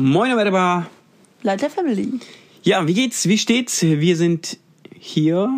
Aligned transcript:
Moin. 0.00 0.30
Leute 1.42 1.56
der 1.58 1.70
Family. 1.70 2.08
Ja, 2.62 2.86
wie 2.86 2.94
geht's? 2.94 3.28
Wie 3.28 3.36
steht's? 3.36 3.82
Wir 3.82 4.16
sind 4.16 4.56
hier. 4.98 5.50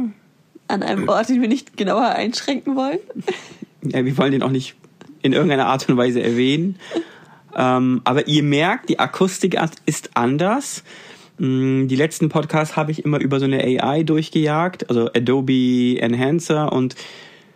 An 0.66 0.82
einem 0.82 1.08
Ort, 1.08 1.28
den 1.28 1.40
wir 1.40 1.48
nicht 1.48 1.76
genauer 1.76 2.08
einschränken 2.08 2.74
wollen. 2.74 2.98
Ja, 3.82 4.04
wir 4.04 4.18
wollen 4.18 4.32
den 4.32 4.42
auch 4.42 4.50
nicht 4.50 4.74
in 5.22 5.32
irgendeiner 5.32 5.66
Art 5.66 5.88
und 5.88 5.96
Weise 5.96 6.20
erwähnen. 6.20 6.76
Ähm, 7.56 8.00
aber 8.02 8.26
ihr 8.26 8.42
merkt, 8.42 8.88
die 8.88 8.98
Akustik 8.98 9.56
ist 9.86 10.10
anders. 10.14 10.82
Mm, 11.38 11.86
Die 11.86 11.96
letzten 11.96 12.28
Podcasts 12.28 12.74
habe 12.74 12.90
ich 12.90 13.04
immer 13.04 13.20
über 13.20 13.38
so 13.38 13.44
eine 13.44 13.62
AI 13.62 14.02
durchgejagt, 14.02 14.88
also 14.88 15.08
Adobe 15.14 16.00
Enhancer 16.00 16.72
und 16.72 16.96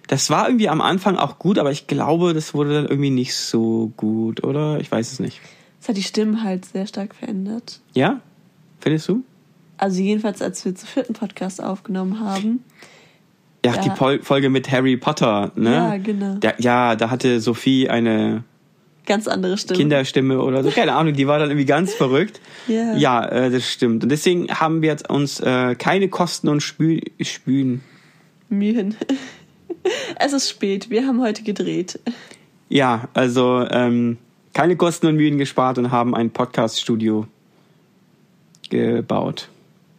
das 0.07 0.30
war 0.30 0.46
irgendwie 0.46 0.68
am 0.68 0.80
Anfang 0.80 1.16
auch 1.16 1.41
gut, 1.41 1.59
aber 1.59 1.73
ich 1.73 1.89
glaube, 1.89 2.32
das 2.32 2.55
wurde 2.55 2.75
dann 2.75 2.87
irgendwie 2.87 3.11
nicht 3.11 3.34
so 3.34 3.93
gut, 3.96 4.45
oder? 4.45 4.79
Ich 4.79 4.93
weiß 4.93 5.11
es 5.11 5.18
nicht. 5.18 5.41
Das 5.87 5.91
hat 5.91 5.98
die 5.98 6.03
Stimmen 6.03 6.43
halt 6.43 6.64
sehr 6.64 6.84
stark 6.89 7.14
verändert. 7.14 7.79
Ja? 7.95 8.21
Findest 8.81 9.08
du? 9.08 9.22
Also 9.79 10.03
jedenfalls, 10.03 10.43
als 10.43 10.64
wir 10.64 10.75
zu 10.75 10.85
vierten 10.85 11.13
Podcast 11.13 11.63
aufgenommen 11.63 12.18
haben. 12.18 12.64
Ja, 13.64 13.77
die 13.77 13.91
Pol 13.91 14.21
Folge 14.21 14.50
mit 14.50 14.68
Harry 14.72 14.96
Potter, 14.96 15.53
ne? 15.54 15.72
Ja, 15.72 15.96
genau. 15.96 16.39
Da, 16.41 16.54
ja, 16.58 16.96
da 16.96 17.08
hatte 17.08 17.41
Sophie 17.41 17.89
eine 17.89 18.43
Ganz 19.07 19.29
andere 19.29 19.57
Stimmen. 19.58 19.79
Kinderstimme 19.79 20.43
oder 20.43 20.64
so, 20.64 20.72
keine 20.72 20.93
Ahnung, 20.94 21.13
die 21.13 21.29
war 21.29 21.39
dann 21.39 21.50
irgendwie 21.50 21.67
ganz 21.67 21.94
verrückt. 21.94 22.41
Ja. 22.66 22.96
Ja, 22.96 23.25
äh, 23.25 23.50
das 23.50 23.71
stimmt. 23.71 24.03
Und 24.03 24.08
deswegen 24.08 24.49
haben 24.49 24.82
wir 24.82 24.89
jetzt 24.89 25.08
uns 25.08 25.39
äh, 25.39 25.77
keine 25.77 26.08
Kosten 26.08 26.49
und 26.49 26.64
Spü 26.64 27.00
Spülen. 27.21 27.82
Mühen. 28.49 28.96
Es 30.18 30.32
ist 30.32 30.50
spät. 30.50 30.91
Wir 30.91 31.07
haben 31.07 31.21
heute 31.21 31.44
gedreht. 31.44 32.00
Ja, 32.69 33.08
also 33.14 33.64
ähm, 33.70 34.19
keine 34.56 34.77
Kosten 34.77 35.06
und 35.08 35.16
Mühen 35.16 35.36
gespart 35.36 35.77
und 35.77 35.91
haben 35.91 36.14
ein 36.14 36.30
Podcast-Studio 36.30 37.27
gebaut. 38.70 39.50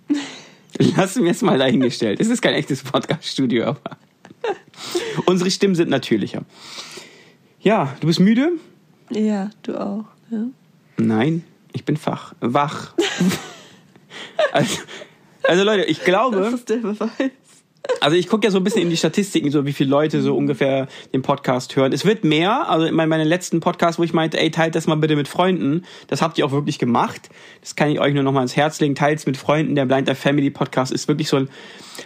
Lassen 0.98 1.26
wir 1.26 1.30
es 1.30 1.44
mal 1.44 1.60
dahingestellt. 1.60 2.20
Es 2.20 2.28
ist 2.28 2.42
kein 2.42 2.56
echtes 2.56 2.82
Podcast-Studio, 2.82 3.66
aber 3.66 3.98
unsere 5.28 5.52
Stimmen 5.52 5.76
sind 5.76 5.92
natürlicher. 5.92 6.42
Ja, 7.62 7.96
du 8.00 8.08
bist 8.08 8.20
müde? 8.20 8.54
Ja, 9.12 9.52
du 9.62 9.80
auch. 9.80 10.06
Ja. 10.32 10.46
Nein, 10.98 11.44
ich 11.72 11.86
bin 11.86 11.96
fach. 11.96 12.34
Wach. 12.40 12.96
also, 14.54 14.80
also 15.44 15.64
Leute, 15.66 15.84
ich 15.84 15.98
Das 15.98 16.06
glaube, 16.08 16.38
ist 16.48 16.68
der 16.68 16.78
Beweis. 16.78 17.12
Also 18.02 18.16
ich 18.16 18.28
gucke 18.28 18.46
ja 18.46 18.52
so 18.52 18.58
ein 18.58 18.64
bisschen 18.64 18.82
in 18.82 18.90
die 18.90 18.98
Statistiken, 18.98 19.52
so 19.52 19.66
wie 19.66 19.74
viele 19.74 19.90
Leute 19.90 20.22
so 20.22 20.36
ungefähr 20.36 20.88
den 21.14 21.22
Podcast 21.22 21.76
hören. 21.76 21.94
Es 21.94 22.06
wird 22.06 22.24
mehr, 22.24 22.70
also 22.70 22.86
in 22.86 22.94
meinem 22.94 23.10
meinen 23.10 23.28
letzten 23.28 23.60
Podcast, 23.60 24.00
wo 24.00 24.04
ich 24.04 24.14
meinte, 24.14 24.40
ey, 24.40 24.52
teilt 24.52 24.76
das 24.76 24.88
mal 24.88 24.96
bitte 24.96 25.16
mit 25.16 25.28
Freunden. 25.28 25.84
Das 26.08 26.22
habt 26.22 26.38
ihr 26.38 26.46
auch 26.46 26.52
wirklich 26.52 26.80
gemacht. 26.80 27.30
Das 27.62 27.76
kann 27.76 27.90
ich 27.90 28.00
euch 28.00 28.14
nur 28.14 28.24
noch 28.24 28.32
mal 28.32 28.40
ans 28.40 28.56
Herz 28.56 28.80
legen. 28.80 28.96
Teilt 28.96 29.26
mit 29.26 29.38
Freunden. 29.38 29.76
Der 29.76 29.86
Blind 29.86 30.08
Life 30.08 30.22
Family 30.22 30.50
Podcast 30.50 30.92
ist 30.92 31.08
wirklich 31.08 31.28
so 31.30 31.38
ein 31.38 31.50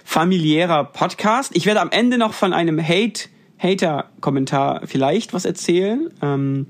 familiärer 0.03 0.85
Podcast. 0.85 1.51
Ich 1.55 1.65
werde 1.65 1.81
am 1.81 1.89
Ende 1.91 2.17
noch 2.17 2.33
von 2.33 2.53
einem 2.53 2.81
Hate, 2.81 3.29
Hater-Kommentar 3.59 4.81
vielleicht 4.85 5.33
was 5.33 5.45
erzählen. 5.45 6.09
Ähm, 6.21 6.67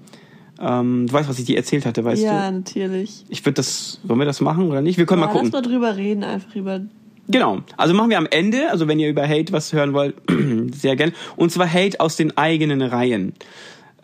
ähm, 0.60 1.08
du 1.08 1.14
weißt, 1.14 1.28
was 1.30 1.40
ich 1.40 1.46
dir 1.46 1.58
erzählt 1.58 1.86
hatte, 1.86 2.04
weißt 2.04 2.22
ja, 2.22 2.50
du? 2.50 2.58
natürlich. 2.58 3.26
Ich 3.30 3.44
würde 3.46 3.56
das, 3.56 4.00
wollen 4.04 4.20
wir 4.20 4.26
das 4.26 4.42
machen 4.42 4.70
oder 4.70 4.82
nicht? 4.82 4.98
Wir 4.98 5.06
können 5.06 5.22
Ja, 5.22 5.28
mal 5.28 5.32
gucken. 5.34 5.52
lass 5.52 5.64
mal 5.64 5.68
drüber 5.68 5.96
reden, 5.98 6.24
einfach 6.24 6.56
über. 6.56 6.82
Genau. 7.28 7.62
Also 7.78 7.94
machen 7.94 8.10
wir 8.10 8.18
am 8.18 8.28
Ende, 8.30 8.70
also 8.72 8.88
wenn 8.88 9.00
ihr 9.00 9.10
über 9.10 9.28
Hate 9.28 9.54
was 9.54 9.72
hören 9.74 9.94
wollt, 9.94 10.16
sehr 10.74 10.96
gern. 10.96 11.14
Und 11.36 11.52
zwar 11.52 11.72
Hate 11.72 12.00
aus 12.00 12.16
den 12.16 12.38
eigenen 12.38 12.82
Reihen. 12.82 13.34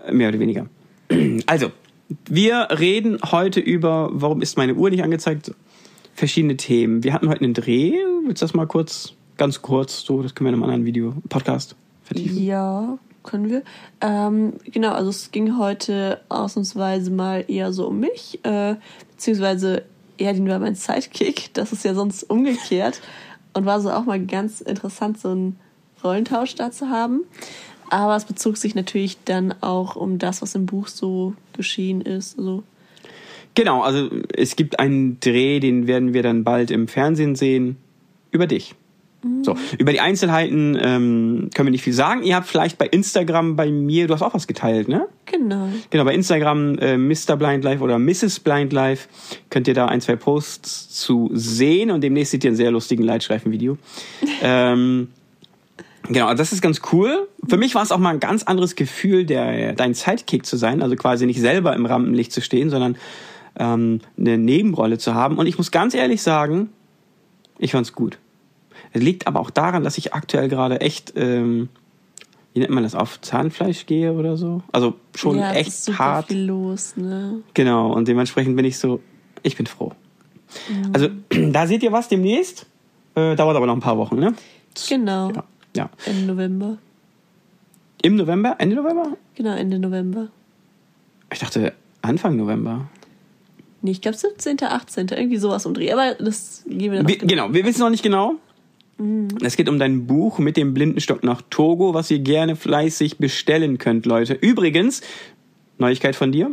Äh, 0.05 0.13
Mehr 0.13 0.29
oder 0.29 0.39
weniger. 0.39 0.67
Also, 1.45 1.71
wir 2.29 2.67
reden 2.79 3.19
heute 3.31 3.59
über, 3.59 4.09
warum 4.11 4.41
ist 4.41 4.57
meine 4.57 4.75
Uhr 4.75 4.89
nicht 4.89 5.03
angezeigt? 5.03 5.53
Verschiedene 6.13 6.57
Themen. 6.57 7.03
Wir 7.03 7.13
hatten 7.13 7.29
heute 7.29 7.43
einen 7.43 7.53
Dreh. 7.53 7.93
Willst 8.25 8.41
du 8.41 8.45
das 8.45 8.53
mal 8.53 8.65
kurz, 8.65 9.13
ganz 9.37 9.61
kurz, 9.61 10.03
so, 10.03 10.21
das 10.21 10.33
können 10.33 10.47
wir 10.47 10.49
in 10.49 10.55
einem 10.55 10.63
anderen 10.63 10.85
Video, 10.85 11.13
Podcast 11.29 11.75
vertiefen? 12.03 12.43
Ja, 12.43 12.97
können 13.23 13.49
wir. 13.49 13.63
Ähm, 14.01 14.53
genau, 14.65 14.93
also 14.93 15.09
es 15.09 15.31
ging 15.31 15.57
heute 15.57 16.21
ausnahmsweise 16.29 17.11
mal 17.11 17.45
eher 17.47 17.71
so 17.73 17.87
um 17.87 17.99
mich, 17.99 18.39
äh, 18.43 18.75
beziehungsweise 19.11 19.83
Erdin 20.17 20.47
war 20.47 20.59
mein 20.59 20.75
Sidekick. 20.75 21.53
Das 21.53 21.71
ist 21.71 21.85
ja 21.85 21.93
sonst 21.93 22.23
umgekehrt. 22.23 23.01
Und 23.53 23.65
war 23.65 23.81
so 23.81 23.91
auch 23.91 24.05
mal 24.05 24.23
ganz 24.23 24.61
interessant, 24.61 25.19
so 25.19 25.29
einen 25.29 25.59
Rollentausch 26.03 26.55
da 26.55 26.71
zu 26.71 26.89
haben. 26.89 27.23
Aber 27.89 28.15
es 28.15 28.25
bezog 28.25 28.57
sich 28.57 28.75
natürlich 28.75 29.17
dann 29.25 29.53
auch 29.61 29.95
um 29.95 30.19
das, 30.19 30.41
was 30.41 30.53
im 30.55 30.65
Buch 30.65 30.87
so 30.87 31.33
geschehen 31.53 32.01
ist. 32.01 32.37
Also, 32.37 32.63
Genau, 33.55 33.81
also 33.81 34.09
es 34.35 34.55
gibt 34.55 34.79
einen 34.79 35.19
Dreh, 35.19 35.59
den 35.59 35.87
werden 35.87 36.13
wir 36.13 36.21
dann 36.21 36.43
bald 36.43 36.69
im 36.69 36.87
Fernsehen 36.87 37.33
sehen, 37.33 37.77
über 38.29 38.45
dich. 38.45 38.75
So, 39.43 39.55
über 39.77 39.91
die 39.91 39.99
Einzelheiten 39.99 40.77
ähm, 40.81 41.49
können 41.53 41.67
wir 41.67 41.71
nicht 41.71 41.83
viel 41.83 41.93
sagen. 41.93 42.23
Ihr 42.23 42.35
habt 42.35 42.47
vielleicht 42.47 42.77
bei 42.77 42.87
Instagram 42.87 43.55
bei 43.55 43.71
mir, 43.71 44.07
du 44.07 44.13
hast 44.13 44.21
auch 44.21 44.33
was 44.33 44.47
geteilt, 44.47 44.87
ne? 44.87 45.07
genau. 45.27 45.69
Genau, 45.89 46.03
bei 46.03 46.13
Instagram 46.13 46.77
äh, 46.79 46.97
Mr. 46.97 47.35
Blind 47.37 47.63
Life 47.63 47.83
oder 47.83 47.99
Mrs. 47.99 48.39
Blind 48.39 48.73
Life 48.73 49.07
könnt 49.49 49.67
ihr 49.67 49.73
da 49.73 49.85
ein, 49.85 50.01
zwei 50.01 50.15
Posts 50.15 50.89
zu 50.89 51.29
sehen 51.33 51.91
und 51.91 52.01
demnächst 52.01 52.31
seht 52.31 52.43
ihr 52.43 52.49
einen 52.49 52.57
sehr 52.57 52.71
lustigen 52.71 53.03
Leitstreifen-Video. 53.03 53.77
ähm, 54.41 55.09
genau, 56.07 56.33
das 56.33 56.51
ist 56.51 56.61
ganz 56.61 56.81
cool. 56.91 57.27
Für 57.47 57.57
mich 57.57 57.75
war 57.75 57.83
es 57.83 57.91
auch 57.91 57.99
mal 57.99 58.09
ein 58.09 58.19
ganz 58.19 58.43
anderes 58.43 58.75
Gefühl, 58.75 59.25
der 59.25 59.73
dein 59.73 59.93
Sidekick 59.93 60.45
zu 60.45 60.57
sein, 60.57 60.81
also 60.81 60.95
quasi 60.95 61.25
nicht 61.25 61.39
selber 61.39 61.75
im 61.75 61.85
Rampenlicht 61.85 62.31
zu 62.31 62.41
stehen, 62.41 62.69
sondern 62.69 62.97
ähm, 63.59 63.99
eine 64.17 64.37
Nebenrolle 64.37 64.97
zu 64.97 65.13
haben. 65.13 65.37
Und 65.37 65.47
ich 65.47 65.57
muss 65.57 65.71
ganz 65.71 65.93
ehrlich 65.93 66.21
sagen, 66.21 66.69
ich 67.59 67.71
fand's 67.71 67.93
gut. 67.93 68.17
Es 68.93 69.01
liegt 69.01 69.27
aber 69.27 69.39
auch 69.39 69.49
daran, 69.49 69.83
dass 69.83 69.97
ich 69.97 70.13
aktuell 70.13 70.47
gerade 70.47 70.81
echt, 70.81 71.13
ähm, 71.15 71.69
wie 72.53 72.59
nennt 72.59 72.71
man 72.71 72.83
das, 72.83 72.95
auf 72.95 73.21
Zahnfleisch 73.21 73.85
gehe 73.85 74.13
oder 74.13 74.37
so. 74.37 74.61
Also 74.71 74.95
schon 75.15 75.37
ja, 75.37 75.53
echt 75.53 75.69
ist 75.69 75.85
super 75.85 75.99
hart. 75.99 76.27
viel 76.27 76.45
los, 76.45 76.95
ne? 76.97 77.41
Genau, 77.53 77.93
und 77.93 78.07
dementsprechend 78.07 78.55
bin 78.55 78.65
ich 78.65 78.77
so, 78.77 79.01
ich 79.43 79.55
bin 79.55 79.67
froh. 79.67 79.93
Also, 80.93 81.09
da 81.51 81.67
seht 81.67 81.83
ihr 81.83 81.91
was 81.91 82.07
demnächst. 82.07 82.65
Äh, 83.15 83.35
dauert 83.35 83.57
aber 83.57 83.65
noch 83.65 83.73
ein 83.75 83.81
paar 83.81 83.97
Wochen, 83.97 84.17
ne? 84.17 84.33
Genau. 84.87 85.31
Ja, 85.31 85.43
ja. 85.75 85.89
Ende 86.05 86.25
November. 86.25 86.77
Im 88.01 88.15
November? 88.15 88.55
Ende 88.59 88.75
November? 88.75 89.17
Genau, 89.35 89.55
Ende 89.55 89.79
November. 89.79 90.27
Ich 91.33 91.39
dachte 91.39 91.73
Anfang 92.01 92.37
November. 92.37 92.87
Nee, 93.81 93.91
ich 93.91 94.01
glaube 94.01 94.17
17., 94.17 94.61
18., 94.61 95.07
irgendwie 95.09 95.37
sowas 95.37 95.65
um 95.65 95.73
Dreh. 95.73 95.91
Aber 95.91 96.15
das 96.15 96.63
gehen 96.67 96.91
wir 96.91 96.99
dann 96.99 97.07
Wir, 97.07 97.17
noch 97.17 97.27
genau, 97.27 97.53
wir 97.53 97.65
wissen 97.65 97.79
noch 97.79 97.89
nicht 97.89 98.03
genau. 98.03 98.35
Es 99.43 99.55
geht 99.55 99.69
um 99.69 99.77
dein 99.77 100.07
Buch 100.07 100.39
mit 100.39 100.57
dem 100.57 100.73
Blindenstock 100.73 101.23
nach 101.23 101.41
Togo, 101.49 101.93
was 101.93 102.09
ihr 102.09 102.19
gerne 102.19 102.55
fleißig 102.55 103.17
bestellen 103.17 103.77
könnt, 103.77 104.05
Leute. 104.05 104.33
Übrigens, 104.33 105.01
Neuigkeit 105.77 106.15
von 106.15 106.31
dir. 106.31 106.51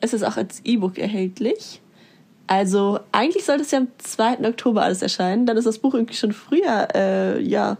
Es 0.00 0.14
ist 0.14 0.22
auch 0.22 0.36
als 0.36 0.62
E-Book 0.64 0.98
erhältlich. 0.98 1.80
Also 2.46 3.00
eigentlich 3.12 3.44
sollte 3.44 3.62
es 3.62 3.70
ja 3.70 3.78
am 3.78 3.88
2. 3.98 4.46
Oktober 4.48 4.82
alles 4.82 5.02
erscheinen. 5.02 5.46
Dann 5.46 5.56
ist 5.56 5.66
das 5.66 5.78
Buch 5.78 5.94
irgendwie 5.94 6.14
schon 6.14 6.32
früher 6.32 6.88
äh, 6.94 7.42
ja, 7.42 7.78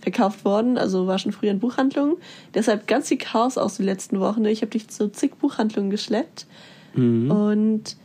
verkauft 0.00 0.44
worden. 0.44 0.78
Also 0.78 1.06
war 1.06 1.18
schon 1.18 1.32
früher 1.32 1.50
in 1.50 1.60
Buchhandlungen. 1.60 2.16
Deshalb 2.54 2.86
ganz 2.86 3.08
viel 3.08 3.18
Chaos 3.18 3.58
aus 3.58 3.76
den 3.76 3.86
letzten 3.86 4.20
Wochen. 4.20 4.44
Ich 4.46 4.62
habe 4.62 4.70
dich 4.70 4.88
zu 4.88 5.10
zig 5.10 5.34
Buchhandlungen 5.36 5.90
geschleppt. 5.90 6.46
Und 6.94 7.96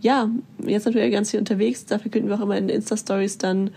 ja, 0.00 0.28
jetzt 0.64 0.86
natürlich 0.86 1.12
ganz 1.12 1.30
viel 1.30 1.40
unterwegs. 1.40 1.86
Da 1.86 1.98
verkünden 1.98 2.28
wir 2.28 2.36
auch 2.36 2.42
immer 2.42 2.58
in 2.58 2.68
den 2.68 2.76
Insta-Stories 2.76 3.38
dann, 3.38 3.70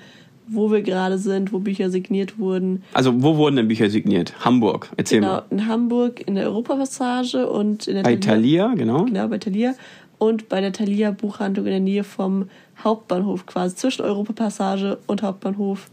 wo 0.48 0.72
wir 0.72 0.82
gerade 0.82 1.18
sind, 1.18 1.52
wo 1.54 1.60
Bücher 1.60 1.90
signiert 1.90 2.40
wurden. 2.40 2.84
Also, 2.94 3.22
wo 3.24 3.38
wurden 3.38 3.58
denn 3.58 3.68
Bücher 3.68 3.90
signiert? 3.90 4.34
Hamburg, 4.46 4.90
erzähl 4.98 5.20
Genau, 5.20 5.34
mal. 5.34 5.46
in 5.50 5.68
Hamburg 5.68 6.22
in 6.28 6.36
der 6.36 6.46
Europapassage 6.46 7.48
und 7.50 7.88
in 7.88 7.96
der 7.96 8.04
Bei 8.04 8.16
Thalia- 8.16 8.68
Thalia, 8.68 8.74
genau. 8.76 9.06
Genau, 9.06 9.28
bei 9.28 9.38
Thalia. 9.38 9.74
Und 10.20 10.50
bei 10.50 10.62
der 10.62 10.72
Thalia 10.74 11.12
Buchhandlung 11.12 11.66
in 11.68 11.72
der 11.72 11.80
Nähe 11.80 12.04
vom 12.04 12.50
Hauptbahnhof 12.84 13.46
quasi, 13.46 13.76
zwischen 13.76 14.04
Europapassage 14.04 14.98
und 15.08 15.22
Hauptbahnhof. 15.22 15.90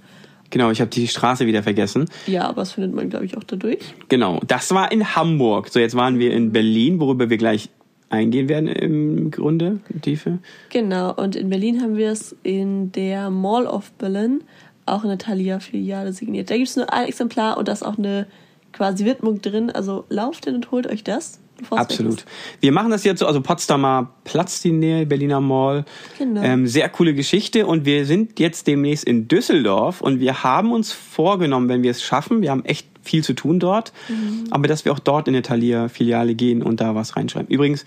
Genau, 0.51 0.71
ich 0.71 0.81
habe 0.81 0.91
die 0.91 1.09
Straße 1.09 1.47
wieder 1.47 1.63
vergessen. 1.63 2.07
Ja, 2.27 2.45
aber 2.49 2.63
das 2.63 2.73
findet 2.73 2.95
man, 2.95 3.11
glaube 3.11 3.25
ich, 3.25 3.37
auch 3.37 3.43
dadurch. 3.45 3.79
Genau, 4.09 4.41
das 4.47 4.73
war 4.73 4.93
in 4.93 5.17
Hamburg. 5.17 5.69
So, 5.69 5.81
jetzt 5.81 5.95
waren 5.97 6.19
wir 6.19 6.33
in 6.33 6.53
Berlin, 6.53 7.01
worüber 7.01 7.29
wir 7.29 7.39
gleich 7.39 7.71
eingehen 8.11 8.49
werden 8.49 8.69
im 8.69 9.31
Grunde, 9.31 9.81
Tiefe. 10.03 10.39
Genau, 10.71 11.13
und 11.15 11.37
in 11.37 11.51
Berlin 11.51 11.81
haben 11.83 11.97
wir 11.97 12.11
es 12.11 12.37
in 12.43 12.93
der 12.93 13.31
Mall 13.31 13.67
of 13.67 13.93
Berlin, 13.93 14.43
auch 14.87 15.03
in 15.03 15.09
der 15.09 15.19
Thalia-Filiale 15.19 16.13
signiert. 16.13 16.51
Da 16.51 16.57
gibt 16.57 16.69
es 16.69 16.77
nur 16.77 16.93
ein 16.93 17.07
Exemplar 17.07 17.57
und 17.57 17.69
da 17.69 17.73
ist 17.73 17.85
auch 17.85 17.99
eine 17.99 18.27
quasi 18.73 19.05
Widmung 19.05 19.41
drin. 19.41 19.71
Also 19.71 20.05
lauft 20.09 20.45
hin 20.45 20.57
und 20.57 20.71
holt 20.71 20.87
euch 20.87 21.05
das. 21.05 21.41
Absolut. 21.71 22.25
Wir 22.61 22.73
machen 22.73 22.91
das 22.91 23.05
jetzt 23.05 23.21
so, 23.21 23.27
also 23.27 23.41
Potsdamer 23.41 24.13
Platz, 24.25 24.61
die 24.61 24.73
Nähe, 24.73 25.07
Berliner 25.07 25.41
Mall. 25.41 25.85
Genau. 26.19 26.43
Ähm, 26.43 26.67
sehr 26.67 26.89
coole 26.89 27.15
Geschichte 27.15 27.67
und 27.67 27.85
wir 27.85 28.07
sind 28.07 28.41
jetzt 28.41 28.67
demnächst 28.67 29.05
in 29.05 29.29
Düsseldorf 29.29 30.01
und 30.01 30.21
wir 30.21 30.43
haben 30.43 30.73
uns 30.73 30.93
vorgenommen, 30.93 31.69
wenn 31.69 31.83
wir 31.83 31.93
es 31.93 32.03
schaffen, 32.03 32.43
wir 32.43 32.51
haben 32.51 32.65
echt 32.65 32.89
viel 33.05 33.23
zu 33.23 33.35
tun 33.35 33.61
dort, 33.61 33.93
Mhm. 34.09 34.47
aber 34.51 34.67
dass 34.69 34.85
wir 34.85 34.93
auch 34.93 34.99
dort 34.99 35.29
in 35.29 35.35
eine 35.35 35.43
Thalia-Filiale 35.43 36.35
gehen 36.35 36.63
und 36.63 36.81
da 36.81 36.95
was 36.95 37.17
reinschreiben. 37.17 37.49
Übrigens, 37.49 37.85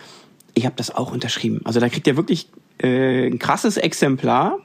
Ich 0.55 0.65
habe 0.65 0.75
das 0.75 0.89
auch 0.95 1.11
unterschrieben. 1.11 1.61
Also 1.65 1.79
da 1.79 1.87
kriegt 1.87 2.07
ihr 2.07 2.17
wirklich 2.17 2.49
äh, 2.81 3.27
ein 3.27 3.37
krasses 3.37 3.77
Exemplar, 3.77 4.57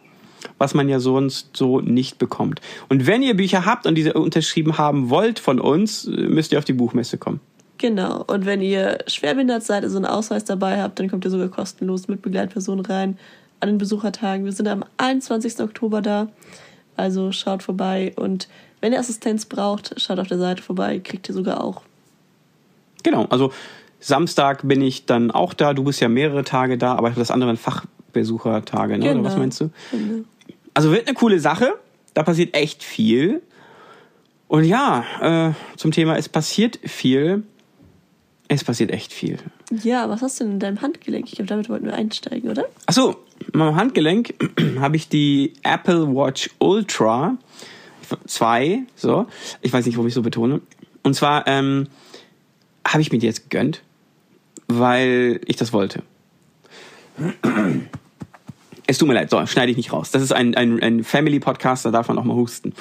was 0.57 0.73
man 0.73 0.89
ja 0.89 1.01
sonst 1.01 1.51
so 1.55 1.81
nicht 1.81 2.17
bekommt. 2.19 2.63
Und 2.89 3.07
wenn 3.07 3.23
ihr 3.23 3.37
Bücher 3.37 3.67
habt 3.67 3.87
und 3.87 3.95
diese 3.97 4.15
unterschrieben 4.15 4.79
haben 4.79 5.11
wollt 5.11 5.39
von 5.39 5.61
uns, 5.61 6.07
müsst 6.07 6.53
ihr 6.53 6.59
auf 6.59 6.65
die 6.65 6.73
Buchmesse 6.73 7.19
kommen. 7.19 7.41
Genau. 7.77 8.25
Und 8.27 8.47
wenn 8.47 8.63
ihr 8.63 9.01
schwerbehindert 9.07 9.65
seid, 9.65 9.85
also 9.85 9.97
einen 9.99 10.07
Ausweis 10.07 10.45
dabei 10.45 10.81
habt, 10.81 10.99
dann 10.99 11.11
kommt 11.11 11.27
ihr 11.27 11.31
sogar 11.31 11.49
kostenlos 11.49 12.09
mit 12.09 12.23
Begleitperson 12.23 12.81
rein 12.81 13.19
an 13.61 13.69
den 13.69 13.77
Besuchertagen. 13.79 14.47
Wir 14.47 14.53
sind 14.53 14.69
am 14.69 14.85
21. 14.97 15.61
Oktober 15.61 16.01
da. 16.01 16.29
Also 16.97 17.33
schaut 17.33 17.63
vorbei. 17.63 18.15
Und 18.17 18.49
wenn 18.83 18.93
ihr 18.93 18.99
Assistenz 18.99 19.47
braucht, 19.47 19.99
schaut 20.01 20.19
auf 20.19 20.27
der 20.27 20.39
Seite 20.39 20.61
vorbei. 20.61 20.99
Kriegt 20.99 21.29
ihr 21.29 21.35
sogar 21.35 21.63
auch. 21.65 21.83
Genau. 23.05 23.27
Also 23.31 23.53
Samstag 24.01 24.67
bin 24.67 24.83
ich 24.83 25.07
dann 25.07 25.31
auch 25.31 25.55
da. 25.55 25.73
Du 25.73 25.85
bist 25.85 26.01
ja 26.01 26.09
mehrere 26.09 26.43
Tage 26.43 26.77
da, 26.77 26.97
aber 26.97 27.11
das 27.11 27.31
andere 27.31 27.51
sind 27.51 27.61
Fachbesuchertage, 27.61 28.99
ne? 28.99 29.07
Genau. 29.07 29.21
Oder 29.21 29.25
was 29.31 29.37
meinst 29.37 29.61
du? 29.61 29.71
Genau. 29.93 30.25
Also 30.75 30.91
wird 30.91 31.07
eine 31.07 31.15
coole 31.15 31.39
Sache. 31.39 31.75
Da 32.15 32.25
passiert 32.25 32.57
echt 32.57 32.83
viel. 32.83 33.41
Und 34.49 34.65
ja, 34.65 35.05
äh, 35.21 35.53
zum 35.77 35.93
Thema 35.93 36.17
es 36.17 36.29
passiert 36.29 36.81
viel. 36.83 37.45
Es 38.49 38.65
passiert 38.65 38.91
echt 38.91 39.13
viel. 39.13 39.39
Ja, 39.71 40.11
was 40.11 40.23
hast 40.23 40.41
du 40.41 40.45
denn 40.45 40.55
in 40.55 40.59
deinem 40.59 40.83
Handgelenk? 40.83 41.27
Ich 41.29 41.37
glaube, 41.37 41.47
damit 41.47 41.69
wollten 41.69 41.87
wir 41.87 41.95
einsteigen, 41.95 42.51
oder? 42.51 42.65
Achso, 42.87 43.17
in 43.53 43.59
meinem 43.59 43.77
Handgelenk 43.77 44.35
habe 44.81 44.97
ich 44.97 45.09
die 45.09 45.53
Apple 45.63 46.15
Watch 46.15 46.51
Ultra 46.59 47.39
2, 48.27 48.83
so. 48.97 49.27
Ich 49.61 49.73
weiß 49.73 49.87
nicht, 49.87 49.97
warum 49.97 50.09
ich 50.09 50.15
so 50.15 50.23
betone. 50.23 50.61
Und 51.03 51.15
zwar 51.15 51.47
ähm, 51.47 51.89
habe 52.87 53.03
ich 53.03 53.13
mir 53.13 53.19
die 53.19 53.27
jetzt 53.27 53.51
gegönnt, 53.51 53.83
weil 54.69 55.41
ich 55.47 55.57
das 55.57 55.73
wollte. 55.73 56.03
Es 58.87 58.99
tut 58.99 59.09
mir 59.09 59.15
leid, 59.15 59.31
so, 59.31 59.45
schneide 59.47 59.71
ich 59.71 59.77
nicht 59.77 59.93
raus. 59.93 60.11
Das 60.11 60.23
ist 60.23 60.33
ein, 60.33 60.55
ein, 60.55 60.83
ein 60.83 61.05
Family-Podcast, 61.05 61.85
da 61.85 61.91
darf 61.91 62.09
man 62.09 62.19
auch 62.19 62.25
mal 62.25 62.37
husten. 62.37 62.75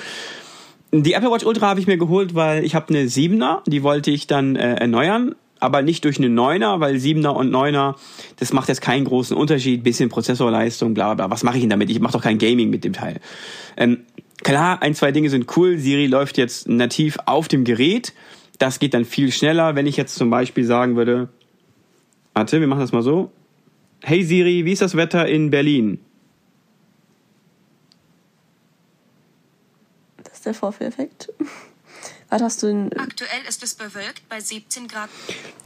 Die 0.91 1.13
Apple 1.13 1.31
Watch 1.31 1.45
Ultra 1.45 1.67
habe 1.67 1.79
ich 1.79 1.87
mir 1.87 1.97
geholt, 1.97 2.35
weil 2.35 2.65
ich 2.65 2.75
habe 2.75 2.89
eine 2.89 3.05
7er, 3.05 3.61
die 3.65 3.81
wollte 3.81 4.11
ich 4.11 4.27
dann 4.27 4.57
äh, 4.57 4.75
erneuern, 4.75 5.35
aber 5.61 5.83
nicht 5.83 6.03
durch 6.03 6.17
eine 6.17 6.27
9er, 6.27 6.81
weil 6.81 6.95
7er 6.95 7.29
und 7.29 7.49
9er, 7.49 7.95
das 8.37 8.51
macht 8.51 8.67
jetzt 8.67 8.81
keinen 8.81 9.05
großen 9.05 9.37
Unterschied, 9.37 9.83
bisschen 9.83 10.09
Prozessorleistung, 10.09 10.93
bla 10.93 11.13
bla. 11.13 11.29
Was 11.29 11.43
mache 11.43 11.57
ich 11.57 11.61
denn 11.61 11.69
damit? 11.69 11.89
Ich 11.89 11.99
mache 12.01 12.13
doch 12.13 12.21
kein 12.21 12.39
Gaming 12.39 12.69
mit 12.71 12.83
dem 12.83 12.93
Teil. 12.93 13.21
Ähm, 13.77 13.99
klar, 14.43 14.81
ein, 14.81 14.95
zwei 14.95 15.11
Dinge 15.11 15.29
sind 15.29 15.55
cool. 15.57 15.77
Siri 15.77 16.07
läuft 16.07 16.38
jetzt 16.38 16.67
nativ 16.67 17.17
auf 17.25 17.47
dem 17.47 17.63
Gerät. 17.63 18.13
Das 18.59 18.79
geht 18.79 18.93
dann 18.93 19.05
viel 19.05 19.31
schneller, 19.31 19.75
wenn 19.75 19.88
ich 19.88 19.97
jetzt 19.97 20.15
zum 20.15 20.29
Beispiel 20.29 20.65
sagen 20.65 20.95
würde, 20.95 21.29
warte, 22.33 22.59
wir 22.59 22.67
machen 22.67 22.81
das 22.81 22.91
mal 22.91 23.01
so. 23.01 23.31
Hey 24.03 24.23
Siri, 24.23 24.65
wie 24.65 24.71
ist 24.71 24.81
das 24.81 24.95
Wetter 24.95 25.27
in 25.27 25.49
Berlin? 25.49 25.99
Das 30.23 30.33
ist 30.33 30.45
der 30.45 30.53
Vorführeffekt. 30.53 31.31
Was 32.29 32.41
hast 32.41 32.63
du 32.63 32.67
denn? 32.67 32.93
Aktuell 32.93 33.41
ist 33.47 33.61
es 33.61 33.75
bewölkt 33.75 34.27
bei 34.29 34.39
17 34.39 34.88
Grad. 34.88 35.09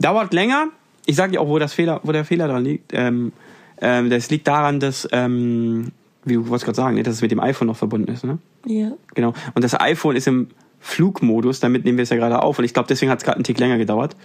Dauert 0.00 0.34
länger. 0.34 0.68
Ich 1.06 1.14
sage 1.14 1.32
dir 1.32 1.40
auch, 1.40 1.46
wo, 1.46 1.60
das 1.60 1.72
Fehler, 1.72 2.00
wo 2.02 2.10
der 2.10 2.24
Fehler 2.24 2.48
dran 2.48 2.64
liegt. 2.64 2.92
Ähm, 2.92 3.32
ähm, 3.80 4.10
das 4.10 4.30
liegt 4.30 4.48
daran, 4.48 4.80
dass, 4.80 5.08
ähm, 5.12 5.92
wie 6.26 6.34
du 6.34 6.48
wolltest 6.48 6.64
gerade 6.64 6.76
sagen, 6.76 6.96
ne, 6.96 7.02
dass 7.02 7.14
es 7.14 7.22
mit 7.22 7.30
dem 7.30 7.40
iPhone 7.40 7.68
noch 7.68 7.76
verbunden 7.76 8.12
ist. 8.12 8.24
Ne? 8.24 8.38
Ja. 8.66 8.92
Genau. 9.14 9.32
Und 9.54 9.64
das 9.64 9.78
iPhone 9.80 10.16
ist 10.16 10.26
im 10.26 10.48
Flugmodus, 10.80 11.60
damit 11.60 11.84
nehmen 11.84 11.98
wir 11.98 12.02
es 12.02 12.10
ja 12.10 12.16
gerade 12.16 12.42
auf. 12.42 12.58
Und 12.58 12.64
ich 12.64 12.74
glaube, 12.74 12.88
deswegen 12.88 13.10
hat 13.10 13.18
es 13.18 13.24
gerade 13.24 13.36
einen 13.36 13.44
Tick 13.44 13.58
länger 13.58 13.78
gedauert. 13.78 14.16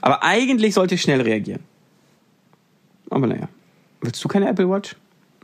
Aber 0.00 0.22
eigentlich 0.22 0.74
sollte 0.74 0.96
ich 0.96 1.02
schnell 1.02 1.20
reagieren. 1.20 1.60
Aber 3.10 3.26
naja. 3.26 3.48
Willst 4.00 4.22
du 4.24 4.28
keine 4.28 4.48
Apple 4.48 4.68
Watch? 4.68 4.96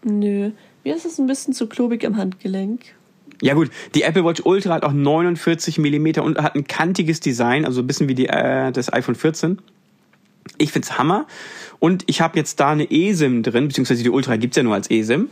Nö. 0.03 0.51
Mir 0.85 0.97
ist 0.97 1.05
es 1.05 1.19
ein 1.19 1.27
bisschen 1.27 1.55
zu 1.55 1.67
klobig 1.67 2.03
im 2.05 2.17
Handgelenk. 2.17 2.95
Ja 3.43 3.55
gut, 3.55 3.71
die 3.95 4.03
Apple 4.03 4.25
Watch 4.25 4.43
Ultra 4.45 4.75
hat 4.75 4.85
auch 4.85 4.93
49 4.93 5.79
Millimeter 5.79 6.23
und 6.23 6.39
hat 6.39 6.55
ein 6.55 6.67
kantiges 6.67 7.21
Design, 7.21 7.65
also 7.65 7.81
ein 7.81 7.87
bisschen 7.87 8.09
wie 8.09 8.15
die, 8.15 8.27
äh, 8.27 8.71
das 8.71 8.93
iPhone 8.93 9.15
14. 9.15 9.59
Ich 10.59 10.73
find's 10.73 10.99
Hammer. 10.99 11.27
Und 11.79 12.05
ich 12.07 12.21
habe 12.21 12.39
jetzt 12.39 12.61
da 12.61 12.71
eine 12.71 12.91
eSIM 12.91 13.43
drin, 13.43 13.69
beziehungsweise 13.69 14.03
die 14.03 14.11
Ultra 14.11 14.37
gibt's 14.37 14.57
ja 14.57 14.63
nur 14.63 14.75
als 14.75 14.91
eSIM. 14.91 15.29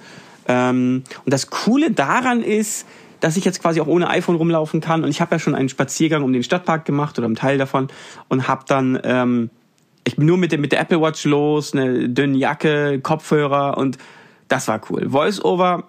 Ähm, 0.49 1.05
und 1.25 1.33
das 1.33 1.51
Coole 1.51 1.93
daran 1.93 2.43
ist, 2.43 2.87
dass 3.21 3.37
ich 3.37 3.45
jetzt 3.45 3.61
quasi 3.61 3.81
auch 3.81 3.87
ohne 3.87 4.09
iPhone 4.09 4.37
rumlaufen 4.37 4.81
kann. 4.81 5.05
Und 5.05 5.11
ich 5.11 5.21
habe 5.21 5.35
ja 5.35 5.39
schon 5.39 5.55
einen 5.55 5.69
Spaziergang 5.69 6.23
um 6.23 6.33
den 6.33 6.43
Stadtpark 6.43 6.85
gemacht 6.85 7.19
oder 7.19 7.27
einen 7.27 7.37
Teil 7.37 7.59
davon 7.59 7.89
und 8.29 8.49
habe 8.49 8.65
dann 8.67 8.99
ähm, 9.05 9.51
ich 10.09 10.17
bin 10.17 10.25
nur 10.25 10.39
mit 10.39 10.53
der, 10.53 10.59
mit 10.59 10.73
der 10.73 10.81
Apple 10.81 11.03
Watch 11.03 11.25
los, 11.25 11.75
eine 11.75 12.09
dünne 12.09 12.39
Jacke, 12.39 12.99
Kopfhörer 13.01 13.77
und 13.77 13.99
das 14.49 14.67
war 14.67 14.81
cool. 14.89 15.11
Voice-Over 15.11 15.85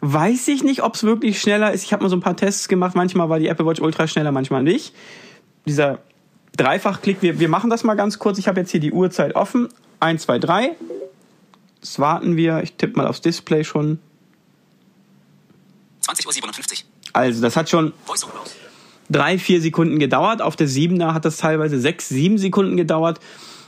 weiß 0.00 0.46
ich 0.48 0.62
nicht, 0.62 0.82
ob 0.84 0.94
es 0.94 1.02
wirklich 1.02 1.40
schneller 1.40 1.72
ist. 1.72 1.82
Ich 1.82 1.92
habe 1.92 2.04
mal 2.04 2.08
so 2.08 2.14
ein 2.14 2.20
paar 2.20 2.36
Tests 2.36 2.68
gemacht. 2.68 2.94
Manchmal 2.94 3.28
war 3.28 3.40
die 3.40 3.48
Apple 3.48 3.66
Watch 3.66 3.80
Ultra 3.80 4.06
schneller, 4.06 4.30
manchmal 4.30 4.62
nicht. 4.62 4.94
Dieser 5.66 5.98
Dreifachklick, 6.56 7.20
wir, 7.20 7.40
wir 7.40 7.48
machen 7.48 7.68
das 7.68 7.82
mal 7.82 7.94
ganz 7.94 8.20
kurz. 8.20 8.38
Ich 8.38 8.46
habe 8.46 8.60
jetzt 8.60 8.70
hier 8.70 8.80
die 8.80 8.92
Uhrzeit 8.92 9.34
offen. 9.34 9.68
1, 9.98 10.22
2, 10.22 10.38
3. 10.38 10.70
Das 11.84 11.98
warten 11.98 12.38
wir. 12.38 12.62
Ich 12.62 12.72
tippe 12.72 12.96
mal 12.96 13.06
aufs 13.06 13.20
Display 13.20 13.62
schon. 13.62 13.98
20.57 16.06 16.44
Uhr. 16.44 16.88
Also, 17.12 17.42
das 17.42 17.56
hat 17.58 17.68
schon 17.68 17.92
drei, 19.10 19.38
vier 19.38 19.60
Sekunden 19.60 19.98
gedauert. 19.98 20.40
Auf 20.40 20.56
der 20.56 20.66
7er 20.66 21.12
hat 21.12 21.26
das 21.26 21.36
teilweise 21.36 21.78
sechs, 21.78 22.08
sieben 22.08 22.38
Sekunden 22.38 22.78
gedauert. 22.78 23.20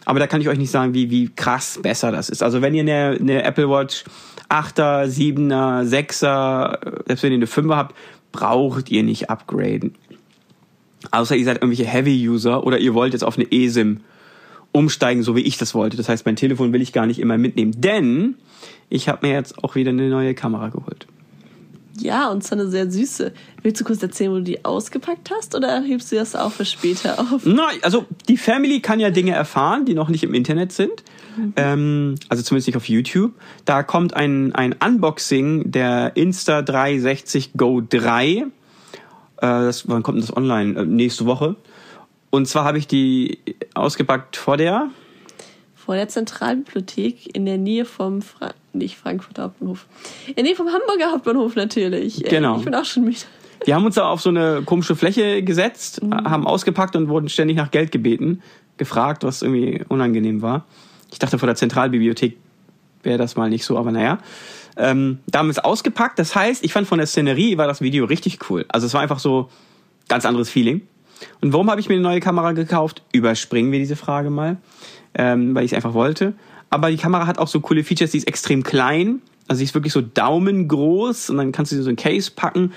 Aber 0.07 0.19
da 0.19 0.27
kann 0.27 0.41
ich 0.41 0.49
euch 0.49 0.57
nicht 0.57 0.71
sagen, 0.71 0.95
wie, 0.95 1.11
wie 1.11 1.29
krass 1.29 1.79
besser 1.83 2.11
das 2.11 2.31
ist. 2.31 2.43
Also 2.43 2.63
wenn 2.63 2.75
ihr 2.75 2.81
eine, 2.81 3.19
eine 3.21 3.43
Apple 3.43 3.69
Watch 3.69 4.05
8er, 4.49 5.05
7er, 5.05 5.85
6er, 5.85 7.07
selbst 7.07 7.23
wenn 7.23 7.33
ihr 7.33 7.37
eine 7.37 7.47
5er 7.47 7.77
habt, 7.77 7.97
braucht 8.33 8.91
ihr 8.91 9.03
nicht 9.03 9.29
upgraden. 9.29 9.95
Außer 11.11 11.37
ihr 11.37 11.45
seid 11.45 11.57
irgendwelche 11.59 11.85
Heavy-User 11.85 12.65
oder 12.65 12.79
ihr 12.79 12.95
wollt 12.95 13.13
jetzt 13.13 13.25
auf 13.25 13.37
eine 13.37 13.53
eSIM 13.53 14.01
umsteigen, 14.77 15.23
so 15.23 15.35
wie 15.35 15.41
ich 15.41 15.59
das 15.59 15.75
wollte. 15.75 15.97
Das 15.97 16.09
heißt, 16.09 16.27
mein 16.27 16.37
Telefon 16.37 16.73
will 16.73 16.83
ich 16.83 16.93
gar 16.93 17.07
nicht 17.07 17.19
immer 17.19 17.39
mitnehmen. 17.39 17.73
Denn 17.81 18.37
ich 18.89 19.09
habe 19.09 19.27
mir 19.27 19.33
jetzt 19.33 19.63
auch 19.65 19.75
wieder 19.75 19.91
eine 19.91 20.09
neue 20.09 20.35
Kamera 20.35 20.69
geholt. 20.69 21.07
Ja, 21.99 22.31
und 22.31 22.45
zwar 22.45 22.59
eine 22.59 22.69
sehr 22.69 22.91
süße. 22.91 23.33
Willst 23.63 23.81
du 23.81 23.85
kurz 23.85 24.03
erzählen, 24.03 24.31
wo 24.31 24.37
du 24.37 24.43
die 24.43 24.65
ausgepackt 24.65 25.31
hast 25.35 25.55
oder 25.55 25.81
hebst 25.81 26.13
du 26.13 26.17
das 26.17 26.37
auch 26.37 26.53
für 26.53 26.67
später 26.67 27.19
auf? 27.19 27.47
Nein, 27.47 27.79
also 27.83 28.05
die 28.29 28.37
Family 28.37 28.81
kann 28.81 29.01
ja 29.01 29.11
Dinge 29.11 29.33
erfahren, 29.33 29.87
die 29.87 29.95
noch 29.95 30.11
nicht 30.11 30.23
im 30.23 30.35
Internet 30.35 30.73
sind. 30.73 31.03
Ähm, 31.57 32.17
also 32.29 32.43
zumindest 32.43 32.69
nicht 32.69 32.77
auf 32.77 32.89
YouTube. 32.89 33.33
Da 33.65 33.83
kommt 33.83 34.15
ein, 34.15 34.55
ein 34.55 34.75
Unboxing 34.75 35.71
der 35.71 36.15
Insta360 36.17 37.57
Go 37.57 37.81
3. 37.81 38.27
Äh, 38.27 38.45
das, 39.41 39.89
wann 39.89 40.03
kommt 40.03 40.17
denn 40.17 40.27
das 40.27 40.37
online? 40.37 40.81
Äh, 40.81 40.85
nächste 40.85 41.27
Woche. 41.27 41.57
Und 42.37 42.47
zwar 42.47 42.65
habe 42.65 42.77
ich 42.77 42.87
die 42.87 43.39
ausgepackt 43.75 44.37
vor 44.37 44.59
der. 44.59 44.91
Vor 45.75 45.95
der 45.95 46.09
Zentralbibliothek 46.09 47.35
in 47.35 47.47
der 47.47 47.57
Nähe 47.57 47.85
vom 47.85 48.21
Fra 48.21 48.53
nicht 48.75 48.99
Frankfurter 48.99 49.45
Hauptbahnhof. 49.45 49.87
In 50.27 50.35
der 50.35 50.45
Nähe 50.45 50.55
vom 50.55 50.69
Hamburger 50.69 51.13
Hauptbahnhof 51.13 51.57
natürlich. 51.57 52.23
Ey, 52.25 52.31
Genau. 52.31 52.59
Ich 52.59 52.65
bin 52.65 52.75
auch 52.75 52.85
schon 52.85 53.05
müde. 53.05 53.21
Wir 53.65 53.75
haben 53.75 53.87
uns 53.87 53.95
da 53.95 54.07
auf 54.11 54.21
so 54.21 54.29
eine 54.29 54.63
komische 54.67 54.95
Fläche 54.97 55.43
gesetzt, 55.43 56.03
haben 56.11 56.47
ausgepackt 56.47 56.95
und 56.95 57.09
wurden 57.09 57.31
ständig 57.31 57.57
nach 57.57 57.71
Geld 57.71 57.91
gebeten, 57.91 58.43
gefragt, 58.77 59.25
was 59.25 59.41
irgendwie 59.41 59.83
unangenehm 59.89 60.43
war. 60.43 60.67
Ich 61.11 61.19
dachte, 61.19 61.39
vor 61.39 61.47
der 61.47 61.57
Zentralbibliothek 61.57 62.37
wäre 63.03 63.17
das 63.17 63.37
mal 63.37 63.49
nicht 63.49 63.65
so, 63.65 63.79
aber 63.79 63.93
naja. 63.93 64.19
Ähm, 64.77 65.21
da 65.27 65.39
haben 65.39 65.47
wir 65.47 65.53
es 65.53 65.59
ausgepackt. 65.59 66.19
Das 66.19 66.35
heißt, 66.35 66.63
ich 66.65 66.75
fand 66.75 66.87
von 66.87 66.99
der 66.99 67.07
Szenerie 67.07 67.57
war 67.57 67.67
das 67.67 67.81
Video 67.81 68.05
richtig 68.05 68.51
cool. 68.51 68.67
Also 68.69 68.87
es 68.87 68.93
war 68.93 69.01
einfach 69.01 69.21
so 69.21 69.49
ganz 70.09 70.27
anderes 70.27 70.51
Feeling. 70.51 70.83
Und 71.41 71.53
warum 71.53 71.71
habe 71.71 71.81
ich 71.81 71.89
mir 71.89 71.95
eine 71.95 72.03
neue 72.03 72.21
Kamera 72.21 72.53
gekauft? 72.53 73.03
Überspringen 73.13 73.73
wir 73.73 73.79
diese 73.79 73.97
Frage 73.97 74.31
mal, 74.31 74.59
ähm, 75.15 75.55
weil 75.55 75.65
ich 75.65 75.73
es 75.73 75.77
einfach 75.77 75.95
wollte. 75.95 76.35
Aber 76.71 76.91
die 76.91 76.97
Kamera 76.97 77.27
hat 77.27 77.39
auch 77.39 77.49
so 77.49 77.61
coole 77.61 77.85
Features, 77.85 78.11
die 78.11 78.19
ist 78.19 78.29
extrem 78.29 78.63
klein. 78.63 79.23
Also 79.49 79.59
sie 79.59 79.65
ist 79.65 79.75
wirklich 79.75 79.93
so 79.93 80.01
daumengroß 80.01 81.31
und 81.31 81.37
dann 81.37 81.53
kannst 81.53 81.73
du 81.73 81.77
sie 81.77 81.83
so 81.83 81.91
in 81.91 81.97
Case 81.97 82.31
packen 82.35 82.73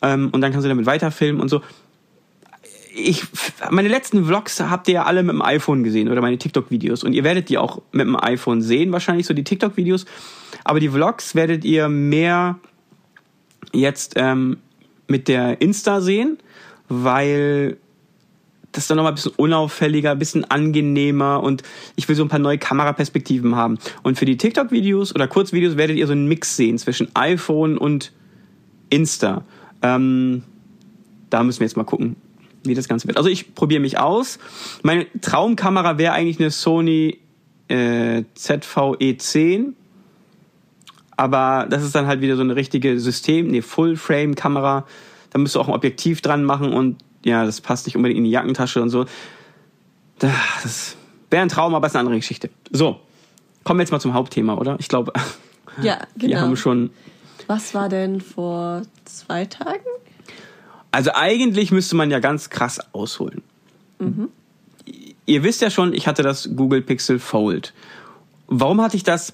ähm, 0.00 0.30
und 0.32 0.40
dann 0.40 0.52
kannst 0.52 0.64
du 0.64 0.68
damit 0.68 0.86
weiterfilmen 0.86 1.40
und 1.40 1.48
so. 1.48 1.62
Ich, 2.94 3.24
meine 3.70 3.88
letzten 3.88 4.26
Vlogs 4.26 4.60
habt 4.60 4.86
ihr 4.86 4.94
ja 4.94 5.04
alle 5.04 5.22
mit 5.22 5.32
dem 5.32 5.40
iPhone 5.40 5.82
gesehen 5.82 6.10
oder 6.10 6.20
meine 6.20 6.36
TikTok-Videos 6.36 7.04
und 7.04 7.14
ihr 7.14 7.24
werdet 7.24 7.48
die 7.48 7.56
auch 7.56 7.80
mit 7.90 8.06
dem 8.06 8.22
iPhone 8.22 8.60
sehen, 8.60 8.92
wahrscheinlich 8.92 9.26
so 9.26 9.32
die 9.34 9.44
TikTok-Videos. 9.44 10.04
Aber 10.62 10.78
die 10.78 10.90
Vlogs 10.90 11.34
werdet 11.34 11.64
ihr 11.64 11.88
mehr 11.88 12.58
jetzt 13.72 14.12
ähm, 14.16 14.58
mit 15.08 15.26
der 15.26 15.60
Insta 15.62 16.00
sehen, 16.00 16.38
weil 16.92 17.78
das 18.72 18.86
dann 18.86 18.96
nochmal 18.96 19.12
ein 19.12 19.16
bisschen 19.16 19.32
unauffälliger, 19.36 20.12
ein 20.12 20.18
bisschen 20.18 20.50
angenehmer 20.50 21.42
und 21.42 21.62
ich 21.96 22.08
will 22.08 22.16
so 22.16 22.22
ein 22.22 22.28
paar 22.28 22.38
neue 22.38 22.58
Kameraperspektiven 22.58 23.54
haben. 23.54 23.78
Und 24.02 24.18
für 24.18 24.24
die 24.24 24.36
TikTok-Videos 24.36 25.14
oder 25.14 25.28
Kurzvideos 25.28 25.76
werdet 25.76 25.96
ihr 25.96 26.06
so 26.06 26.12
einen 26.12 26.26
Mix 26.26 26.56
sehen 26.56 26.78
zwischen 26.78 27.14
iPhone 27.14 27.76
und 27.76 28.12
Insta. 28.90 29.44
Ähm, 29.82 30.42
da 31.30 31.42
müssen 31.42 31.60
wir 31.60 31.66
jetzt 31.66 31.76
mal 31.76 31.84
gucken, 31.84 32.16
wie 32.64 32.74
das 32.74 32.88
Ganze 32.88 33.06
wird. 33.08 33.16
Also 33.16 33.28
ich 33.28 33.54
probiere 33.54 33.80
mich 33.80 33.98
aus. 33.98 34.38
Meine 34.82 35.06
Traumkamera 35.20 35.98
wäre 35.98 36.12
eigentlich 36.12 36.40
eine 36.40 36.50
Sony 36.50 37.18
äh, 37.68 38.24
ZVE10. 38.36 39.72
Aber 41.16 41.66
das 41.68 41.84
ist 41.84 41.94
dann 41.94 42.06
halt 42.06 42.20
wieder 42.20 42.36
so 42.36 42.42
eine 42.42 42.56
richtige 42.56 42.98
System, 42.98 43.48
eine 43.48 43.62
Full-Frame-Kamera. 43.62 44.86
Da 45.32 45.38
musst 45.38 45.54
du 45.54 45.60
auch 45.60 45.68
ein 45.68 45.74
Objektiv 45.74 46.20
dran 46.20 46.44
machen 46.44 46.72
und 46.72 46.98
ja, 47.24 47.44
das 47.44 47.60
passt 47.60 47.86
nicht 47.86 47.96
unbedingt 47.96 48.18
in 48.18 48.24
die 48.24 48.30
Jackentasche 48.30 48.82
und 48.82 48.90
so. 48.90 49.06
Das 50.18 50.96
wäre 51.30 51.42
ein 51.42 51.48
Traum, 51.48 51.74
aber 51.74 51.86
ist 51.86 51.94
eine 51.96 52.00
andere 52.00 52.16
Geschichte. 52.16 52.50
So, 52.70 53.00
kommen 53.64 53.78
wir 53.78 53.82
jetzt 53.84 53.92
mal 53.92 54.00
zum 54.00 54.14
Hauptthema, 54.14 54.54
oder? 54.54 54.76
Ich 54.78 54.88
glaube, 54.88 55.12
Ja, 55.80 55.98
wir 56.14 56.28
genau. 56.28 56.40
haben 56.42 56.56
schon. 56.56 56.90
Was 57.46 57.74
war 57.74 57.88
denn 57.88 58.20
vor 58.20 58.82
zwei 59.04 59.46
Tagen? 59.46 59.84
Also 60.90 61.10
eigentlich 61.14 61.72
müsste 61.72 61.96
man 61.96 62.10
ja 62.10 62.18
ganz 62.20 62.50
krass 62.50 62.78
ausholen. 62.92 63.42
Ihr 65.26 65.42
wisst 65.42 65.62
ja 65.62 65.70
schon, 65.70 65.94
ich 65.94 66.06
hatte 66.06 66.22
das 66.22 66.50
Google 66.54 66.82
Pixel 66.82 67.18
Fold. 67.18 67.72
Warum 68.48 68.80
hatte 68.82 68.96
ich 68.96 69.04
das? 69.04 69.32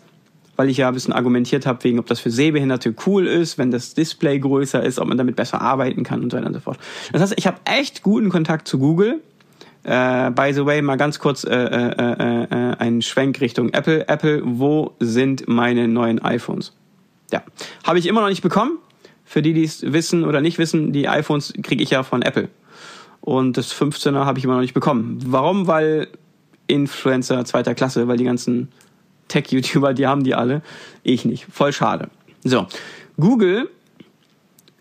Weil 0.58 0.70
ich 0.70 0.76
ja 0.76 0.88
ein 0.88 0.94
bisschen 0.94 1.12
argumentiert 1.12 1.66
habe, 1.66 1.84
wegen 1.84 2.00
ob 2.00 2.06
das 2.06 2.18
für 2.18 2.32
Sehbehinderte 2.32 2.92
cool 3.06 3.28
ist, 3.28 3.58
wenn 3.58 3.70
das 3.70 3.94
Display 3.94 4.40
größer 4.40 4.82
ist, 4.82 4.98
ob 4.98 5.06
man 5.06 5.16
damit 5.16 5.36
besser 5.36 5.60
arbeiten 5.60 6.02
kann 6.02 6.20
und 6.20 6.32
so 6.32 6.36
weiter 6.36 6.48
und 6.48 6.54
so 6.54 6.58
fort. 6.58 6.78
Das 7.12 7.22
heißt, 7.22 7.34
ich 7.36 7.46
habe 7.46 7.58
echt 7.64 8.02
guten 8.02 8.28
Kontakt 8.28 8.66
zu 8.66 8.80
Google. 8.80 9.22
Äh, 9.84 10.32
by 10.32 10.52
the 10.52 10.66
way, 10.66 10.82
mal 10.82 10.96
ganz 10.96 11.20
kurz 11.20 11.44
äh, 11.44 11.54
äh, 11.54 11.92
äh, 11.96 12.42
äh, 12.42 12.76
einen 12.76 13.02
Schwenk 13.02 13.40
Richtung 13.40 13.72
Apple. 13.72 14.08
Apple, 14.08 14.42
wo 14.44 14.96
sind 14.98 15.46
meine 15.46 15.86
neuen 15.86 16.18
iPhones? 16.18 16.74
Ja, 17.32 17.44
habe 17.84 18.00
ich 18.00 18.06
immer 18.06 18.20
noch 18.20 18.28
nicht 18.28 18.42
bekommen. 18.42 18.78
Für 19.24 19.42
die, 19.42 19.52
die 19.52 19.62
es 19.62 19.92
wissen 19.92 20.24
oder 20.24 20.40
nicht 20.40 20.58
wissen, 20.58 20.92
die 20.92 21.06
iPhones 21.06 21.52
kriege 21.62 21.84
ich 21.84 21.90
ja 21.90 22.02
von 22.02 22.22
Apple. 22.22 22.48
Und 23.20 23.56
das 23.56 23.72
15er 23.72 24.24
habe 24.24 24.38
ich 24.40 24.44
immer 24.44 24.54
noch 24.54 24.62
nicht 24.62 24.74
bekommen. 24.74 25.20
Warum? 25.24 25.68
Weil 25.68 26.08
Influencer 26.66 27.44
zweiter 27.44 27.74
Klasse, 27.74 28.08
weil 28.08 28.16
die 28.16 28.24
ganzen 28.24 28.68
Tech-YouTuber, 29.28 29.94
die 29.94 30.06
haben 30.06 30.24
die 30.24 30.34
alle. 30.34 30.62
Ich 31.02 31.24
nicht. 31.24 31.46
Voll 31.50 31.72
schade. 31.72 32.08
So, 32.44 32.66
Google, 33.18 33.68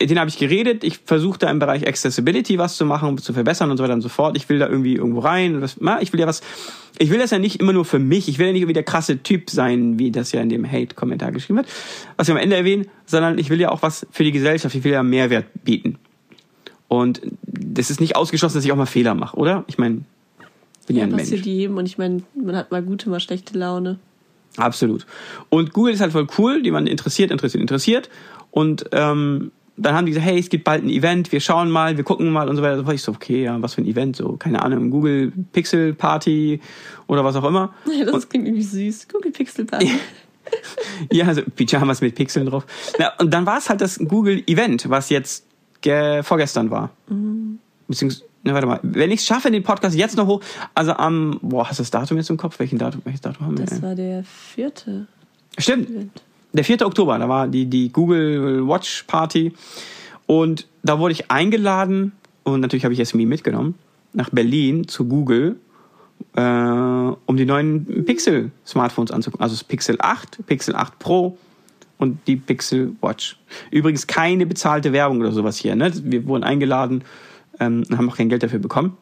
den 0.02 0.20
habe 0.20 0.30
ich 0.30 0.38
geredet. 0.38 0.84
Ich 0.84 1.00
versuche 1.06 1.40
da 1.40 1.50
im 1.50 1.60
Bereich 1.60 1.88
Accessibility 1.88 2.58
was 2.58 2.78
zu 2.78 2.86
machen, 2.86 3.18
zu 3.18 3.34
verbessern 3.34 3.72
und 3.72 3.78
so 3.78 3.84
weiter 3.84 3.94
und 3.94 4.02
so 4.02 4.10
fort. 4.10 4.38
Ich 4.38 4.48
will 4.48 4.60
da 4.60 4.68
irgendwie 4.68 4.96
irgendwo 4.96 5.20
rein. 5.20 5.64
Na, 5.80 6.02
ich 6.02 6.14
will 6.14 6.20
ja 6.20 6.28
was. 6.28 6.42
Ich 7.00 7.10
will 7.10 7.20
das 7.20 7.32
ja 7.32 7.40
nicht 7.40 7.60
immer 7.60 7.74
nur 7.74 7.86
für 7.86 8.00
mich. 8.00 8.28
Ich 8.28 8.40
will 8.40 8.48
ja 8.48 8.54
nicht 8.54 8.62
irgendwie 8.62 8.74
der 8.74 8.84
krasse 8.84 9.22
Typ 9.24 9.50
sein, 9.50 10.00
wie 10.00 10.12
das 10.12 10.32
ja 10.32 10.42
in 10.42 10.50
dem 10.50 10.70
Hate-Kommentar 10.72 11.32
geschrieben 11.32 11.58
wird, 11.58 11.68
was 12.16 12.28
wir 12.28 12.36
am 12.36 12.42
Ende 12.42 12.56
erwähnen, 12.56 12.88
sondern 13.06 13.38
ich 13.38 13.50
will 13.50 13.60
ja 13.60 13.70
auch 13.70 13.82
was 13.82 14.08
für 14.12 14.24
die 14.24 14.32
Gesellschaft. 14.32 14.74
Ich 14.76 14.84
will 14.84 14.92
ja 14.92 15.04
Mehrwert 15.04 15.46
bieten. 15.64 15.98
Und 16.88 17.22
das 17.44 17.90
ist 17.90 18.00
nicht 18.00 18.16
ausgeschlossen, 18.16 18.56
dass 18.58 18.66
ich 18.66 18.72
auch 18.72 18.78
mal 18.78 18.86
Fehler 18.86 19.14
mache, 19.14 19.36
oder? 19.36 19.64
Ich 19.68 19.78
meine, 19.78 20.02
bin 20.88 20.96
ja, 20.96 21.02
Ja, 21.02 21.04
ein 21.04 21.10
Mensch. 21.10 21.24
passiert 21.24 21.46
jedem 21.46 21.78
und 21.78 21.86
ich 21.86 21.98
meine, 21.98 22.24
man 22.34 22.56
hat 22.56 22.72
mal 22.72 22.82
gute, 22.82 23.10
mal 23.10 23.20
schlechte 23.20 23.58
Laune. 23.58 24.00
Absolut. 24.58 25.06
Und 25.50 25.74
Google 25.74 25.94
ist 25.94 26.02
halt 26.02 26.12
voll 26.12 26.28
cool, 26.38 26.62
die 26.62 26.72
man 26.72 26.88
interessiert, 26.88 27.32
interessiert, 27.32 27.62
interessiert. 27.62 28.10
Und 28.52 28.86
ähm, 28.92 29.52
dann 29.78 29.96
haben 29.96 30.06
die 30.06 30.12
gesagt, 30.12 30.28
hey, 30.28 30.40
es 30.40 30.50
gibt 30.50 30.64
bald 30.64 30.84
ein 30.84 30.90
Event, 30.90 31.32
wir 31.32 31.40
schauen 31.40 31.70
mal, 31.70 31.96
wir 31.98 32.04
gucken 32.04 32.32
mal 32.32 32.50
und 32.50 32.56
so 32.56 32.64
weiter. 32.64 32.88
Ich 32.92 33.04
so, 33.04 33.12
okay, 33.12 33.44
ja, 33.44 33.62
was 33.62 33.76
für 33.76 33.82
ein 33.82 33.88
Event, 33.88 34.16
so, 34.16 34.34
keine 34.34 34.62
Ahnung, 34.64 34.90
Google 34.90 35.32
Pixel 35.54 35.94
Party 35.94 36.60
oder 37.06 37.24
was 37.24 37.36
auch 37.36 37.44
immer. 37.44 37.74
Das 38.12 38.28
klingt 38.28 38.48
irgendwie 38.48 38.64
süß. 38.64 39.08
Google 39.08 39.32
Pixel 39.32 39.66
Party. 39.66 39.92
Ja, 41.12 41.26
also 41.26 41.42
Pyjamas 41.42 42.00
mit 42.00 42.16
Pixeln 42.16 42.46
drauf. 42.46 42.66
Na, 42.98 43.12
und 43.20 43.34
dann 43.34 43.46
war 43.46 43.58
es 43.58 43.70
halt 43.70 43.82
das 43.82 44.00
Google 44.00 44.42
Event, 44.48 44.90
was 44.90 45.10
jetzt 45.10 45.46
ge 45.82 46.24
vorgestern 46.24 46.72
war. 46.72 46.90
Beziehungsweise, 47.86 48.24
na, 48.44 48.54
warte 48.54 48.68
mal, 48.68 48.80
wenn 48.84 49.12
ich 49.12 49.22
es 49.22 49.26
schaffe, 49.26 49.52
den 49.52 49.64
Podcast 49.64 49.96
jetzt 49.96 50.16
noch 50.16 50.28
hoch, 50.28 50.42
also 50.74 50.94
am, 50.94 51.40
boah, 51.42 51.68
hast 51.68 51.80
du 51.80 51.84
das 51.84 51.92
Datum 51.92 52.18
jetzt 52.18 52.30
im 52.30 52.38
Kopf? 52.38 52.60
Welchen 52.60 52.78
Datum, 52.78 53.02
welches 53.04 53.22
Datum 53.22 53.46
haben 53.46 53.58
wir? 53.58 53.66
Das 53.66 53.82
war 53.82 53.96
der 53.96 54.24
vierte 54.24 55.08
Stimmt, 55.58 55.90
Event. 55.90 56.22
der 56.54 56.64
4. 56.64 56.86
Oktober, 56.86 57.18
da 57.18 57.28
war 57.28 57.48
die, 57.48 57.66
die 57.66 57.92
Google 57.92 58.68
Watch 58.68 59.04
Party. 59.08 59.54
Und 60.28 60.68
da 60.84 61.00
wurde 61.00 61.14
ich 61.14 61.32
eingeladen 61.32 62.12
und 62.44 62.62
natürlich 62.62 62.84
habe 62.84 62.94
ich 62.94 63.00
Jasmin 63.00 63.28
mitgenommen 63.28 63.76
nach 64.14 64.30
Berlin 64.30 64.88
zu 64.88 65.06
Google, 65.06 65.58
äh, 66.36 66.42
um 66.42 67.38
die 67.38 67.46
neuen 67.46 68.06
Pixel-Smartphones 68.06 69.12
anzugucken. 69.12 69.44
Also 69.44 69.56
das 69.56 69.64
Pixel 69.64 69.98
8, 70.00 70.46
Pixel 70.46 70.76
8 70.76 71.00
Pro 71.00 71.38
und 71.98 72.20
die 72.28 72.36
Pixel 72.36 72.96
Watch. 73.02 73.38
Übrigens 73.72 74.08
keine 74.08 74.46
bezahlte 74.46 74.94
Werbung 74.94 75.20
oder 75.20 75.32
sowas 75.32 75.58
hier. 75.58 75.76
Ne? 75.76 75.92
Wir 76.04 76.26
wurden 76.26 76.44
eingeladen 76.44 77.04
ähm, 77.60 77.84
und 77.90 77.98
haben 77.98 78.10
auch 78.10 78.18
kein 78.18 78.30
Geld 78.30 78.44
dafür 78.44 78.60
bekommen. 78.60 78.98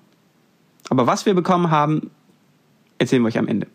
Aber 0.89 1.07
was 1.07 1.25
wir 1.25 1.33
bekommen 1.33 1.71
haben, 1.71 2.11
erzählen 2.97 3.21
wir 3.21 3.27
euch 3.27 3.37
am 3.37 3.47
Ende. 3.47 3.67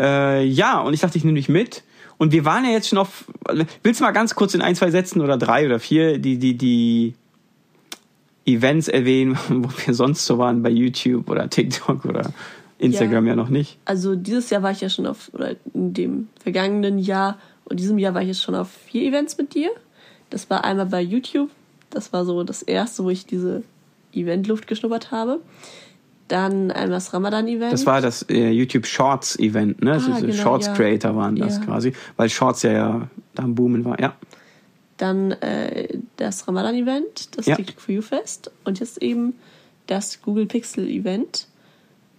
Äh, 0.00 0.44
ja, 0.46 0.80
und 0.80 0.94
ich 0.94 1.00
dachte, 1.00 1.18
ich 1.18 1.24
nehme 1.24 1.36
dich 1.36 1.48
mit. 1.48 1.82
Und 2.18 2.32
wir 2.32 2.44
waren 2.44 2.64
ja 2.64 2.72
jetzt 2.72 2.88
schon 2.88 2.98
auf. 2.98 3.24
Willst 3.82 4.00
du 4.00 4.04
mal 4.04 4.10
ganz 4.10 4.34
kurz 4.34 4.54
in 4.54 4.60
ein, 4.60 4.74
zwei 4.74 4.90
Sätzen 4.90 5.20
oder 5.20 5.36
drei 5.36 5.66
oder 5.66 5.78
vier 5.78 6.18
die, 6.18 6.38
die, 6.38 6.56
die 6.56 7.14
Events 8.44 8.88
erwähnen, 8.88 9.38
wo 9.48 9.68
wir 9.86 9.94
sonst 9.94 10.26
so 10.26 10.38
waren 10.38 10.62
bei 10.62 10.70
YouTube 10.70 11.30
oder 11.30 11.48
TikTok 11.48 12.04
oder 12.04 12.32
Instagram 12.78 13.24
ja, 13.26 13.32
Ja. 13.32 13.36
noch 13.36 13.48
nicht? 13.48 13.78
Also 13.84 14.16
dieses 14.16 14.50
Jahr 14.50 14.62
war 14.62 14.72
ich 14.72 14.80
ja 14.80 14.88
schon 14.88 15.06
auf, 15.06 15.30
oder 15.32 15.54
in 15.74 15.94
dem 15.94 16.28
vergangenen 16.42 16.98
Jahr 16.98 17.38
und 17.64 17.78
diesem 17.80 17.98
Jahr 17.98 18.14
war 18.14 18.22
ich 18.22 18.28
jetzt 18.28 18.42
schon 18.42 18.54
auf 18.54 18.70
vier 18.70 19.02
Events 19.02 19.36
mit 19.38 19.54
dir. 19.54 19.70
Das 20.30 20.50
war 20.50 20.64
einmal 20.64 20.86
bei 20.86 21.00
YouTube. 21.00 21.50
Das 21.90 22.12
war 22.12 22.24
so 22.24 22.42
das 22.44 22.62
erste, 22.62 23.04
wo 23.04 23.10
ich 23.10 23.26
diese 23.26 23.62
Eventluft 24.12 24.66
geschnuppert 24.66 25.10
habe. 25.10 25.40
Dann 26.28 26.70
einmal 26.70 26.90
das 26.90 27.14
Ramadan-Event. 27.14 27.72
Das 27.72 27.86
war 27.86 28.00
das 28.02 28.22
äh, 28.28 28.50
YouTube 28.50 28.86
Shorts 28.86 29.38
Event, 29.38 29.82
ne? 29.82 29.92
Also 29.92 30.10
Ah, 30.12 30.16
diese 30.16 30.26
genau, 30.26 30.42
Shorts 30.42 30.66
ja. 30.66 30.74
Creator 30.74 31.16
waren 31.16 31.36
das 31.36 31.56
Ja. 31.56 31.64
quasi, 31.64 31.94
weil 32.16 32.28
Shorts 32.28 32.62
ja, 32.62 32.72
ja 32.72 33.08
da 33.34 33.42
am 33.44 33.54
Boomen 33.54 33.84
war, 33.86 33.98
ja. 33.98 34.14
Dann 34.98 35.32
äh, 35.32 35.98
das 36.16 36.46
Ramadan-Event, 36.46 37.36
das 37.38 37.46
Ja. 37.46 37.56
TikTok 37.56 37.80
for 37.80 37.94
You 37.94 38.02
Fest 38.02 38.50
und 38.64 38.80
jetzt 38.80 39.00
eben 39.00 39.34
das 39.86 40.20
Google 40.20 40.44
Pixel-Event. 40.46 41.46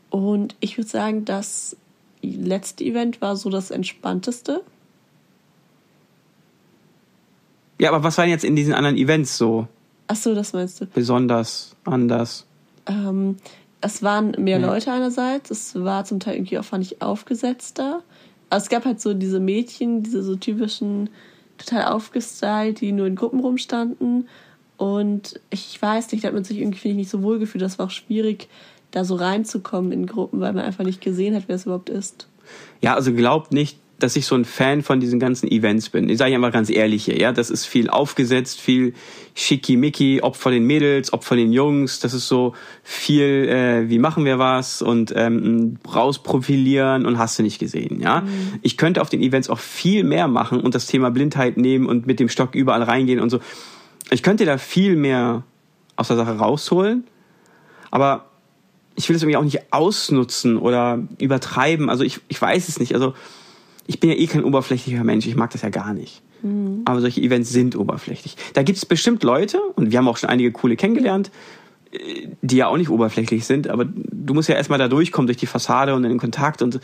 Und 0.10 0.56
ich 0.60 0.78
würde 0.78 0.90
sagen, 0.90 1.26
das 1.26 1.78
letzte 2.24 2.84
Event 2.84 3.22
war 3.22 3.36
so 3.36 3.50
das 3.52 3.70
entspannteste. 3.70 4.64
Ja, 7.80 7.90
aber 7.92 8.04
was 8.04 8.18
waren 8.18 8.30
jetzt 8.30 8.44
in 8.44 8.56
diesen 8.56 8.74
anderen 8.74 8.98
Events 8.98 9.38
so 9.38 9.68
Ach 10.08 10.16
so, 10.16 10.34
das 10.36 10.54
meinst 10.54 10.82
du. 10.82 10.86
besonders, 10.88 11.76
anders? 11.86 12.46
Ähm, 12.88 13.38
es 13.82 14.02
waren 14.04 14.32
mehr 14.38 14.60
Ja. 14.60 14.68
Leute 14.68 14.92
einerseits, 14.92 15.52
es 15.52 15.76
war 15.76 16.04
zum 16.06 16.20
Teil 16.20 16.36
irgendwie 16.36 16.58
auch, 16.58 16.66
fand 16.66 16.84
ich, 16.84 17.02
aufgesetzter. 17.02 18.02
Also 18.50 18.64
es 18.66 18.70
gab 18.70 18.86
halt 18.86 19.00
so 19.00 19.14
diese 19.14 19.40
Mädchen, 19.40 20.02
diese 20.04 20.24
so 20.24 20.36
typischen, 20.36 21.10
total 21.58 21.86
aufgestylt, 21.94 22.82
die 22.82 22.92
nur 22.92 23.06
in 23.08 23.16
Gruppen 23.16 23.40
rumstanden. 23.40 24.28
Und 24.78 25.40
ich 25.50 25.80
weiß 25.82 26.12
nicht, 26.12 26.24
da 26.24 26.30
hat 26.30 26.34
man 26.34 26.44
sich 26.44 26.58
irgendwie, 26.58 26.80
finde 26.80 26.94
ich, 26.94 26.98
nicht 26.98 27.10
so 27.12 27.22
wohl 27.22 27.38
gefühlt. 27.38 27.62
Das 27.62 27.78
war 27.80 27.86
auch 27.88 27.92
schwierig, 27.92 28.48
da 28.92 29.04
so 29.06 29.16
reinzukommen 29.16 29.92
in 29.92 30.08
Gruppen, 30.08 30.40
weil 30.40 30.54
man 30.54 30.64
einfach 30.66 30.84
nicht 30.86 31.02
gesehen 31.02 31.36
hat, 31.36 31.44
wer 31.48 31.56
es 31.56 31.66
überhaupt 31.66 31.90
ist. 31.90 32.28
Ja, 32.82 32.96
also 32.96 33.14
glaubt 33.14 33.52
nicht, 33.54 33.78
dass 34.00 34.16
ich 34.16 34.26
so 34.26 34.36
ein 34.36 34.46
Fan 34.46 34.82
von 34.82 35.00
diesen 35.00 35.20
ganzen 35.20 35.50
Events 35.52 35.90
bin. 35.90 36.10
Ich 36.10 36.18
sage 36.18 36.34
einfach 36.34 36.52
ganz 36.52 36.70
ehrlich 36.70 37.06
hier, 37.06 37.20
ja, 37.20 37.32
das 37.32 37.50
ist 37.50 37.66
viel 37.66 37.90
aufgesetzt, 37.90 38.62
viel 38.62 38.94
schickimicki, 39.36 40.22
ob 40.22 40.36
von 40.36 40.52
den 40.52 40.66
Mädels, 40.66 41.14
ob 41.14 41.24
von 41.24 41.38
den 41.38 41.52
Jungs, 41.52 42.00
das 42.00 42.14
ist 42.14 42.28
so 42.28 42.54
viel, 42.84 43.48
äh, 43.50 43.90
wie 43.90 44.00
machen 44.00 44.26
wir 44.26 44.40
was 44.40 44.82
und 44.82 45.14
ähm, 45.16 45.78
rausprofilieren 45.94 47.06
und 47.06 47.18
hast 47.18 47.38
du 47.40 47.44
nicht 47.44 47.60
gesehen, 47.60 48.02
ja. 48.02 48.24
Ich 48.62 48.78
könnte 48.78 49.02
auf 49.02 49.10
den 49.10 49.22
Events 49.22 49.50
auch 49.50 49.60
viel 49.60 50.04
mehr 50.04 50.28
machen 50.28 50.62
und 50.62 50.76
das 50.76 50.88
Thema 50.88 51.12
Blindheit 51.12 51.58
nehmen 51.58 51.86
und 51.86 52.08
mit 52.08 52.20
dem 52.20 52.30
Stock 52.30 52.56
überall 52.56 52.84
reingehen 52.84 53.20
und 53.20 53.30
so. 53.30 53.40
Ich 54.12 54.24
könnte 54.24 54.46
da 54.46 54.58
viel 54.58 54.96
mehr 54.96 55.44
aus 55.96 56.08
der 56.08 56.18
Sache 56.18 56.38
rausholen, 56.38 57.04
aber 57.92 58.30
ich 58.96 59.08
will 59.08 59.16
es 59.16 59.24
irgendwie 59.24 59.38
auch 59.38 59.44
nicht 59.44 59.72
ausnutzen 59.72 60.58
oder 60.58 61.00
übertreiben. 61.20 61.90
Also 61.90 62.04
ich, 62.04 62.20
ich 62.28 62.42
weiß 62.42 62.68
es 62.68 62.80
nicht. 62.80 62.94
Also 62.94 63.14
ich 63.90 64.00
bin 64.00 64.12
ja 64.12 64.16
eh 64.16 64.28
kein 64.28 64.44
oberflächlicher 64.44 65.04
Mensch. 65.04 65.26
Ich 65.26 65.36
mag 65.36 65.50
das 65.50 65.64
ja 65.64 65.70
gar 65.70 65.96
nicht. 65.96 66.22
Aber 66.86 67.02
solche 67.02 67.22
Events 67.22 67.50
sind 67.50 67.76
oberflächlich. 67.76 68.38
Da 68.54 68.62
gibt 68.62 68.78
es 68.78 68.86
bestimmt 68.86 69.24
Leute, 69.24 69.60
und 69.76 69.92
wir 69.92 69.98
haben 69.98 70.08
auch 70.08 70.18
schon 70.18 70.30
einige 70.30 70.52
coole 70.52 70.76
kennengelernt, 70.76 71.32
äh, 71.92 72.28
die 72.44 72.58
ja 72.58 72.68
auch 72.68 72.78
nicht 72.78 72.90
oberflächlich 72.90 73.46
sind, 73.46 73.68
aber 73.68 73.86
du 73.86 74.34
musst 74.34 74.48
ja 74.48 74.56
erstmal 74.56 74.78
da 74.78 74.88
durchkommen 74.88 75.26
durch 75.28 75.38
die 75.38 75.48
Fassade 75.48 75.96
und 75.96 76.04
in 76.04 76.12
den 76.12 76.20
Kontakt 76.20 76.62
und 76.62 76.80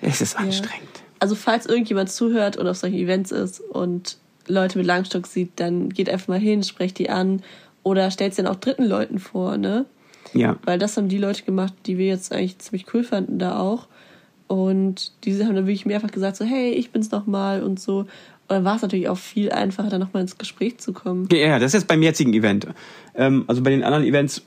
es 0.00 0.20
ist 0.20 0.38
anstrengend. 0.38 1.02
Also 1.18 1.34
falls 1.34 1.66
irgendjemand 1.66 2.10
zuhört 2.10 2.56
und 2.56 2.66
auf 2.68 2.76
solchen 2.76 2.96
Events 2.96 3.32
ist 3.32 3.60
und 3.60 4.18
Leute 4.46 4.78
mit 4.78 4.86
Langstock 4.86 5.26
sieht, 5.26 5.50
dann 5.56 5.90
geht 5.90 6.08
einfach 6.08 6.28
mal 6.28 6.38
hin, 6.38 6.62
sprecht 6.62 6.98
die 6.98 7.10
an 7.10 7.42
oder 7.82 8.10
stellt 8.10 8.34
sie 8.34 8.42
dann 8.42 8.52
auch 8.52 8.58
dritten 8.58 8.84
Leuten 8.84 9.18
vor, 9.18 9.56
ne? 9.58 9.84
Ja. 10.32 10.56
Weil 10.64 10.78
das 10.78 10.96
haben 10.96 11.08
die 11.08 11.18
Leute 11.18 11.42
gemacht, 11.42 11.74
die 11.86 11.98
wir 11.98 12.06
jetzt 12.06 12.32
eigentlich 12.32 12.58
ziemlich 12.58 12.86
cool 12.94 13.04
fanden 13.04 13.38
da 13.38 13.58
auch. 13.58 13.88
Und 14.52 15.12
diese 15.24 15.46
haben 15.46 15.54
dann 15.54 15.66
wirklich 15.66 15.86
mehrfach 15.86 16.10
gesagt, 16.10 16.36
so, 16.36 16.44
hey, 16.44 16.72
ich 16.72 16.90
bin's 16.90 17.10
noch 17.10 17.26
mal 17.26 17.62
und 17.62 17.80
so. 17.80 18.00
Und 18.00 18.08
dann 18.50 18.64
war 18.64 18.76
es 18.76 18.82
natürlich 18.82 19.08
auch 19.08 19.16
viel 19.16 19.50
einfacher, 19.50 19.88
dann 19.88 20.00
nochmal 20.00 20.20
ins 20.20 20.36
Gespräch 20.36 20.76
zu 20.76 20.92
kommen. 20.92 21.26
Ja, 21.32 21.38
ja, 21.38 21.58
das 21.58 21.68
ist 21.68 21.80
jetzt 21.80 21.88
beim 21.88 22.02
jetzigen 22.02 22.34
Event. 22.34 22.66
Ähm, 23.14 23.44
also 23.46 23.62
bei 23.62 23.70
den 23.70 23.82
anderen 23.82 24.04
Events 24.04 24.42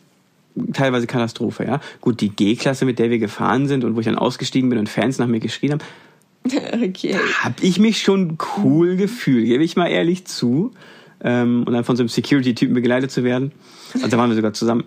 teilweise 0.74 1.08
Katastrophe, 1.08 1.66
ja. 1.66 1.82
Gut, 2.02 2.22
die 2.22 2.30
G-Klasse, 2.30 2.86
mit 2.86 3.00
der 3.00 3.10
wir 3.10 3.18
gefahren 3.18 3.68
sind 3.68 3.84
und 3.84 3.96
wo 3.96 4.00
ich 4.00 4.06
dann 4.06 4.16
ausgestiegen 4.16 4.70
bin 4.70 4.78
und 4.78 4.90
Fans 4.90 5.18
nach 5.18 5.26
mir 5.26 5.40
geschrien 5.40 5.72
haben, 5.72 5.82
okay. 6.84 7.16
habe 7.40 7.56
ich 7.62 7.80
mich 7.80 8.00
schon 8.02 8.38
cool 8.58 8.98
gefühlt, 8.98 9.48
gebe 9.48 9.64
ich 9.64 9.76
mal 9.76 9.88
ehrlich 9.88 10.26
zu. 10.26 10.72
Ähm, 11.24 11.64
und 11.66 11.74
dann 11.74 11.84
von 11.84 11.96
so 11.96 12.04
einem 12.04 12.10
Security-Typen 12.10 12.76
begleitet 12.76 13.10
zu 13.10 13.24
werden. 13.24 13.54
Also 13.96 14.08
da 14.08 14.18
waren 14.18 14.30
wir 14.30 14.36
sogar 14.36 14.54
zusammen. 14.54 14.84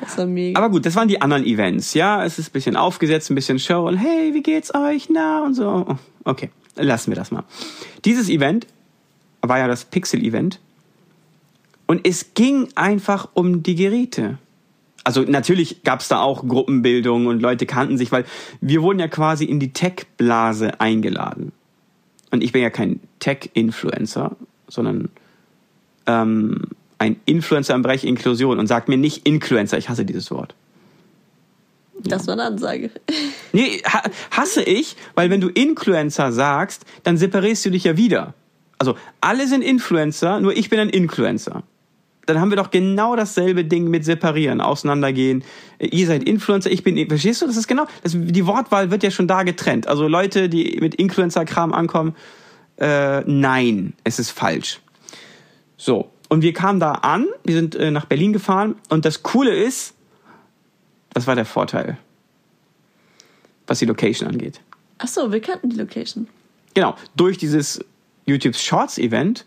Das 0.00 0.18
war 0.18 0.26
mega. 0.26 0.58
Aber 0.58 0.70
gut, 0.70 0.84
das 0.84 0.94
waren 0.96 1.08
die 1.08 1.20
anderen 1.20 1.44
Events, 1.44 1.94
ja. 1.94 2.24
Es 2.24 2.38
ist 2.38 2.50
ein 2.50 2.52
bisschen 2.52 2.76
aufgesetzt, 2.76 3.30
ein 3.30 3.34
bisschen 3.34 3.58
Show 3.58 3.86
und 3.88 3.96
hey, 3.96 4.34
wie 4.34 4.42
geht's 4.42 4.74
euch? 4.74 5.08
Na 5.10 5.44
und 5.44 5.54
so. 5.54 5.96
Okay, 6.24 6.50
lassen 6.76 7.10
wir 7.10 7.16
das 7.16 7.30
mal. 7.30 7.44
Dieses 8.04 8.28
Event 8.28 8.66
war 9.40 9.58
ja 9.58 9.68
das 9.68 9.84
Pixel-Event. 9.84 10.60
Und 11.86 12.06
es 12.06 12.34
ging 12.34 12.68
einfach 12.74 13.28
um 13.34 13.62
die 13.62 13.74
Geräte. 13.74 14.38
Also 15.04 15.22
natürlich 15.22 15.82
gab 15.82 16.00
es 16.00 16.08
da 16.08 16.20
auch 16.20 16.46
Gruppenbildung 16.46 17.26
und 17.26 17.42
Leute 17.42 17.66
kannten 17.66 17.98
sich, 17.98 18.12
weil 18.12 18.24
wir 18.60 18.82
wurden 18.82 19.00
ja 19.00 19.08
quasi 19.08 19.44
in 19.44 19.58
die 19.58 19.72
Tech-Blase 19.72 20.80
eingeladen. 20.80 21.52
Und 22.30 22.42
ich 22.42 22.52
bin 22.52 22.62
ja 22.62 22.70
kein 22.70 23.00
Tech-Influencer, 23.18 24.36
sondern 24.68 25.10
ähm, 26.06 26.62
ein 27.02 27.16
Influencer 27.26 27.74
im 27.74 27.82
Bereich 27.82 28.04
Inklusion 28.04 28.60
und 28.60 28.68
sagt 28.68 28.88
mir 28.88 28.96
nicht 28.96 29.26
Influencer, 29.26 29.76
ich 29.76 29.88
hasse 29.88 30.04
dieses 30.04 30.30
Wort. 30.30 30.54
das 32.04 32.28
war 32.28 32.34
eine 32.34 32.44
Ansage. 32.44 32.90
Nee, 33.54 33.82
ha 33.84 34.02
hasse 34.30 34.62
ich, 34.62 34.96
weil 35.14 35.28
wenn 35.28 35.42
du 35.42 35.48
Influencer 35.48 36.32
sagst, 36.32 36.86
dann 37.02 37.18
separierst 37.18 37.66
du 37.66 37.70
dich 37.70 37.84
ja 37.84 37.98
wieder. 37.98 38.32
Also 38.78 38.96
alle 39.20 39.46
sind 39.46 39.60
Influencer, 39.60 40.40
nur 40.40 40.56
ich 40.56 40.70
bin 40.70 40.78
ein 40.78 40.88
Influencer. 40.88 41.64
Dann 42.24 42.40
haben 42.40 42.50
wir 42.50 42.56
doch 42.56 42.70
genau 42.70 43.14
dasselbe 43.14 43.64
Ding 43.64 43.88
mit 43.88 44.06
separieren, 44.06 44.62
auseinandergehen. 44.62 45.44
Äh, 45.78 45.88
Ihr 45.88 46.06
seid 46.06 46.22
Influencer, 46.22 46.70
ich 46.70 46.82
bin, 46.82 46.96
verstehst 47.08 47.42
du? 47.42 47.46
Das 47.46 47.58
ist 47.58 47.66
genau, 47.66 47.86
das, 48.02 48.12
die 48.16 48.46
Wortwahl 48.46 48.90
wird 48.90 49.02
ja 49.02 49.10
schon 49.10 49.26
da 49.26 49.42
getrennt. 49.42 49.86
Also 49.86 50.08
Leute, 50.08 50.48
die 50.48 50.78
mit 50.80 50.94
Influencer-Kram 50.94 51.74
ankommen, 51.74 52.14
äh, 52.78 53.20
nein, 53.26 53.92
es 54.04 54.18
ist 54.18 54.30
falsch. 54.30 54.80
So, 55.76 56.11
und 56.32 56.40
wir 56.40 56.54
kamen 56.54 56.80
da 56.80 56.92
an, 56.92 57.26
wir 57.44 57.54
sind 57.54 57.74
äh, 57.74 57.90
nach 57.90 58.06
Berlin 58.06 58.32
gefahren 58.32 58.76
und 58.88 59.04
das 59.04 59.22
Coole 59.22 59.54
ist, 59.54 59.92
das 61.12 61.26
war 61.26 61.34
der 61.34 61.44
Vorteil, 61.44 61.98
was 63.66 63.80
die 63.80 63.84
Location 63.84 64.26
angeht. 64.26 64.62
Ach 64.96 65.08
so, 65.08 65.30
wir 65.30 65.40
kannten 65.40 65.68
die 65.68 65.76
Location. 65.76 66.28
Genau, 66.72 66.96
durch 67.16 67.36
dieses 67.36 67.84
YouTube 68.24 68.56
Shorts 68.56 68.96
Event. 68.96 69.44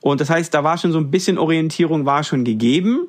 Und 0.00 0.20
das 0.20 0.30
heißt, 0.30 0.54
da 0.54 0.62
war 0.62 0.78
schon 0.78 0.92
so 0.92 0.98
ein 0.98 1.10
bisschen 1.10 1.36
Orientierung 1.36 2.06
war 2.06 2.22
schon 2.22 2.44
gegeben. 2.44 3.08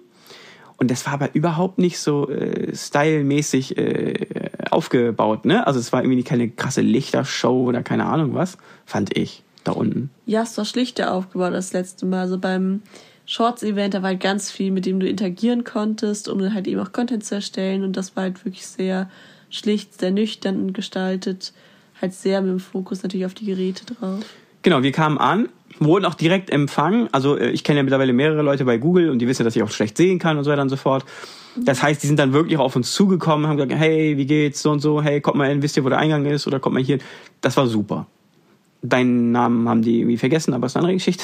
Und 0.77 0.89
das 0.89 1.05
war 1.05 1.13
aber 1.13 1.35
überhaupt 1.35 1.77
nicht 1.77 1.99
so 1.99 2.27
äh, 2.27 2.75
stylmäßig 2.75 3.77
äh, 3.77 4.49
aufgebaut, 4.71 5.45
ne? 5.45 5.67
Also 5.67 5.79
es 5.79 5.93
war 5.93 6.01
irgendwie 6.01 6.23
keine 6.23 6.49
krasse 6.49 6.81
Lichtershow 6.81 7.65
oder 7.65 7.83
keine 7.83 8.05
Ahnung 8.05 8.33
was, 8.33 8.57
fand 8.87 9.15
ich 9.15 9.44
da 9.67 9.73
unten. 9.73 10.09
Ja, 10.25 10.43
es 10.43 10.57
war 10.57 10.65
schlichter 10.65 11.13
aufgebaut 11.13 11.53
das 11.53 11.73
letzte 11.73 12.05
Mal. 12.05 12.21
Also 12.21 12.37
beim 12.37 12.81
Shorts-Event, 13.25 13.93
da 13.93 14.01
war 14.01 14.09
halt 14.09 14.21
ganz 14.21 14.51
viel, 14.51 14.71
mit 14.71 14.85
dem 14.85 14.99
du 14.99 15.07
interagieren 15.07 15.63
konntest, 15.63 16.29
um 16.29 16.39
dann 16.39 16.53
halt 16.53 16.67
eben 16.67 16.79
auch 16.79 16.91
Content 16.91 17.25
zu 17.25 17.35
erstellen. 17.35 17.83
Und 17.83 17.97
das 17.97 18.15
war 18.15 18.23
halt 18.23 18.43
wirklich 18.45 18.65
sehr 18.65 19.09
schlicht, 19.49 19.99
sehr 19.99 20.11
nüchtern 20.11 20.73
gestaltet. 20.73 21.53
Halt 22.01 22.13
sehr 22.13 22.41
mit 22.41 22.51
dem 22.51 22.59
Fokus 22.59 23.03
natürlich 23.03 23.25
auf 23.25 23.33
die 23.33 23.45
Geräte 23.45 23.85
drauf. 23.85 24.19
Genau, 24.61 24.83
wir 24.83 24.91
kamen 24.91 25.17
an, 25.17 25.49
wurden 25.79 26.05
auch 26.05 26.15
direkt 26.15 26.49
empfangen. 26.49 27.07
Also 27.11 27.37
äh, 27.37 27.49
ich 27.51 27.63
kenne 27.63 27.77
ja 27.77 27.83
mittlerweile 27.83 28.13
mehrere 28.13 28.41
Leute 28.41 28.65
bei 28.65 28.77
Google 28.77 29.09
und 29.09 29.19
die 29.19 29.27
wissen, 29.27 29.43
dass 29.43 29.55
ich 29.55 29.63
auch 29.63 29.71
schlecht 29.71 29.97
sehen 29.97 30.19
kann 30.19 30.37
und 30.37 30.43
so 30.43 30.51
weiter 30.51 30.61
und 30.61 30.69
so 30.69 30.75
fort. 30.75 31.05
Das 31.55 31.81
heißt, 31.81 32.03
die 32.03 32.07
sind 32.07 32.19
dann 32.19 32.33
wirklich 32.33 32.57
auf 32.57 32.75
uns 32.75 32.93
zugekommen, 32.93 33.47
haben 33.47 33.57
gesagt, 33.57 33.73
hey, 33.73 34.17
wie 34.17 34.25
geht's, 34.25 34.61
so 34.61 34.71
und 34.71 34.79
so, 34.79 35.01
hey, 35.01 35.21
kommt 35.21 35.37
mal 35.37 35.47
hin, 35.47 35.61
wisst 35.61 35.77
ihr, 35.77 35.85
wo 35.85 35.89
der 35.89 35.99
Eingang 35.99 36.25
ist 36.25 36.47
oder 36.47 36.59
kommt 36.59 36.73
mal 36.73 36.83
hier. 36.83 36.99
Das 37.41 37.55
war 37.55 37.67
super. 37.67 38.07
Deinen 38.89 39.31
Namen 39.31 39.67
haben 39.69 39.81
die 39.81 39.99
irgendwie 39.99 40.17
vergessen, 40.17 40.53
aber 40.53 40.67
ist 40.67 40.75
eine 40.75 40.83
andere 40.83 40.95
Geschichte. 40.95 41.23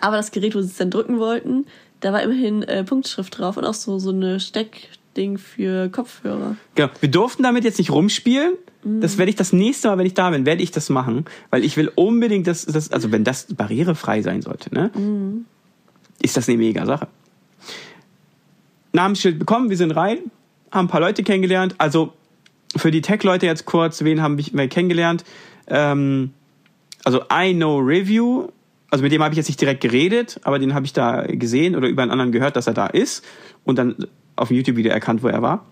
Aber 0.00 0.16
das 0.16 0.30
Gerät, 0.30 0.54
wo 0.54 0.60
sie 0.60 0.68
es 0.68 0.76
dann 0.76 0.90
drücken 0.90 1.18
wollten, 1.18 1.66
da 2.00 2.12
war 2.12 2.22
immerhin 2.22 2.62
äh, 2.62 2.84
Punktschrift 2.84 3.38
drauf 3.38 3.56
und 3.56 3.64
auch 3.64 3.74
so, 3.74 3.98
so 3.98 4.10
eine 4.10 4.40
Steckding 4.40 5.38
für 5.38 5.88
Kopfhörer. 5.88 6.56
Genau. 6.74 6.90
Wir 7.00 7.10
durften 7.10 7.42
damit 7.42 7.64
jetzt 7.64 7.78
nicht 7.78 7.90
rumspielen. 7.90 8.54
Das 9.00 9.18
werde 9.18 9.30
ich 9.30 9.36
das 9.36 9.52
nächste 9.52 9.88
Mal, 9.88 9.98
wenn 9.98 10.06
ich 10.06 10.14
da 10.14 10.30
bin, 10.30 10.46
werde 10.46 10.62
ich 10.62 10.70
das 10.70 10.90
machen, 10.90 11.24
weil 11.50 11.64
ich 11.64 11.76
will 11.76 11.90
unbedingt, 11.96 12.46
dass 12.46 12.64
das, 12.64 12.92
also 12.92 13.10
wenn 13.10 13.24
das 13.24 13.52
barrierefrei 13.52 14.22
sein 14.22 14.42
sollte, 14.42 14.72
ne, 14.72 14.92
ist 16.22 16.36
das 16.36 16.48
eine 16.48 16.58
mega 16.58 16.86
Sache. 16.86 17.08
Namensschild 18.92 19.40
bekommen, 19.40 19.70
wir 19.70 19.76
sind 19.76 19.90
rein, 19.90 20.18
haben 20.70 20.86
ein 20.86 20.88
paar 20.88 21.00
Leute 21.00 21.24
kennengelernt. 21.24 21.74
Also 21.78 22.12
für 22.76 22.92
die 22.92 23.00
Tech-Leute 23.00 23.46
jetzt 23.46 23.64
kurz, 23.64 24.04
wen 24.04 24.22
haben 24.22 24.38
wir 24.38 24.68
kennengelernt? 24.68 25.24
Ähm, 25.66 26.30
also 27.06 27.22
I 27.32 27.54
Know 27.54 27.78
Review, 27.78 28.48
also 28.90 29.02
mit 29.02 29.12
dem 29.12 29.22
habe 29.22 29.32
ich 29.32 29.36
jetzt 29.36 29.46
nicht 29.48 29.60
direkt 29.60 29.80
geredet, 29.80 30.40
aber 30.42 30.58
den 30.58 30.74
habe 30.74 30.84
ich 30.86 30.92
da 30.92 31.22
gesehen 31.26 31.76
oder 31.76 31.86
über 31.88 32.02
einen 32.02 32.10
anderen 32.10 32.32
gehört, 32.32 32.56
dass 32.56 32.66
er 32.66 32.74
da 32.74 32.86
ist 32.86 33.24
und 33.64 33.78
dann 33.78 33.94
auf 34.34 34.48
dem 34.48 34.56
YouTube-Video 34.56 34.90
erkannt, 34.92 35.22
wo 35.22 35.28
er 35.28 35.40
war. 35.40 35.64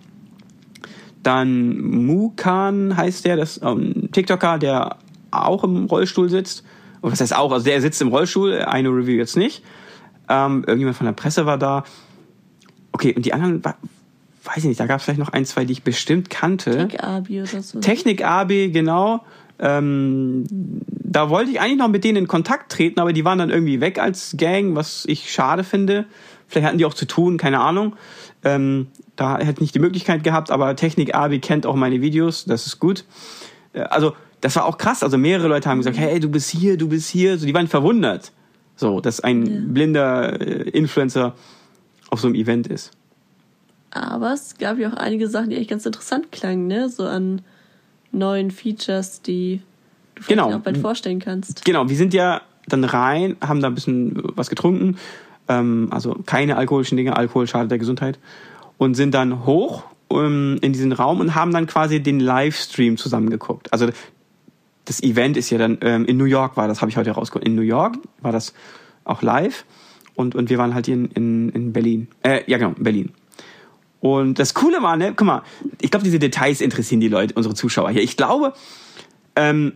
Dann 1.23 1.81
Mukan 2.07 2.97
heißt 2.97 3.25
der, 3.25 3.37
das 3.37 3.57
ist 3.57 3.62
ein 3.64 4.11
TikToker, 4.12 4.59
der 4.59 4.97
auch 5.31 5.64
im 5.64 5.87
Rollstuhl 5.87 6.29
sitzt. 6.29 6.64
Und 7.01 7.12
was 7.12 7.20
heißt 7.20 7.35
auch? 7.35 7.51
Also 7.53 7.64
der 7.64 7.81
sitzt 7.81 8.01
im 8.03 8.09
Rollstuhl, 8.09 8.64
I 8.73 8.81
Know 8.81 8.92
Review 8.92 9.16
jetzt 9.16 9.37
nicht. 9.37 9.62
Ähm, 10.29 10.64
irgendjemand 10.66 10.97
von 10.97 11.07
der 11.07 11.12
Presse 11.14 11.47
war 11.47 11.59
da. 11.59 11.85
Okay, 12.92 13.14
und 13.14 13.25
die 13.27 13.33
anderen, 13.33 13.64
wa- 13.64 13.77
weiß 14.44 14.59
ich 14.59 14.64
nicht, 14.64 14.81
da 14.81 14.87
gab 14.87 14.99
es 14.99 15.05
vielleicht 15.05 15.18
noch 15.20 15.33
ein, 15.33 15.44
zwei, 15.47 15.64
die 15.64 15.73
ich 15.73 15.83
bestimmt 15.83 16.29
kannte. 16.31 16.88
Tech 16.88 17.03
Abi 17.03 17.40
oder 17.42 17.62
so. 17.62 17.81
Technik 17.81 18.25
AB, 18.25 18.70
genau. 18.70 19.25
Ähm, 19.59 20.45
da 20.49 21.31
wollte 21.31 21.51
ich 21.51 21.61
eigentlich 21.61 21.79
noch 21.79 21.88
mit 21.88 22.05
denen 22.05 22.19
in 22.19 22.29
Kontakt 22.29 22.73
treten, 22.73 23.01
aber 23.01 23.12
die 23.12 23.25
waren 23.25 23.38
dann 23.38 23.51
irgendwie 23.51 23.81
weg 23.81 23.99
als 23.99 24.35
Gang, 24.37 24.75
was 24.75 25.05
ich 25.07 25.33
schade 25.33 25.64
finde. 25.64 26.07
Vielleicht 26.49 26.67
hatten 26.67 26.79
die 26.79 26.85
auch 26.85 26.95
zu 26.95 27.07
tun, 27.07 27.37
keine 27.37 27.61
Ahnung. 27.61 27.95
Ähm, 28.43 28.88
da 29.17 29.38
hätte 29.38 29.53
ich 29.53 29.61
nicht 29.61 29.75
die 29.75 29.81
Möglichkeit 29.81 30.25
gehabt, 30.25 30.51
aber 30.51 30.75
Technik 30.77 31.14
AB 31.14 31.40
kennt 31.40 31.67
auch 31.67 31.77
meine 31.77 32.01
Videos, 32.01 32.45
das 32.45 32.67
ist 32.67 32.81
gut. 32.81 33.05
Äh, 33.73 33.83
Also, 33.83 34.14
das 34.40 34.57
war 34.57 34.67
auch 34.67 34.77
krass. 34.77 35.03
Also 35.03 35.17
mehrere 35.17 35.49
Leute 35.49 35.71
haben 35.71 35.79
gesagt, 35.79 35.97
hey, 35.97 36.21
du 36.21 36.29
bist 36.29 36.51
hier, 36.51 36.77
du 36.77 36.87
bist 36.87 37.09
hier. 37.09 37.38
So, 37.38 37.47
die 37.47 37.55
waren 37.55 37.67
verwundert. 37.67 38.31
So, 38.77 39.01
dass 39.01 39.21
ein 39.21 39.73
blinder 39.73 40.38
äh, 40.38 40.69
Influencer 40.69 41.35
auf 42.11 42.21
so 42.21 42.27
einem 42.27 42.35
Event 42.35 42.67
ist. 42.67 42.90
Aber 43.90 44.35
es 44.35 44.59
gab 44.59 44.79
ja 44.79 44.93
auch 44.93 44.97
einige 44.99 45.29
Sachen, 45.29 45.49
die 45.49 45.57
echt 45.57 45.71
ganz 45.71 45.87
interessant 45.87 46.31
klangen, 46.31 46.67
ne? 46.67 46.90
So 46.90 47.07
an 47.07 47.40
neuen 48.14 48.50
Features, 48.50 49.22
die 49.22 49.61
du 50.14 50.22
vielleicht 50.22 50.40
Genau. 50.42 50.57
auch 50.57 50.61
bald 50.61 50.79
vorstellen 50.79 51.18
kannst. 51.18 51.64
Genau, 51.64 51.88
wir 51.88 51.96
sind 51.96 52.14
ja 52.14 52.40
dann 52.66 52.85
rein, 52.85 53.37
haben 53.40 53.61
da 53.61 53.68
ein 53.68 53.74
bisschen 53.74 54.14
was 54.37 54.48
getrunken, 54.48 54.96
ähm, 55.48 55.88
also 55.90 56.16
keine 56.24 56.57
alkoholischen 56.57 56.96
Dinge, 56.96 57.16
Alkohol 57.16 57.46
schadet 57.46 57.70
der 57.70 57.79
Gesundheit, 57.79 58.18
und 58.79 58.94
sind 58.94 59.14
dann 59.14 59.44
hoch 59.46 59.85
ähm, 60.11 60.59
in 60.61 60.72
diesen 60.72 60.92
Raum 60.92 61.20
und 61.20 61.35
haben 61.35 61.53
dann 61.53 61.66
quasi 61.66 62.03
den 62.03 62.20
Livestream 62.20 62.96
zusammengeguckt. 62.96 63.72
Also 63.72 63.88
das 64.85 65.03
Event 65.03 65.37
ist 65.37 65.50
ja 65.50 65.59
dann 65.59 65.79
ähm, 65.81 66.05
in 66.07 66.16
New 66.16 66.24
York 66.24 66.57
war 66.57 66.68
das, 66.68 66.81
habe 66.81 66.90
ich 66.90 66.96
heute 66.96 67.11
herausgefunden. 67.11 67.53
In 67.53 67.57
New 67.57 67.62
York 67.62 67.96
war 68.20 68.33
das 68.33 68.55
auch 69.05 69.22
live 69.22 69.64
und, 70.14 70.35
und 70.35 70.50
wir 70.50 70.59
waren 70.59 70.74
halt 70.74 70.87
hier 70.87 70.94
in, 70.94 71.07
in, 71.07 71.48
in 71.50 71.72
Berlin. 71.72 72.09
Äh, 72.22 72.42
ja 72.46 72.59
genau, 72.59 72.72
in 72.77 72.85
Berlin. 72.85 73.12
Und 74.05 74.38
das 74.38 74.53
Coole 74.53 74.83
war, 74.83 74.99
ne, 74.99 75.14
guck 75.17 75.27
mal, 75.27 75.43
ich 75.81 75.90
glaube, 75.90 76.05
diese 76.05 76.19
Details 76.19 76.61
interessieren 76.61 77.01
die 77.01 77.09
Leute, 77.09 77.33
unsere 77.37 77.55
Zuschauer 77.55 77.88
hier. 77.90 78.03
Ich 78.03 78.19
glaube, 78.19 78.53
ähm, 79.35 79.73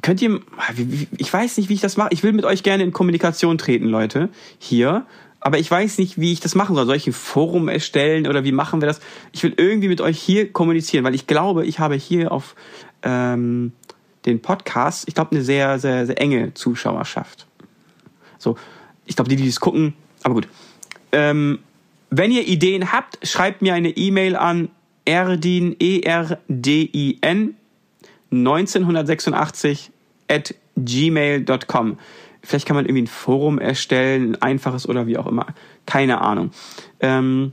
könnt 0.00 0.22
ihr, 0.22 0.40
wie- 0.74 1.06
ich 1.18 1.30
weiß 1.30 1.58
nicht, 1.58 1.68
wie 1.68 1.74
ich 1.74 1.82
das 1.82 1.98
mache. 1.98 2.08
Ich 2.12 2.22
will 2.22 2.32
mit 2.32 2.46
euch 2.46 2.62
gerne 2.62 2.82
in 2.82 2.94
Kommunikation 2.94 3.58
treten, 3.58 3.88
Leute, 3.88 4.30
hier. 4.58 5.04
Aber 5.38 5.58
ich 5.58 5.70
weiß 5.70 5.98
nicht, 5.98 6.18
wie 6.18 6.32
ich 6.32 6.40
das 6.40 6.54
machen 6.54 6.74
soll. 6.74 6.86
Soll 6.86 6.96
ich 6.96 7.06
ein 7.06 7.12
Forum 7.12 7.68
erstellen 7.68 8.26
oder 8.26 8.42
wie 8.42 8.52
machen 8.52 8.80
wir 8.80 8.86
das? 8.86 9.02
Ich 9.32 9.42
will 9.42 9.52
irgendwie 9.54 9.88
mit 9.88 10.00
euch 10.00 10.18
hier 10.18 10.50
kommunizieren, 10.50 11.04
weil 11.04 11.14
ich 11.14 11.26
glaube, 11.26 11.66
ich 11.66 11.78
habe 11.78 11.94
hier 11.94 12.32
auf 12.32 12.54
ähm, 13.02 13.72
den 14.24 14.40
Podcast, 14.40 15.06
ich 15.08 15.14
glaube, 15.14 15.32
eine 15.32 15.42
sehr, 15.44 15.78
sehr, 15.78 16.06
sehr 16.06 16.18
enge 16.18 16.54
Zuschauerschaft. 16.54 17.46
So, 18.38 18.56
ich 19.04 19.14
glaube, 19.14 19.28
die, 19.28 19.36
die 19.36 19.44
das 19.46 19.60
gucken, 19.60 19.92
aber 20.22 20.32
gut. 20.32 20.48
Ähm, 21.12 21.58
wenn 22.14 22.30
ihr 22.30 22.46
Ideen 22.46 22.92
habt, 22.92 23.26
schreibt 23.26 23.62
mir 23.62 23.72
eine 23.72 23.88
E-Mail 23.88 24.36
an 24.36 24.68
erdin, 25.06 25.74
E-R-D-I-N, 25.80 27.54
1986 28.30 29.90
at 30.28 30.54
gmail.com. 30.76 31.98
Vielleicht 32.42 32.66
kann 32.66 32.76
man 32.76 32.84
irgendwie 32.84 33.02
ein 33.02 33.06
Forum 33.06 33.58
erstellen, 33.58 34.34
ein 34.34 34.42
einfaches 34.42 34.86
oder 34.86 35.06
wie 35.06 35.16
auch 35.16 35.26
immer. 35.26 35.46
Keine 35.86 36.20
Ahnung. 36.20 36.50
Ähm, 37.00 37.52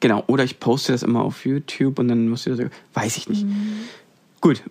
genau, 0.00 0.24
oder 0.26 0.44
ich 0.44 0.58
poste 0.58 0.92
das 0.92 1.02
immer 1.02 1.22
auf 1.22 1.44
YouTube 1.44 1.98
und 1.98 2.08
dann 2.08 2.28
muss 2.28 2.46
ich 2.46 2.56
das. 2.56 2.70
Weiß 2.94 3.18
ich 3.18 3.28
nicht. 3.28 3.44
Gut. 4.40 4.62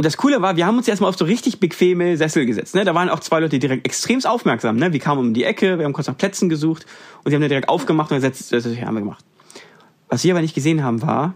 Und 0.00 0.06
das 0.06 0.16
Coole 0.16 0.40
war, 0.40 0.56
wir 0.56 0.64
haben 0.64 0.78
uns 0.78 0.88
erstmal 0.88 1.10
auf 1.10 1.18
so 1.18 1.26
richtig 1.26 1.60
bequeme 1.60 2.16
Sessel 2.16 2.46
gesetzt. 2.46 2.74
Ne? 2.74 2.86
Da 2.86 2.94
waren 2.94 3.10
auch 3.10 3.20
zwei 3.20 3.38
Leute 3.38 3.58
direkt 3.58 3.84
extremst 3.84 4.26
aufmerksam. 4.26 4.76
Ne? 4.76 4.94
Wir 4.94 4.98
kamen 4.98 5.20
um 5.20 5.34
die 5.34 5.44
Ecke, 5.44 5.76
wir 5.76 5.84
haben 5.84 5.92
kurz 5.92 6.06
nach 6.06 6.16
Plätzen 6.16 6.48
gesucht 6.48 6.86
und 7.22 7.28
die 7.28 7.34
haben 7.34 7.42
dann 7.42 7.50
direkt 7.50 7.68
aufgemacht 7.68 8.10
und 8.10 8.16
gesetzt, 8.16 8.50
das 8.50 8.64
haben 8.64 8.94
wir 8.94 9.02
gemacht. 9.02 9.22
Was 10.08 10.24
wir 10.24 10.32
aber 10.32 10.40
nicht 10.40 10.54
gesehen 10.54 10.82
haben, 10.82 11.02
war, 11.02 11.34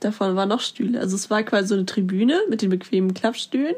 Davon 0.00 0.34
waren 0.34 0.48
noch 0.48 0.58
Stühle. 0.58 0.98
Also 0.98 1.14
es 1.14 1.30
war 1.30 1.44
quasi 1.44 1.68
so 1.68 1.76
eine 1.76 1.86
Tribüne 1.86 2.40
mit 2.50 2.62
den 2.62 2.70
bequemen 2.70 3.14
Klappstühlen. 3.14 3.76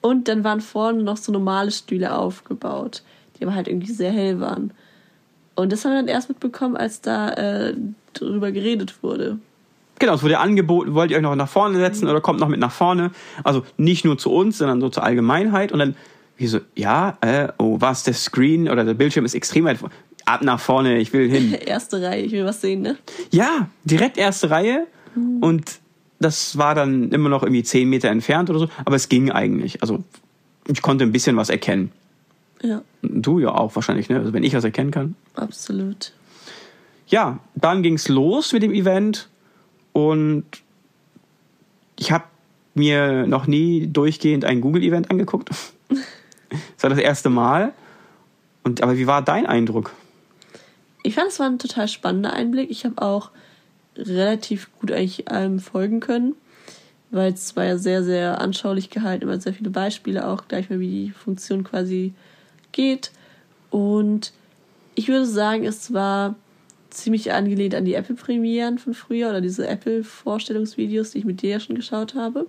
Und 0.00 0.28
dann 0.28 0.44
waren 0.44 0.60
vorne 0.60 1.02
noch 1.02 1.16
so 1.16 1.32
normale 1.32 1.72
Stühle 1.72 2.16
aufgebaut, 2.16 3.02
die 3.40 3.44
aber 3.44 3.56
halt 3.56 3.66
irgendwie 3.66 3.90
sehr 3.90 4.12
hell 4.12 4.38
waren. 4.38 4.70
Und 5.56 5.72
das 5.72 5.84
haben 5.84 5.94
wir 5.94 5.96
dann 5.96 6.06
erst 6.06 6.28
mitbekommen, 6.28 6.76
als 6.76 7.00
da 7.00 7.30
äh, 7.30 7.74
drüber 8.12 8.52
geredet 8.52 9.02
wurde. 9.02 9.40
Genau, 10.02 10.14
es 10.14 10.22
wurde 10.22 10.38
angeboten, 10.38 10.94
wollt 10.94 11.10
ihr 11.10 11.16
euch 11.16 11.22
noch 11.22 11.34
nach 11.36 11.48
vorne 11.48 11.78
setzen 11.78 12.08
oder 12.08 12.20
kommt 12.20 12.40
noch 12.40 12.48
mit 12.48 12.60
nach 12.60 12.72
vorne? 12.72 13.10
Also 13.44 13.64
nicht 13.76 14.04
nur 14.04 14.18
zu 14.18 14.30
uns, 14.32 14.58
sondern 14.58 14.80
so 14.80 14.88
zur 14.90 15.04
Allgemeinheit. 15.04 15.72
Und 15.72 15.78
dann, 15.78 15.96
wie 16.36 16.46
so, 16.48 16.58
ja, 16.74 17.16
äh, 17.20 17.48
oh, 17.58 17.76
was, 17.80 18.02
der 18.02 18.14
Screen 18.14 18.68
oder 18.68 18.84
der 18.84 18.94
Bildschirm 18.94 19.24
ist 19.24 19.34
extrem 19.34 19.64
weit 19.64 19.78
vor- 19.78 19.90
Ab 20.24 20.42
nach 20.42 20.60
vorne, 20.60 20.98
ich 20.98 21.12
will 21.12 21.28
hin. 21.30 21.52
Erste 21.66 22.00
Reihe, 22.02 22.22
ich 22.22 22.32
will 22.32 22.44
was 22.44 22.60
sehen, 22.60 22.82
ne? 22.82 22.96
Ja, 23.32 23.68
direkt 23.84 24.18
erste 24.18 24.50
Reihe. 24.50 24.86
Und 25.40 25.80
das 26.20 26.56
war 26.58 26.74
dann 26.76 27.10
immer 27.10 27.28
noch 27.28 27.42
irgendwie 27.42 27.64
zehn 27.64 27.88
Meter 27.88 28.08
entfernt 28.08 28.48
oder 28.50 28.60
so. 28.60 28.68
Aber 28.84 28.94
es 28.96 29.08
ging 29.08 29.30
eigentlich. 29.32 29.82
Also 29.82 30.04
ich 30.68 30.80
konnte 30.80 31.04
ein 31.04 31.10
bisschen 31.12 31.36
was 31.36 31.50
erkennen. 31.50 31.90
Ja, 32.62 32.82
Du 33.02 33.40
ja 33.40 33.48
auch 33.52 33.74
wahrscheinlich, 33.74 34.08
ne? 34.08 34.18
Also 34.20 34.32
wenn 34.32 34.44
ich 34.44 34.54
was 34.54 34.62
erkennen 34.64 34.90
kann. 34.92 35.16
absolut. 35.34 36.12
Ja, 37.08 37.40
dann 37.56 37.82
ging's 37.82 38.08
los 38.08 38.52
mit 38.52 38.62
dem 38.62 38.72
Event. 38.72 39.28
Und 39.92 40.44
ich 41.98 42.12
habe 42.12 42.24
mir 42.74 43.26
noch 43.26 43.46
nie 43.46 43.86
durchgehend 43.86 44.44
ein 44.44 44.60
Google-Event 44.60 45.10
angeguckt. 45.10 45.50
das 45.88 46.82
war 46.82 46.90
das 46.90 46.98
erste 46.98 47.30
Mal. 47.30 47.72
Und, 48.64 48.82
aber 48.82 48.96
wie 48.96 49.06
war 49.06 49.22
dein 49.22 49.46
Eindruck? 49.46 49.92
Ich 51.02 51.14
fand, 51.14 51.28
es 51.28 51.40
war 51.40 51.46
ein 51.46 51.58
total 51.58 51.88
spannender 51.88 52.32
Einblick. 52.32 52.70
Ich 52.70 52.84
habe 52.84 53.02
auch 53.02 53.30
relativ 53.96 54.70
gut 54.78 54.92
eigentlich 54.92 55.30
allem 55.30 55.58
folgen 55.58 56.00
können, 56.00 56.34
weil 57.10 57.32
es 57.32 57.56
war 57.56 57.64
ja 57.64 57.76
sehr, 57.76 58.02
sehr 58.04 58.40
anschaulich 58.40 58.88
gehalten, 58.88 59.24
immer 59.24 59.40
sehr 59.40 59.52
viele 59.52 59.70
Beispiele 59.70 60.26
auch 60.26 60.48
gleich 60.48 60.70
mal, 60.70 60.80
wie 60.80 61.06
die 61.06 61.10
Funktion 61.10 61.64
quasi 61.64 62.14
geht. 62.70 63.10
Und 63.70 64.32
ich 64.94 65.08
würde 65.08 65.26
sagen, 65.26 65.64
es 65.64 65.92
war 65.92 66.36
ziemlich 66.92 67.32
angelehnt 67.32 67.74
an 67.74 67.84
die 67.84 67.94
Apple-Premieren 67.94 68.78
von 68.78 68.94
früher 68.94 69.30
oder 69.30 69.40
diese 69.40 69.66
Apple-Vorstellungsvideos, 69.66 71.10
die 71.10 71.18
ich 71.18 71.24
mit 71.24 71.42
dir 71.42 71.50
ja 71.50 71.60
schon 71.60 71.76
geschaut 71.76 72.14
habe. 72.14 72.46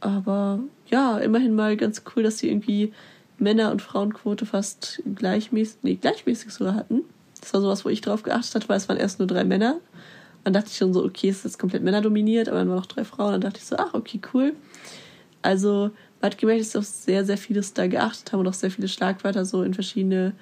Aber 0.00 0.60
ja, 0.88 1.18
immerhin 1.18 1.54
mal 1.54 1.76
ganz 1.76 2.02
cool, 2.14 2.22
dass 2.22 2.38
sie 2.38 2.48
irgendwie 2.48 2.92
Männer- 3.38 3.70
und 3.70 3.82
Frauenquote 3.82 4.46
fast 4.46 5.02
gleichmäßig, 5.14 5.78
nee, 5.82 5.94
gleichmäßig 5.94 6.52
sogar 6.52 6.74
hatten. 6.74 7.02
Das 7.40 7.54
war 7.54 7.60
sowas, 7.60 7.84
wo 7.84 7.88
ich 7.88 8.00
drauf 8.00 8.22
geachtet 8.22 8.54
hatte, 8.54 8.68
weil 8.68 8.76
es 8.76 8.88
waren 8.88 8.98
erst 8.98 9.18
nur 9.18 9.28
drei 9.28 9.44
Männer. 9.44 9.80
Dann 10.44 10.52
dachte 10.52 10.68
ich 10.70 10.76
schon 10.76 10.92
so, 10.92 11.04
okay, 11.04 11.28
es 11.28 11.38
ist 11.38 11.44
jetzt 11.44 11.58
komplett 11.58 11.82
männerdominiert, 11.82 12.48
aber 12.48 12.58
dann 12.58 12.68
waren 12.68 12.76
noch 12.76 12.86
drei 12.86 13.04
Frauen. 13.04 13.32
Dann 13.32 13.40
dachte 13.42 13.58
ich 13.58 13.64
so, 13.64 13.76
ach, 13.76 13.94
okay, 13.94 14.20
cool. 14.34 14.54
Also, 15.40 15.90
man 16.20 16.30
hat 16.30 16.38
gemerkt, 16.38 16.60
dass 16.60 16.72
sie 16.72 16.78
auf 16.78 16.84
sehr, 16.84 17.24
sehr 17.24 17.36
vieles 17.36 17.74
da 17.74 17.86
geachtet 17.86 18.32
haben 18.32 18.40
und 18.40 18.48
auch 18.48 18.54
sehr 18.54 18.70
viele 18.70 18.88
Schlagwörter 18.88 19.44
so 19.44 19.62
in 19.62 19.74
verschiedene, 19.74 20.34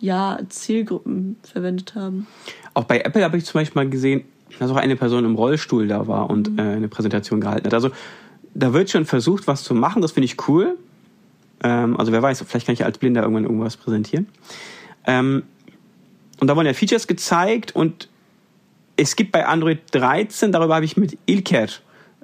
ja, 0.00 0.38
Zielgruppen 0.48 1.36
verwendet 1.42 1.94
haben. 1.94 2.26
Auch 2.74 2.84
bei 2.84 3.00
Apple 3.00 3.22
habe 3.22 3.36
ich 3.36 3.44
zum 3.44 3.60
Beispiel 3.60 3.82
mal 3.82 3.90
gesehen, 3.90 4.24
dass 4.58 4.70
auch 4.70 4.76
eine 4.76 4.96
Person 4.96 5.24
im 5.24 5.34
Rollstuhl 5.34 5.86
da 5.86 6.06
war 6.06 6.28
und 6.28 6.58
äh, 6.58 6.62
eine 6.62 6.88
Präsentation 6.88 7.40
gehalten 7.40 7.66
hat. 7.66 7.74
Also 7.74 7.90
da 8.54 8.72
wird 8.72 8.90
schon 8.90 9.04
versucht, 9.04 9.46
was 9.46 9.62
zu 9.62 9.74
machen. 9.74 10.02
Das 10.02 10.12
finde 10.12 10.24
ich 10.24 10.48
cool. 10.48 10.76
Ähm, 11.62 11.98
also 11.98 12.12
wer 12.12 12.22
weiß, 12.22 12.44
vielleicht 12.46 12.66
kann 12.66 12.72
ich 12.72 12.84
als 12.84 12.98
Blinder 12.98 13.22
irgendwann 13.22 13.44
irgendwas 13.44 13.76
präsentieren. 13.76 14.26
Ähm, 15.06 15.44
und 16.40 16.48
da 16.48 16.56
wurden 16.56 16.66
ja 16.66 16.72
Features 16.72 17.06
gezeigt 17.06 17.76
und 17.76 18.08
es 18.96 19.16
gibt 19.16 19.32
bei 19.32 19.46
Android 19.46 19.80
13, 19.92 20.52
darüber 20.52 20.74
habe 20.74 20.84
ich 20.84 20.96
mit 20.96 21.16
Ilker, 21.26 21.68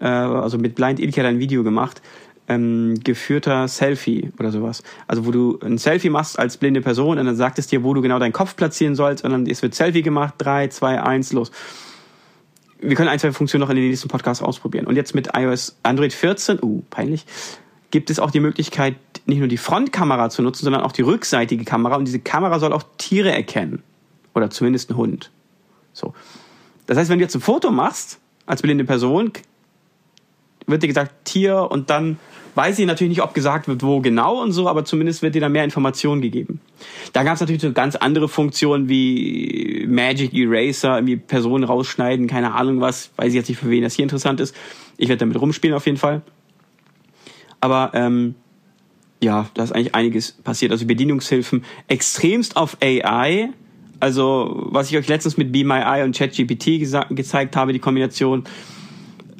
äh, 0.01 0.05
also 0.05 0.59
mit 0.59 0.75
Blind 0.75 1.01
Ilker 1.01 1.25
ein 1.25 1.39
Video 1.39 1.63
gemacht, 1.63 2.03
ähm, 2.49 2.95
geführter 3.03 3.69
Selfie 3.69 4.33
oder 4.39 4.53
sowas. 4.53 4.83
Also 5.07 5.27
wo 5.27 5.31
du 5.31 5.59
ein 5.63 5.79
Selfie 5.79 6.11
machst 6.11 6.39
als 6.39 6.57
blinde 6.57 6.81
Person 6.81 7.19
und 7.19 7.27
dann 7.27 7.37
sagt 7.37 7.59
es 7.59 7.67
dir, 7.67 7.83
wo 7.83 7.95
du 7.95 8.03
genau 8.03 8.19
deinen 8.19 8.33
Kopf 8.33 8.57
platzieren 8.57 8.95
sollst 8.95 9.25
und 9.25 9.31
dann 9.31 9.47
es 9.47 9.63
wird 9.63 9.75
Selfie 9.75 10.03
gemacht, 10.03 10.35
drei, 10.39 10.69
zwei, 10.69 11.03
eins, 11.03 11.33
los. 11.33 11.51
Wir 12.79 12.95
können 12.95 13.09
ein, 13.09 13.19
zwei 13.19 13.33
Funktionen 13.33 13.63
noch 13.63 13.71
in 13.71 13.77
den 13.77 13.89
nächsten 13.89 14.09
Podcasts 14.09 14.43
ausprobieren. 14.43 14.87
Und 14.87 14.97
jetzt 14.97 15.15
mit 15.15 15.31
iOS 15.35 15.77
Android 15.83 16.13
14, 16.13 16.59
uh, 16.63 16.83
peinlich, 16.91 17.25
gibt 17.91 18.11
es 18.11 18.19
auch 18.21 18.31
die 18.31 18.41
Möglichkeit, 18.41 18.97
nicht 19.25 19.39
nur 19.39 19.49
die 19.49 19.57
Frontkamera 19.57 20.29
zu 20.29 20.43
nutzen, 20.43 20.65
sondern 20.65 20.83
auch 20.83 20.93
die 20.93 21.03
rückseitige 21.03 21.65
Kamera. 21.65 21.97
Und 21.97 22.05
diese 22.05 22.19
Kamera 22.19 22.59
soll 22.59 22.73
auch 22.73 22.85
Tiere 22.99 23.33
erkennen. 23.33 23.83
Oder 24.35 24.51
zumindest 24.51 24.91
einen 24.91 24.99
Hund. 24.99 25.31
So. 25.95 26.15
Das 26.87 26.99
heißt, 26.99 27.09
wenn 27.09 27.19
du 27.19 27.25
jetzt 27.25 27.35
ein 27.35 27.41
Foto 27.41 27.71
machst, 27.71 28.19
als 28.45 28.61
blinde 28.61 28.85
Person, 28.85 29.33
wird 30.67 30.83
dir 30.83 30.89
gesagt 30.89 31.25
Tier 31.25 31.69
und 31.71 31.91
dann 31.91 32.19
weiß 32.57 32.79
ich 32.79 32.87
natürlich 32.87 33.11
nicht, 33.11 33.23
ob 33.23 33.35
gesagt 33.35 33.69
wird, 33.69 33.83
wo 33.83 34.01
genau 34.01 34.43
und 34.43 34.53
so, 34.53 34.69
aber 34.69 34.85
zumindest 34.85 35.23
wird 35.23 35.35
dir 35.35 35.41
da 35.41 35.49
mehr 35.49 35.65
Informationen 35.65 36.23
gegeben. 36.23 36.61
Da 37.13 37.23
gab 37.23 37.35
es 37.35 37.41
natürlich 37.41 37.63
so 37.63 37.73
ganz 37.73 37.97
andere 37.97 38.29
Funktionen 38.29 38.89
wie 38.89 39.87
Magic 39.89 40.33
Eraser, 40.33 40.97
irgendwie 40.97 41.17
Personen 41.17 41.65
rausschneiden, 41.65 42.27
keine 42.27 42.55
Ahnung 42.55 42.81
was, 42.81 43.11
weiß 43.17 43.29
ich 43.29 43.35
jetzt 43.35 43.49
nicht, 43.49 43.59
für 43.59 43.69
wen 43.69 43.83
das 43.83 43.95
hier 43.95 44.05
interessant 44.05 44.41
ist. 44.41 44.57
Ich 44.97 45.09
werde 45.09 45.21
damit 45.21 45.41
rumspielen 45.41 45.77
auf 45.77 45.85
jeden 45.85 45.99
Fall. 45.99 46.23
Aber 47.61 47.91
ähm, 47.95 48.35
ja, 49.23 49.49
da 49.55 49.63
ist 49.63 49.73
eigentlich 49.73 49.95
einiges 49.95 50.33
passiert. 50.33 50.73
Also 50.73 50.87
Bedienungshilfen 50.87 51.65
extremst 51.89 52.57
auf 52.57 52.79
AI. 52.83 53.51
Also 54.01 54.69
was 54.71 54.91
ich 54.91 54.97
euch 54.97 55.09
letztens 55.09 55.37
mit 55.37 55.53
Be 55.53 55.65
My 55.65 55.81
Eye 55.81 56.05
und 56.05 56.17
ChatGPT 56.17 56.81
gezeigt 57.11 57.57
habe, 57.57 57.73
die 57.73 57.79
Kombination. 57.79 58.45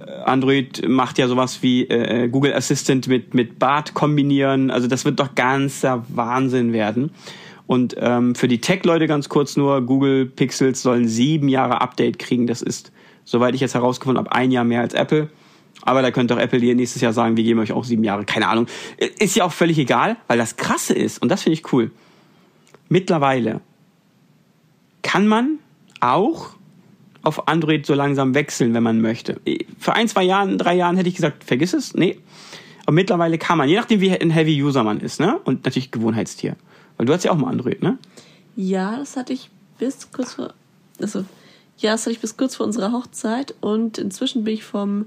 Äh, 0.07 0.11
Android 0.25 0.89
macht 0.89 1.19
ja 1.19 1.29
sowas 1.29 1.63
wie 1.63 1.85
äh, 1.85 2.29
Google 2.29 2.55
Assistant 2.55 3.09
mit, 3.09 3.35
mit 3.35 3.59
Bart 3.59 3.95
kombinieren. 3.95 4.71
Also 4.71 4.87
das 4.87 5.05
wird 5.05 5.21
doch 5.21 5.35
ganzer 5.35 6.05
Wahnsinn 6.09 6.73
werden. 6.73 7.11
Und 7.67 7.97
ähm, 7.99 8.35
für 8.35 8.49
die 8.49 8.61
Tech-Leute 8.61 9.07
ganz 9.07 9.29
kurz 9.29 9.57
nur, 9.57 9.83
Google 9.83 10.27
Pixels 10.27 10.83
sollen 10.83 11.09
sieben 11.09 11.49
Jahre 11.49 11.81
Update 11.81 12.19
kriegen. 12.19 12.47
Das 12.47 12.63
ist, 12.63 12.93
soweit 13.25 13.55
ich 13.55 13.61
jetzt 13.61 13.75
herausgefunden 13.75 14.25
habe, 14.25 14.35
ein 14.35 14.53
Jahr 14.53 14.65
mehr 14.65 14.81
als 14.81 14.95
Apple. 14.95 15.29
Aber 15.83 16.03
da 16.03 16.11
könnte 16.11 16.35
auch 16.35 16.39
Apple 16.39 16.61
dir 16.61 16.75
nächstes 16.75 17.03
Jahr 17.03 17.13
sagen, 17.13 17.37
wir 17.37 17.45
geben 17.45 17.61
euch 17.61 17.73
auch 17.73 17.85
sieben 17.85 18.05
Jahre. 18.05 18.25
Keine 18.25 18.49
Ahnung. 18.49 18.67
Ist 19.19 19.37
ja 19.37 19.45
auch 19.45 19.53
völlig 19.53 19.79
egal, 19.79 20.17
weil 20.27 20.39
das 20.39 20.57
Krasse 20.57 20.95
ist, 20.95 21.21
und 21.21 21.29
das 21.29 21.43
finde 21.43 21.55
ich 21.55 21.73
cool, 21.73 21.91
mittlerweile 22.89 23.61
kann 25.03 25.27
man 25.27 25.59
auch 26.01 26.56
auf 27.27 27.49
Android 27.49 27.85
so 27.85 27.95
langsam 27.95 28.35
wechseln, 28.35 28.73
wenn 28.73 28.83
man 28.83 29.01
möchte. 29.01 29.41
Für 29.79 29.95
ein, 29.95 30.09
zwei 30.09 30.23
Jahren, 30.23 30.59
drei 30.59 30.75
Jahren 30.77 30.97
hätte 30.97 31.09
ich 31.09 31.17
gesagt, 31.17 31.45
vergiss 31.45 31.75
es. 31.75 31.95
Nee. 31.95 32.19
Aber 32.85 32.93
mittlerweile 32.93 33.37
kann 33.37 33.59
man, 33.59 33.69
je 33.69 33.77
nachdem 33.77 34.01
wie 34.01 34.13
ein 34.13 34.31
Heavy 34.31 34.63
User 34.63 34.85
man 34.85 35.01
ist, 35.01 35.19
ne? 35.19 35.39
Und 35.45 35.65
natürlich 35.65 35.91
Gewohnheitstier. 35.91 36.57
Weil 36.97 37.07
du 37.07 37.13
hast 37.13 37.25
ja 37.25 37.33
auch 37.33 37.37
mal 37.37 37.51
Android, 37.51 37.83
ne? 37.83 37.99
Ja, 38.55 38.97
das 38.97 39.17
hatte 39.17 39.33
ich 39.33 39.51
bis 39.79 40.11
kurz 40.13 40.35
vor. 40.35 40.55
Also, 41.01 41.25
ja, 41.79 41.93
das 41.93 42.03
hatte 42.03 42.13
ich 42.13 42.21
bis 42.21 42.37
kurz 42.37 42.55
vor 42.55 42.65
unserer 42.65 42.93
Hochzeit 42.93 43.55
und 43.61 43.99
inzwischen 43.99 44.45
bin 44.45 44.55
ich 44.55 44.65
vom 44.65 45.07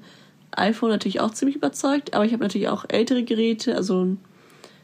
iPhone 0.51 0.89
natürlich 0.89 1.21
auch 1.21 1.32
ziemlich 1.32 1.55
überzeugt, 1.55 2.13
aber 2.13 2.25
ich 2.25 2.34
habe 2.34 2.43
natürlich 2.43 2.67
auch 2.67 2.86
ältere 2.89 3.23
Geräte, 3.23 3.75
also 3.75 4.03
ein 4.03 4.19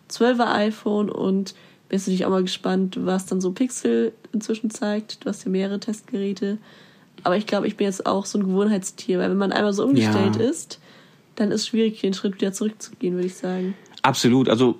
12er 0.09 0.53
iPhone 0.53 1.09
und 1.09 1.53
bin 1.89 1.97
jetzt 1.97 2.07
natürlich 2.07 2.25
auch 2.25 2.31
mal 2.31 2.43
gespannt, 2.43 2.97
was 3.01 3.25
dann 3.25 3.41
so 3.41 3.51
Pixel 3.51 4.13
inzwischen 4.31 4.69
zeigt. 4.69 5.23
Du 5.25 5.29
hast 5.29 5.43
ja 5.43 5.51
mehrere 5.51 5.79
Testgeräte. 5.79 6.59
Aber 7.25 7.35
ich 7.37 7.47
glaube, 7.47 7.65
ich 7.67 7.75
bin 7.75 7.85
jetzt 7.85 8.05
auch 8.05 8.25
so 8.25 8.37
ein 8.37 8.43
Gewohnheitstier, 8.45 9.17
weil 9.19 9.31
wenn 9.31 9.37
man 9.37 9.51
einmal 9.51 9.73
so 9.73 9.83
umgestellt 9.83 10.35
Ja. 10.37 10.43
ist, 10.43 10.79
dann 11.35 11.51
ist 11.51 11.61
es 11.61 11.67
schwierig, 11.67 11.99
den 11.99 12.13
Schritt 12.13 12.35
wieder 12.35 12.53
zurückzugehen, 12.53 13.15
würde 13.15 13.27
ich 13.27 13.35
sagen. 13.35 13.73
Absolut. 14.03 14.47
Also 14.47 14.79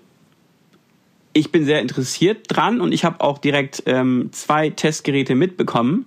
ich 1.34 1.52
bin 1.52 1.66
sehr 1.66 1.82
interessiert 1.82 2.46
dran 2.48 2.82
und 2.82 2.92
ich 2.94 3.04
habe 3.04 3.20
auch 3.22 3.40
direkt 3.40 3.84
ähm, 3.88 4.30
zwei 4.32 4.70
Testgeräte 4.70 5.34
mitbekommen. 5.34 6.06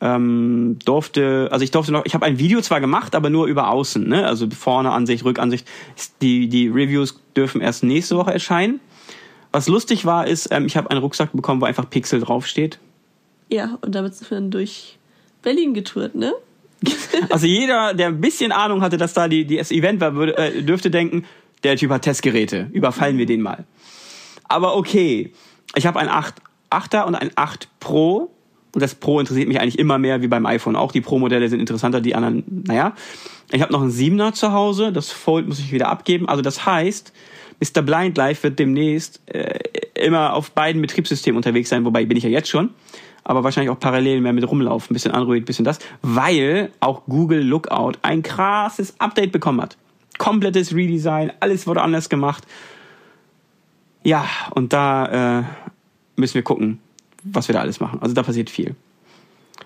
Ähm, 0.00 0.78
durfte, 0.84 1.48
also 1.50 1.64
ich 1.64 1.70
durfte 1.72 1.92
noch, 1.92 2.04
ich 2.04 2.14
habe 2.14 2.26
ein 2.26 2.38
Video 2.38 2.60
zwar 2.60 2.80
gemacht, 2.80 3.14
aber 3.16 3.30
nur 3.30 3.46
über 3.46 3.70
außen, 3.70 4.06
ne? 4.06 4.26
Also 4.26 4.48
vorne 4.50 4.92
Ansicht, 4.92 5.24
Rückansicht. 5.24 5.66
Die, 6.22 6.48
die 6.48 6.68
Reviews 6.68 7.18
dürfen 7.34 7.60
erst 7.60 7.82
nächste 7.82 8.16
Woche 8.16 8.32
erscheinen. 8.32 8.80
Was 9.50 9.66
lustig 9.66 10.04
war, 10.04 10.26
ist, 10.26 10.52
ähm, 10.52 10.66
ich 10.66 10.76
habe 10.76 10.90
einen 10.90 11.00
Rucksack 11.00 11.32
bekommen, 11.32 11.60
wo 11.62 11.64
einfach 11.64 11.88
Pixel 11.88 12.20
draufsteht. 12.20 12.78
Ja, 13.50 13.78
und 13.80 13.94
damit 13.94 14.14
sind 14.14 14.30
wir 14.30 14.36
dann 14.36 14.50
durch 14.50 14.97
Berlin 15.42 15.74
getourt, 15.74 16.14
ne? 16.14 16.32
Also 17.30 17.46
jeder, 17.46 17.94
der 17.94 18.08
ein 18.08 18.20
bisschen 18.20 18.52
Ahnung 18.52 18.82
hatte, 18.82 18.96
dass 18.96 19.12
da 19.12 19.28
die, 19.28 19.44
die 19.44 19.56
das 19.56 19.70
Event 19.70 20.00
war, 20.00 20.14
würde, 20.14 20.36
äh, 20.36 20.62
dürfte 20.62 20.90
denken, 20.90 21.24
der 21.64 21.76
Typ 21.76 21.90
hat 21.90 22.02
Testgeräte. 22.02 22.68
Überfallen 22.72 23.18
wir 23.18 23.26
den 23.26 23.40
mal. 23.40 23.64
Aber 24.44 24.76
okay. 24.76 25.32
Ich 25.74 25.86
habe 25.86 25.98
ein 25.98 26.08
8, 26.08 26.36
8er 26.70 27.04
und 27.04 27.14
ein 27.14 27.30
8 27.34 27.68
Pro. 27.80 28.30
Und 28.74 28.82
das 28.82 28.94
Pro 28.94 29.18
interessiert 29.18 29.48
mich 29.48 29.60
eigentlich 29.60 29.78
immer 29.78 29.98
mehr 29.98 30.22
wie 30.22 30.28
beim 30.28 30.46
iPhone. 30.46 30.76
Auch 30.76 30.92
die 30.92 31.00
Pro-Modelle 31.00 31.48
sind 31.48 31.60
interessanter, 31.60 32.00
die 32.00 32.14
anderen, 32.14 32.44
naja. 32.66 32.94
Ich 33.50 33.62
habe 33.62 33.72
noch 33.72 33.82
einen 33.82 33.90
7er 33.90 34.32
zu 34.34 34.52
Hause, 34.52 34.92
das 34.92 35.10
Fold 35.10 35.48
muss 35.48 35.58
ich 35.58 35.72
wieder 35.72 35.88
abgeben. 35.88 36.28
Also 36.28 36.42
das 36.42 36.66
heißt, 36.66 37.12
Mr. 37.60 37.82
Blind 37.82 38.16
Life 38.16 38.42
wird 38.42 38.58
demnächst 38.58 39.20
äh, 39.26 39.58
immer 39.94 40.34
auf 40.34 40.50
beiden 40.50 40.82
Betriebssystemen 40.82 41.36
unterwegs 41.36 41.70
sein, 41.70 41.84
wobei 41.84 42.04
bin 42.04 42.16
ich 42.16 42.24
ja 42.24 42.30
jetzt 42.30 42.48
schon. 42.48 42.70
Aber 43.28 43.44
wahrscheinlich 43.44 43.70
auch 43.70 43.78
parallel 43.78 44.22
mehr 44.22 44.32
mit 44.32 44.48
rumlaufen, 44.50 44.94
bisschen 44.94 45.12
Android, 45.12 45.44
bisschen 45.44 45.64
das, 45.64 45.78
weil 46.00 46.72
auch 46.80 47.02
Google 47.04 47.42
Lookout 47.42 47.92
ein 48.00 48.22
krasses 48.22 48.98
Update 48.98 49.32
bekommen 49.32 49.60
hat. 49.60 49.76
Komplettes 50.16 50.74
Redesign, 50.74 51.30
alles 51.38 51.66
wurde 51.66 51.82
anders 51.82 52.08
gemacht. 52.08 52.44
Ja, 54.02 54.24
und 54.54 54.72
da 54.72 55.40
äh, 55.40 55.44
müssen 56.16 56.34
wir 56.36 56.42
gucken, 56.42 56.78
was 57.22 57.48
wir 57.48 57.52
da 57.52 57.60
alles 57.60 57.80
machen. 57.80 58.00
Also 58.00 58.14
da 58.14 58.22
passiert 58.22 58.48
viel. 58.48 58.74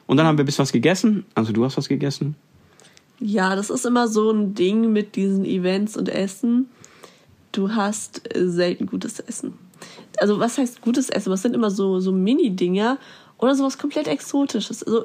Und 0.07 0.17
dann 0.17 0.27
haben 0.27 0.37
wir 0.37 0.43
ein 0.43 0.47
bisschen 0.47 0.65
was 0.65 0.73
gegessen. 0.73 1.25
Also 1.37 1.53
du 1.53 1.65
hast 1.65 1.77
was 1.77 1.89
gegessen. 1.89 2.35
Ja, 3.21 3.55
das 3.55 3.71
ist 3.71 3.87
immer 3.87 4.09
so 4.09 4.33
ein 4.33 4.55
Ding 4.55 4.93
mit 4.93 5.15
diesen 5.15 5.45
Events 5.45 5.97
und 5.97 6.09
Essen. 6.09 6.69
Du 7.53 7.77
hast 7.77 8.35
äh, 8.35 8.49
selten 8.49 8.87
gutes 8.87 9.21
Essen. 9.21 9.53
Also 10.19 10.41
was 10.41 10.59
heißt 10.59 10.81
gutes 10.81 11.11
Essen? 11.11 11.31
Was 11.31 11.43
sind 11.43 11.55
immer 11.55 11.71
so, 11.71 12.01
so 12.01 12.11
Mini-Dinger 12.11 12.99
oder 13.43 13.55
sowas 13.55 13.77
komplett 13.77 14.07
Exotisches. 14.07 14.83
Also 14.83 15.05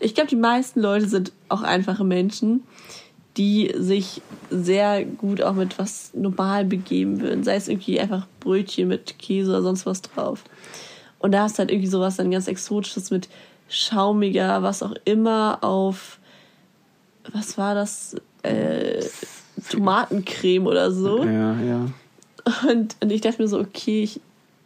ich 0.00 0.14
glaube, 0.14 0.28
die 0.28 0.36
meisten 0.36 0.80
Leute 0.80 1.08
sind 1.08 1.32
auch 1.48 1.62
einfache 1.62 2.04
Menschen, 2.04 2.62
die 3.36 3.72
sich 3.76 4.20
sehr 4.50 5.04
gut 5.04 5.42
auch 5.42 5.54
mit 5.54 5.78
was 5.78 6.12
normal 6.14 6.64
begeben 6.64 7.20
würden. 7.20 7.44
Sei 7.44 7.56
es 7.56 7.68
irgendwie 7.68 7.98
einfach 7.98 8.26
Brötchen 8.40 8.88
mit 8.88 9.18
Käse 9.18 9.50
oder 9.50 9.62
sonst 9.62 9.86
was 9.86 10.02
drauf. 10.02 10.44
Und 11.18 11.32
da 11.32 11.44
hast 11.44 11.56
du 11.56 11.60
halt 11.60 11.70
irgendwie 11.70 11.88
sowas 11.88 12.16
dann 12.16 12.30
ganz 12.30 12.48
Exotisches 12.48 13.10
mit 13.10 13.28
schaumiger, 13.68 14.62
was 14.62 14.82
auch 14.82 14.94
immer 15.04 15.58
auf, 15.62 16.18
was 17.32 17.56
war 17.56 17.74
das? 17.74 18.16
Äh, 18.42 19.04
Tomatencreme 19.70 20.66
oder 20.66 20.90
so. 20.90 21.24
Ja, 21.24 21.60
ja. 21.60 21.86
Und, 22.68 22.96
und 23.00 23.12
ich 23.12 23.20
dachte 23.20 23.40
mir 23.40 23.48
so, 23.48 23.60
okay, 23.60 24.02
ich, 24.02 24.20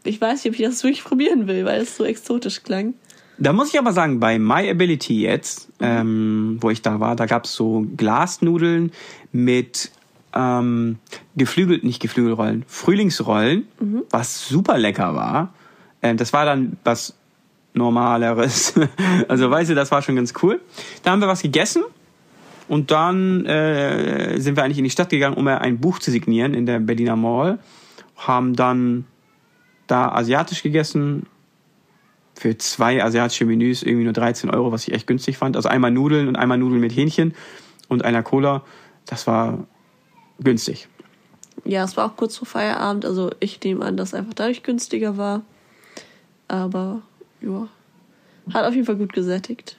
ich 0.06 0.20
weiß 0.20 0.44
nicht, 0.44 0.54
ob 0.54 0.60
ich 0.60 0.66
das 0.66 0.82
wirklich 0.82 1.04
probieren 1.04 1.46
will, 1.46 1.64
weil 1.64 1.80
es 1.80 1.96
so 1.96 2.04
exotisch 2.04 2.62
klang. 2.62 2.94
Da 3.38 3.52
muss 3.52 3.72
ich 3.72 3.78
aber 3.78 3.92
sagen, 3.92 4.18
bei 4.18 4.38
My 4.38 4.68
Ability 4.68 5.20
jetzt, 5.20 5.68
ähm, 5.80 6.56
wo 6.60 6.70
ich 6.70 6.80
da 6.80 7.00
war, 7.00 7.16
da 7.16 7.26
gab's 7.26 7.54
so 7.54 7.86
Glasnudeln 7.96 8.92
mit 9.30 9.90
ähm, 10.34 10.98
geflügelt, 11.36 11.84
nicht 11.84 12.00
Geflügelrollen, 12.00 12.64
Frühlingsrollen, 12.66 13.66
was 14.10 14.48
super 14.48 14.78
lecker 14.78 15.14
war. 15.14 15.52
Ähm, 16.02 16.16
das 16.16 16.32
war 16.32 16.46
dann 16.46 16.78
was 16.84 17.14
Normaleres. 17.74 18.74
also 19.28 19.50
weißt 19.50 19.70
du, 19.70 19.74
das 19.74 19.90
war 19.90 20.02
schon 20.02 20.16
ganz 20.16 20.32
cool. 20.42 20.60
Da 21.02 21.10
haben 21.10 21.20
wir 21.20 21.28
was 21.28 21.42
gegessen 21.42 21.84
und 22.68 22.90
dann 22.90 23.44
äh, 23.46 24.38
sind 24.40 24.56
wir 24.56 24.64
eigentlich 24.64 24.78
in 24.78 24.84
die 24.84 24.90
Stadt 24.90 25.10
gegangen, 25.10 25.36
um 25.36 25.46
ein 25.46 25.78
Buch 25.78 25.98
zu 25.98 26.10
signieren 26.10 26.54
in 26.54 26.66
der 26.66 26.80
Berliner 26.80 27.16
Mall. 27.16 27.58
Haben 28.16 28.56
dann 28.56 29.04
da 29.86 30.10
asiatisch 30.10 30.62
gegessen. 30.62 31.26
Für 32.34 32.58
zwei 32.58 33.02
asiatische 33.02 33.46
Menüs 33.46 33.82
irgendwie 33.82 34.04
nur 34.04 34.12
13 34.12 34.50
Euro, 34.50 34.70
was 34.70 34.86
ich 34.86 34.92
echt 34.92 35.06
günstig 35.06 35.38
fand. 35.38 35.56
Also 35.56 35.68
einmal 35.68 35.90
Nudeln 35.90 36.28
und 36.28 36.36
einmal 36.36 36.58
Nudeln 36.58 36.80
mit 36.80 36.94
Hähnchen 36.94 37.34
und 37.88 38.04
einer 38.04 38.22
Cola. 38.22 38.62
Das 39.06 39.26
war 39.26 39.66
günstig. 40.38 40.88
Ja, 41.64 41.84
es 41.84 41.96
war 41.96 42.06
auch 42.06 42.16
kurz 42.16 42.36
vor 42.36 42.46
Feierabend, 42.46 43.06
also 43.06 43.30
ich 43.40 43.60
nehme 43.62 43.84
an, 43.84 43.96
dass 43.96 44.08
es 44.08 44.14
einfach 44.14 44.34
dadurch 44.34 44.62
günstiger 44.62 45.16
war. 45.16 45.42
Aber 46.48 47.02
ja, 47.40 47.68
hat 48.52 48.64
auf 48.66 48.74
jeden 48.74 48.86
Fall 48.86 48.96
gut 48.96 49.12
gesättigt. 49.12 49.76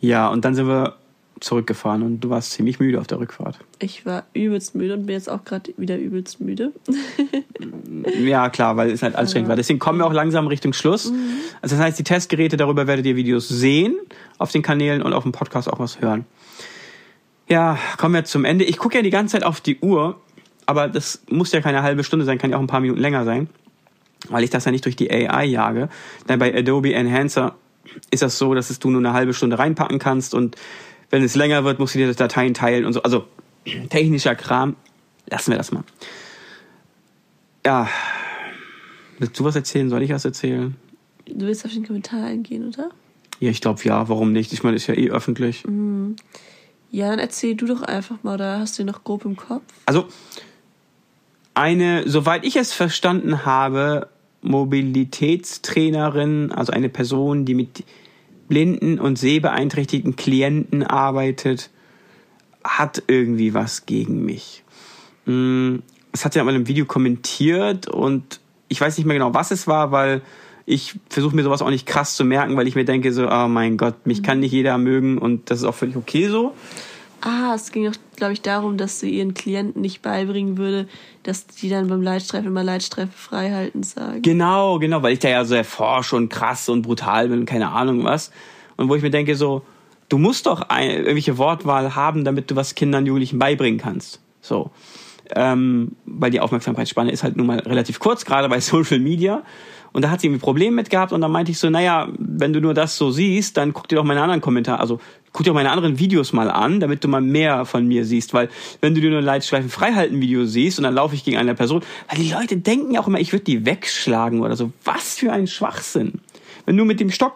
Ja, 0.00 0.28
und 0.28 0.44
dann 0.44 0.54
sind 0.54 0.66
wir 0.66 0.96
zurückgefahren 1.40 2.02
und 2.02 2.20
du 2.20 2.30
warst 2.30 2.52
ziemlich 2.52 2.80
müde 2.80 3.00
auf 3.00 3.06
der 3.06 3.18
Rückfahrt. 3.18 3.58
Ich 3.78 4.06
war 4.06 4.24
übelst 4.34 4.74
müde 4.74 4.94
und 4.94 5.06
bin 5.06 5.14
jetzt 5.14 5.28
auch 5.28 5.44
gerade 5.44 5.72
wieder 5.76 5.98
übelst 5.98 6.40
müde. 6.40 6.72
Ja, 8.18 8.48
klar, 8.50 8.76
weil 8.76 8.90
es 8.90 9.02
halt 9.02 9.14
anstrengend 9.14 9.48
war. 9.48 9.56
Deswegen 9.56 9.78
kommen 9.78 9.98
wir 9.98 10.06
auch 10.06 10.12
langsam 10.12 10.46
Richtung 10.46 10.72
Schluss. 10.72 11.12
Also 11.62 11.76
das 11.76 11.84
heißt, 11.84 11.98
die 11.98 12.04
Testgeräte, 12.04 12.56
darüber 12.56 12.86
werdet 12.86 13.06
ihr 13.06 13.16
Videos 13.16 13.48
sehen 13.48 13.96
auf 14.38 14.52
den 14.52 14.62
Kanälen 14.62 15.02
und 15.02 15.12
auf 15.12 15.22
dem 15.22 15.32
Podcast 15.32 15.72
auch 15.72 15.78
was 15.78 16.00
hören. 16.00 16.26
Ja, 17.48 17.78
kommen 17.96 18.14
wir 18.14 18.24
zum 18.24 18.44
Ende. 18.44 18.64
Ich 18.64 18.78
gucke 18.78 18.96
ja 18.96 19.02
die 19.02 19.10
ganze 19.10 19.32
Zeit 19.32 19.44
auf 19.44 19.60
die 19.60 19.78
Uhr, 19.80 20.20
aber 20.66 20.88
das 20.88 21.22
muss 21.30 21.52
ja 21.52 21.60
keine 21.60 21.82
halbe 21.82 22.04
Stunde 22.04 22.24
sein, 22.24 22.38
kann 22.38 22.50
ja 22.50 22.56
auch 22.56 22.60
ein 22.62 22.66
paar 22.66 22.80
Minuten 22.80 23.00
länger 23.00 23.24
sein, 23.24 23.48
weil 24.28 24.44
ich 24.44 24.50
das 24.50 24.64
ja 24.64 24.70
nicht 24.70 24.84
durch 24.84 24.96
die 24.96 25.10
AI 25.10 25.44
jage. 25.44 25.88
Denn 26.28 26.38
bei 26.38 26.54
Adobe 26.54 26.94
Enhancer 26.94 27.54
ist 28.10 28.22
das 28.22 28.38
so, 28.38 28.54
dass 28.54 28.70
es 28.70 28.78
du 28.78 28.90
nur 28.90 29.00
eine 29.00 29.12
halbe 29.12 29.34
Stunde 29.34 29.58
reinpacken 29.58 29.98
kannst 29.98 30.34
und 30.34 30.56
wenn 31.14 31.22
es 31.22 31.36
länger 31.36 31.64
wird, 31.64 31.78
musst 31.78 31.94
du 31.94 32.00
dir 32.00 32.08
das 32.08 32.16
Dateien 32.16 32.54
teilen 32.54 32.84
und 32.84 32.92
so. 32.92 33.00
Also 33.04 33.24
technischer 33.88 34.34
Kram, 34.34 34.74
lassen 35.30 35.52
wir 35.52 35.58
das 35.58 35.70
mal. 35.70 35.84
Ja, 37.64 37.88
willst 39.20 39.38
du 39.38 39.44
was 39.44 39.54
erzählen? 39.54 39.88
Soll 39.90 40.02
ich 40.02 40.10
was 40.10 40.24
erzählen? 40.24 40.74
Du 41.26 41.46
willst 41.46 41.64
auf 41.64 41.72
den 41.72 41.86
Kommentar 41.86 42.24
eingehen, 42.24 42.66
oder? 42.66 42.90
Ja, 43.38 43.50
ich 43.50 43.60
glaube 43.60 43.80
ja. 43.84 44.08
Warum 44.08 44.32
nicht? 44.32 44.52
Ich 44.52 44.64
meine, 44.64 44.74
ist 44.74 44.88
ja 44.88 44.94
eh 44.94 45.08
öffentlich. 45.08 45.62
Ja, 46.90 47.10
dann 47.10 47.20
erzähl 47.20 47.54
du 47.54 47.66
doch 47.66 47.82
einfach 47.82 48.24
mal, 48.24 48.36
da 48.36 48.58
hast 48.58 48.76
du 48.76 48.82
ihn 48.82 48.86
noch 48.86 49.04
grob 49.04 49.24
im 49.24 49.36
Kopf. 49.36 49.62
Also 49.86 50.08
eine, 51.54 52.08
soweit 52.08 52.44
ich 52.44 52.56
es 52.56 52.72
verstanden 52.72 53.46
habe, 53.46 54.08
Mobilitätstrainerin, 54.42 56.50
also 56.50 56.72
eine 56.72 56.88
Person, 56.88 57.44
die 57.44 57.54
mit 57.54 57.84
blinden 58.48 58.98
und 58.98 59.18
sehbeeinträchtigten 59.18 60.16
Klienten 60.16 60.82
arbeitet, 60.82 61.70
hat 62.62 63.02
irgendwie 63.06 63.54
was 63.54 63.86
gegen 63.86 64.24
mich. 64.24 64.64
Mm, 65.26 65.76
Es 66.12 66.24
hat 66.24 66.34
ja 66.36 66.44
mal 66.44 66.54
im 66.54 66.68
Video 66.68 66.84
kommentiert 66.84 67.88
und 67.88 68.40
ich 68.68 68.80
weiß 68.80 68.96
nicht 68.96 69.06
mehr 69.06 69.16
genau, 69.16 69.34
was 69.34 69.50
es 69.50 69.66
war, 69.66 69.90
weil 69.90 70.22
ich 70.66 70.94
versuche 71.10 71.36
mir 71.36 71.42
sowas 71.42 71.60
auch 71.60 71.70
nicht 71.70 71.86
krass 71.86 72.16
zu 72.16 72.24
merken, 72.24 72.56
weil 72.56 72.66
ich 72.68 72.74
mir 72.74 72.84
denke 72.84 73.12
so, 73.12 73.28
oh 73.30 73.48
mein 73.48 73.76
Gott, 73.76 74.06
mich 74.06 74.22
kann 74.22 74.40
nicht 74.40 74.52
jeder 74.52 74.78
mögen 74.78 75.18
und 75.18 75.50
das 75.50 75.58
ist 75.58 75.64
auch 75.64 75.74
völlig 75.74 75.96
okay 75.96 76.28
so. 76.28 76.54
Ah, 77.20 77.52
es 77.54 77.72
ging 77.72 77.84
doch, 77.84 77.98
glaube 78.16 78.32
ich, 78.32 78.42
darum, 78.42 78.76
dass 78.76 79.00
sie 79.00 79.10
ihren 79.10 79.34
Klienten 79.34 79.80
nicht 79.80 80.02
beibringen 80.02 80.58
würde, 80.58 80.86
dass 81.22 81.46
die 81.46 81.68
dann 81.68 81.88
beim 81.88 82.02
Leitstreifen 82.02 82.48
immer 82.48 82.64
Leitstreife 82.64 83.12
freihalten 83.12 83.82
sagen. 83.82 84.22
Genau, 84.22 84.78
genau, 84.78 85.02
weil 85.02 85.14
ich 85.14 85.20
da 85.20 85.28
ja 85.28 85.44
sehr 85.44 85.64
forsch 85.64 86.12
und 86.12 86.28
krass 86.28 86.68
und 86.68 86.82
brutal 86.82 87.28
bin 87.28 87.46
keine 87.46 87.70
Ahnung 87.70 88.04
was. 88.04 88.30
Und 88.76 88.88
wo 88.88 88.94
ich 88.94 89.02
mir 89.02 89.10
denke 89.10 89.36
so, 89.36 89.62
du 90.08 90.18
musst 90.18 90.46
doch 90.46 90.62
ein, 90.68 90.90
irgendwelche 90.90 91.38
Wortwahl 91.38 91.94
haben, 91.94 92.24
damit 92.24 92.50
du 92.50 92.56
was 92.56 92.74
Kindern, 92.74 93.06
Jugendlichen 93.06 93.38
beibringen 93.38 93.80
kannst. 93.80 94.20
So. 94.40 94.70
Ähm, 95.34 95.92
weil 96.04 96.30
die 96.30 96.40
Aufmerksamkeitsspanne 96.40 97.10
ist 97.10 97.22
halt 97.22 97.36
nun 97.36 97.46
mal 97.46 97.58
relativ 97.60 97.98
kurz, 97.98 98.24
gerade 98.24 98.48
bei 98.48 98.60
Social 98.60 98.98
Media. 98.98 99.42
Und 99.92 100.02
da 100.02 100.10
hat 100.10 100.20
sie 100.20 100.26
irgendwie 100.26 100.42
Probleme 100.42 100.74
mit 100.74 100.90
gehabt 100.90 101.12
und 101.12 101.20
dann 101.20 101.30
meinte 101.30 101.52
ich 101.52 101.58
so, 101.58 101.70
naja, 101.70 102.08
wenn 102.18 102.52
du 102.52 102.60
nur 102.60 102.74
das 102.74 102.96
so 102.96 103.12
siehst, 103.12 103.56
dann 103.56 103.72
guck 103.72 103.86
dir 103.86 103.94
doch 103.94 104.04
meine 104.04 104.20
anderen 104.20 104.40
Kommentare, 104.40 104.80
also 104.80 104.98
guck 105.32 105.44
dir 105.44 105.50
doch 105.50 105.54
meine 105.54 105.70
anderen 105.70 106.00
Videos 106.00 106.32
mal 106.32 106.50
an, 106.50 106.80
damit 106.80 107.04
du 107.04 107.08
mal 107.08 107.20
mehr 107.20 107.64
von 107.64 107.86
mir 107.86 108.04
siehst, 108.04 108.34
weil 108.34 108.48
wenn 108.80 108.96
du 108.96 109.00
dir 109.00 109.10
nur 109.10 109.20
ein 109.20 109.24
Leitstreifen 109.24 109.70
freihalten 109.70 110.20
Video 110.20 110.46
siehst 110.46 110.80
und 110.80 110.82
dann 110.82 110.94
laufe 110.94 111.14
ich 111.14 111.22
gegen 111.22 111.36
eine 111.36 111.54
Person, 111.54 111.82
weil 112.08 112.18
die 112.18 112.32
Leute 112.32 112.56
denken 112.56 112.90
ja 112.90 113.00
auch 113.00 113.06
immer, 113.06 113.20
ich 113.20 113.32
würde 113.32 113.44
die 113.44 113.64
wegschlagen 113.66 114.40
oder 114.40 114.56
so. 114.56 114.72
Was 114.82 115.14
für 115.14 115.32
ein 115.32 115.46
Schwachsinn. 115.46 116.20
Wenn 116.66 116.76
du 116.76 116.84
mit 116.84 116.98
dem 116.98 117.12
Stock 117.12 117.34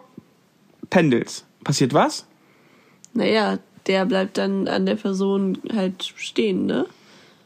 pendelst, 0.89 1.45
passiert 1.63 1.93
was? 1.93 2.25
Naja, 3.13 3.59
der 3.87 4.05
bleibt 4.05 4.37
dann 4.37 4.67
an 4.67 4.85
der 4.85 4.95
Person 4.95 5.57
halt 5.73 6.13
stehen, 6.17 6.65
ne? 6.65 6.85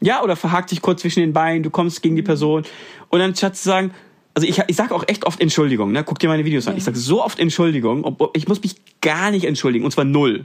Ja, 0.04 0.22
oder 0.22 0.36
verhakt 0.36 0.70
dich 0.70 0.82
kurz 0.82 1.00
zwischen 1.00 1.20
den 1.20 1.32
Beinen, 1.32 1.62
du 1.62 1.70
kommst 1.70 2.02
gegen 2.02 2.14
die 2.14 2.22
Person 2.22 2.64
und 3.08 3.18
dann 3.20 3.34
statt 3.34 3.56
zu 3.56 3.64
sagen, 3.64 3.92
also 4.34 4.46
ich, 4.46 4.60
ich 4.66 4.76
sage 4.76 4.94
auch 4.94 5.04
echt 5.06 5.24
oft 5.24 5.40
Entschuldigung, 5.40 5.92
ne? 5.92 6.04
Guck 6.04 6.18
dir 6.18 6.28
meine 6.28 6.44
Videos 6.44 6.68
an. 6.68 6.76
Ich 6.76 6.84
sage 6.84 6.98
so 6.98 7.24
oft 7.24 7.38
Entschuldigung, 7.38 8.04
obwohl 8.04 8.28
ich 8.34 8.46
muss 8.46 8.60
mich 8.62 8.76
gar 9.00 9.30
nicht 9.30 9.44
entschuldigen 9.44 9.84
und 9.84 9.92
zwar 9.92 10.04
null. 10.04 10.44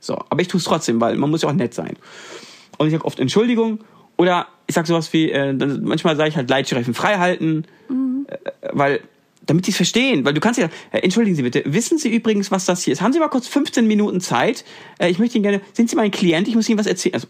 So, 0.00 0.14
aber 0.30 0.40
ich 0.40 0.48
tue 0.48 0.58
es 0.58 0.64
trotzdem, 0.64 1.00
weil 1.00 1.16
man 1.16 1.30
muss 1.30 1.42
ja 1.42 1.48
auch 1.48 1.52
nett 1.52 1.74
sein. 1.74 1.96
Und 2.76 2.88
ich 2.88 2.92
sage 2.92 3.04
oft 3.04 3.20
Entschuldigung 3.20 3.84
oder 4.16 4.48
ich 4.66 4.74
sage 4.74 4.88
sowas 4.88 5.12
wie, 5.12 5.30
äh, 5.30 5.52
manchmal 5.52 6.16
sage 6.16 6.30
ich 6.30 6.36
halt 6.36 6.50
Leitstreifen 6.50 6.92
frei 6.92 7.18
halten, 7.18 7.66
äh, 8.26 8.36
weil 8.72 9.00
damit 9.46 9.64
sie 9.64 9.70
es 9.70 9.76
verstehen, 9.76 10.24
weil 10.24 10.34
du 10.34 10.40
kannst 10.40 10.58
ja, 10.58 10.68
äh, 10.90 10.98
entschuldigen 10.98 11.36
Sie 11.36 11.42
bitte, 11.42 11.62
wissen 11.66 11.98
Sie 11.98 12.14
übrigens, 12.14 12.50
was 12.50 12.66
das 12.66 12.82
hier 12.82 12.92
ist? 12.92 13.00
Haben 13.00 13.12
Sie 13.12 13.18
mal 13.18 13.28
kurz 13.28 13.46
15 13.46 13.86
Minuten 13.86 14.20
Zeit? 14.20 14.64
Äh, 14.98 15.08
ich 15.08 15.18
möchte 15.18 15.38
Ihnen 15.38 15.44
gerne, 15.44 15.60
sind 15.72 15.88
Sie 15.88 15.96
mein 15.96 16.10
Klient? 16.10 16.48
Ich 16.48 16.54
muss 16.54 16.68
Ihnen 16.68 16.78
was 16.78 16.86
erzählen. 16.86 17.14
Also, 17.14 17.28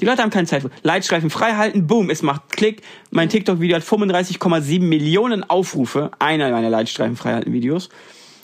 die 0.00 0.04
Leute 0.04 0.22
haben 0.22 0.30
keine 0.30 0.46
Zeit. 0.46 0.62
für- 0.62 0.70
Leitstreifen 0.82 1.30
frei 1.30 1.54
halten, 1.54 1.86
boom, 1.86 2.10
es 2.10 2.22
macht 2.22 2.52
Klick. 2.52 2.82
Mein 3.10 3.28
TikTok-Video 3.28 3.76
hat 3.76 3.82
35,7 3.82 4.80
Millionen 4.80 5.42
Aufrufe. 5.48 6.10
Einer 6.18 6.50
meiner 6.50 6.70
Leitstreifen 6.70 7.16
frei 7.16 7.32
halten 7.32 7.52
Videos. 7.52 7.88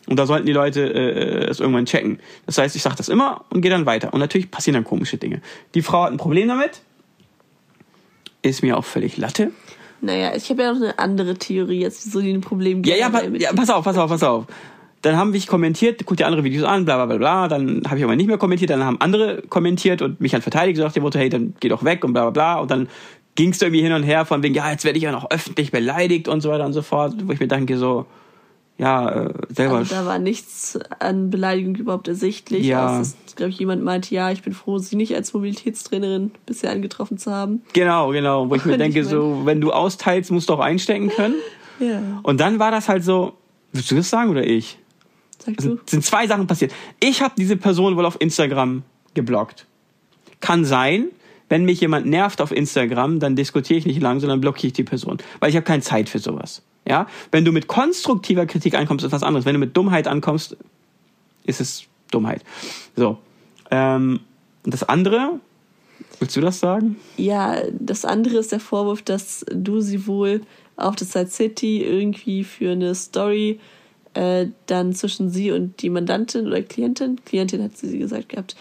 Und 0.08 0.18
da 0.18 0.26
sollten 0.26 0.46
die 0.46 0.52
Leute 0.52 0.82
äh, 0.92 1.44
es 1.48 1.60
irgendwann 1.60 1.84
checken. 1.86 2.18
Das 2.46 2.58
heißt, 2.58 2.74
ich 2.74 2.82
sage 2.82 2.96
das 2.96 3.08
immer 3.08 3.44
und 3.50 3.60
gehe 3.60 3.70
dann 3.70 3.86
weiter. 3.86 4.12
Und 4.12 4.18
natürlich 4.20 4.50
passieren 4.50 4.74
dann 4.74 4.84
komische 4.84 5.16
Dinge. 5.16 5.40
Die 5.74 5.82
Frau 5.82 6.02
hat 6.04 6.10
ein 6.12 6.16
Problem 6.18 6.48
damit. 6.48 6.80
Ist 8.42 8.62
mir 8.62 8.76
auch 8.76 8.84
völlig 8.84 9.16
Latte. 9.16 9.52
Naja, 10.00 10.34
ich 10.34 10.50
habe 10.50 10.62
ja 10.62 10.72
noch 10.72 10.80
eine 10.80 10.98
andere 10.98 11.34
Theorie 11.36 11.78
jetzt, 11.80 12.04
wieso 12.06 12.20
die 12.20 12.32
ein 12.32 12.40
Problem 12.40 12.82
Ja, 12.82 12.96
ja, 12.96 13.08
generell 13.08 13.30
pa 13.30 13.36
ja, 13.38 13.52
pass 13.52 13.70
auf, 13.70 13.84
pass 13.84 13.96
auf, 13.96 14.10
pass 14.10 14.22
auf. 14.24 14.46
Dann 15.02 15.16
haben 15.16 15.30
mich 15.32 15.46
kommentiert, 15.46 16.02
guck 16.06 16.16
dir 16.16 16.26
andere 16.26 16.44
Videos 16.44 16.64
an, 16.64 16.84
bla 16.84 16.96
bla 16.96 17.06
bla 17.06 17.16
bla. 17.18 17.48
Dann 17.48 17.82
habe 17.86 17.98
ich 17.98 18.04
aber 18.04 18.16
nicht 18.16 18.28
mehr 18.28 18.38
kommentiert, 18.38 18.70
dann 18.70 18.84
haben 18.84 19.00
andere 19.00 19.42
kommentiert 19.48 20.00
und 20.00 20.20
mich 20.20 20.32
halt 20.32 20.42
verteidigt, 20.42 20.76
gesagt, 20.76 20.94
der 20.96 21.02
Motto, 21.02 21.18
hey, 21.18 21.28
dann 21.28 21.54
geh 21.60 21.68
doch 21.68 21.84
weg 21.84 22.04
und 22.04 22.12
bla 22.12 22.22
bla 22.22 22.30
bla. 22.30 22.60
Und 22.60 22.70
dann 22.70 22.88
ging 23.34 23.50
es 23.50 23.60
irgendwie 23.60 23.82
hin 23.82 23.92
und 23.92 24.02
her 24.04 24.24
von 24.24 24.42
wegen, 24.42 24.54
ja, 24.54 24.70
jetzt 24.70 24.84
werde 24.84 24.98
ich 24.98 25.04
ja 25.04 25.12
noch 25.12 25.30
öffentlich 25.30 25.70
beleidigt 25.72 26.28
und 26.28 26.40
so 26.40 26.50
weiter 26.50 26.64
und 26.64 26.72
so 26.72 26.82
fort, 26.82 27.14
wo 27.24 27.32
ich 27.32 27.40
mir 27.40 27.48
denke, 27.48 27.78
so, 27.78 28.06
ja, 28.78 29.26
äh, 29.26 29.32
selber. 29.48 29.76
Also 29.76 29.94
da 29.94 30.06
war 30.06 30.18
nichts 30.18 30.78
an 30.98 31.30
Beleidigung 31.30 31.74
überhaupt 31.76 32.08
ersichtlich. 32.08 32.66
Ja. 32.66 32.98
Also, 32.98 33.14
glaube 33.36 33.50
ich, 33.50 33.58
jemand 33.58 33.82
meinte, 33.84 34.14
ja, 34.14 34.30
ich 34.30 34.42
bin 34.42 34.52
froh, 34.54 34.78
sie 34.78 34.96
nicht 34.96 35.14
als 35.14 35.32
Mobilitätstrainerin 35.34 36.30
bisher 36.46 36.70
angetroffen 36.70 37.18
zu 37.18 37.30
haben. 37.32 37.62
Genau, 37.72 38.10
genau. 38.10 38.48
Wo 38.50 38.54
ich 38.54 38.64
mir 38.64 38.74
Und 38.74 38.80
ich 38.80 38.92
denke, 38.92 39.00
mein- 39.02 39.08
so, 39.10 39.42
wenn 39.44 39.60
du 39.60 39.72
austeilst, 39.72 40.30
musst 40.30 40.48
du 40.48 40.54
auch 40.54 40.60
einstecken 40.60 41.08
können. 41.08 41.34
Ja. 41.80 42.00
Und 42.22 42.38
dann 42.38 42.60
war 42.60 42.70
das 42.70 42.88
halt 42.88 43.02
so, 43.02 43.32
willst 43.72 43.90
du 43.90 43.96
das 43.96 44.08
sagen 44.08 44.30
oder 44.30 44.46
ich? 44.46 44.78
Sag 45.44 45.54
Also, 45.58 45.78
sind 45.86 46.04
zwei 46.04 46.26
Sachen 46.26 46.46
passiert. 46.46 46.72
Ich 47.00 47.22
habe 47.22 47.34
diese 47.36 47.56
Person 47.56 47.96
wohl 47.96 48.06
auf 48.06 48.20
Instagram 48.20 48.82
geblockt. 49.14 49.66
Kann 50.40 50.64
sein, 50.64 51.06
wenn 51.48 51.64
mich 51.64 51.80
jemand 51.80 52.06
nervt 52.06 52.40
auf 52.40 52.52
Instagram, 52.52 53.20
dann 53.20 53.36
diskutiere 53.36 53.78
ich 53.78 53.86
nicht 53.86 54.00
lang, 54.00 54.20
sondern 54.20 54.40
blockiere 54.40 54.68
ich 54.68 54.72
die 54.72 54.84
Person. 54.84 55.18
Weil 55.40 55.50
ich 55.50 55.56
habe 55.56 55.64
keine 55.64 55.82
Zeit 55.82 56.08
für 56.08 56.18
sowas. 56.18 56.62
Ja? 56.86 57.06
Wenn 57.30 57.44
du 57.44 57.52
mit 57.52 57.66
konstruktiver 57.66 58.46
Kritik 58.46 58.74
ankommst, 58.74 59.04
ist 59.04 59.12
was 59.12 59.22
anderes. 59.22 59.44
Wenn 59.44 59.54
du 59.54 59.60
mit 59.60 59.76
Dummheit 59.76 60.08
ankommst, 60.08 60.56
ist 61.44 61.60
es 61.60 61.84
Dummheit. 62.10 62.42
So. 62.96 63.18
Ähm, 63.70 64.20
das 64.64 64.82
andere, 64.84 65.40
willst 66.20 66.36
du 66.36 66.40
das 66.40 66.60
sagen? 66.60 66.96
Ja, 67.16 67.56
das 67.72 68.04
andere 68.04 68.38
ist 68.38 68.52
der 68.52 68.60
Vorwurf, 68.60 69.02
dass 69.02 69.44
du 69.52 69.80
sie 69.80 70.06
wohl 70.06 70.42
auf 70.76 70.96
der 70.96 71.06
Side 71.06 71.28
City 71.28 71.82
irgendwie 71.82 72.44
für 72.44 72.72
eine 72.72 72.94
Story 72.94 73.58
äh, 74.14 74.46
dann 74.66 74.92
zwischen 74.94 75.30
sie 75.30 75.50
und 75.52 75.80
die 75.82 75.90
Mandantin 75.90 76.46
oder 76.46 76.62
Klientin, 76.62 77.18
Klientin 77.24 77.62
hat 77.62 77.76
sie 77.76 77.98
gesagt 77.98 78.28
gehabt, 78.30 78.56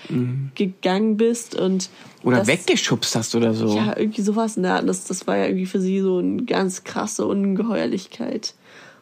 gegangen 0.55 1.17
bist 1.17 1.55
und 1.55 1.89
Mhm. 2.23 2.27
Oder 2.27 2.37
das, 2.37 2.47
weggeschubst 2.47 3.15
hast 3.15 3.33
oder 3.35 3.53
so. 3.53 3.75
Ja, 3.75 3.97
irgendwie 3.97 4.21
sowas 4.21 4.55
in 4.55 4.63
der 4.63 4.75
Art. 4.75 4.87
Das, 4.87 5.05
das 5.05 5.25
war 5.25 5.37
ja 5.37 5.45
irgendwie 5.45 5.65
für 5.65 5.79
sie 5.81 6.01
so 6.01 6.19
eine 6.19 6.43
ganz 6.43 6.83
krasse 6.83 7.25
Ungeheuerlichkeit. 7.25 8.53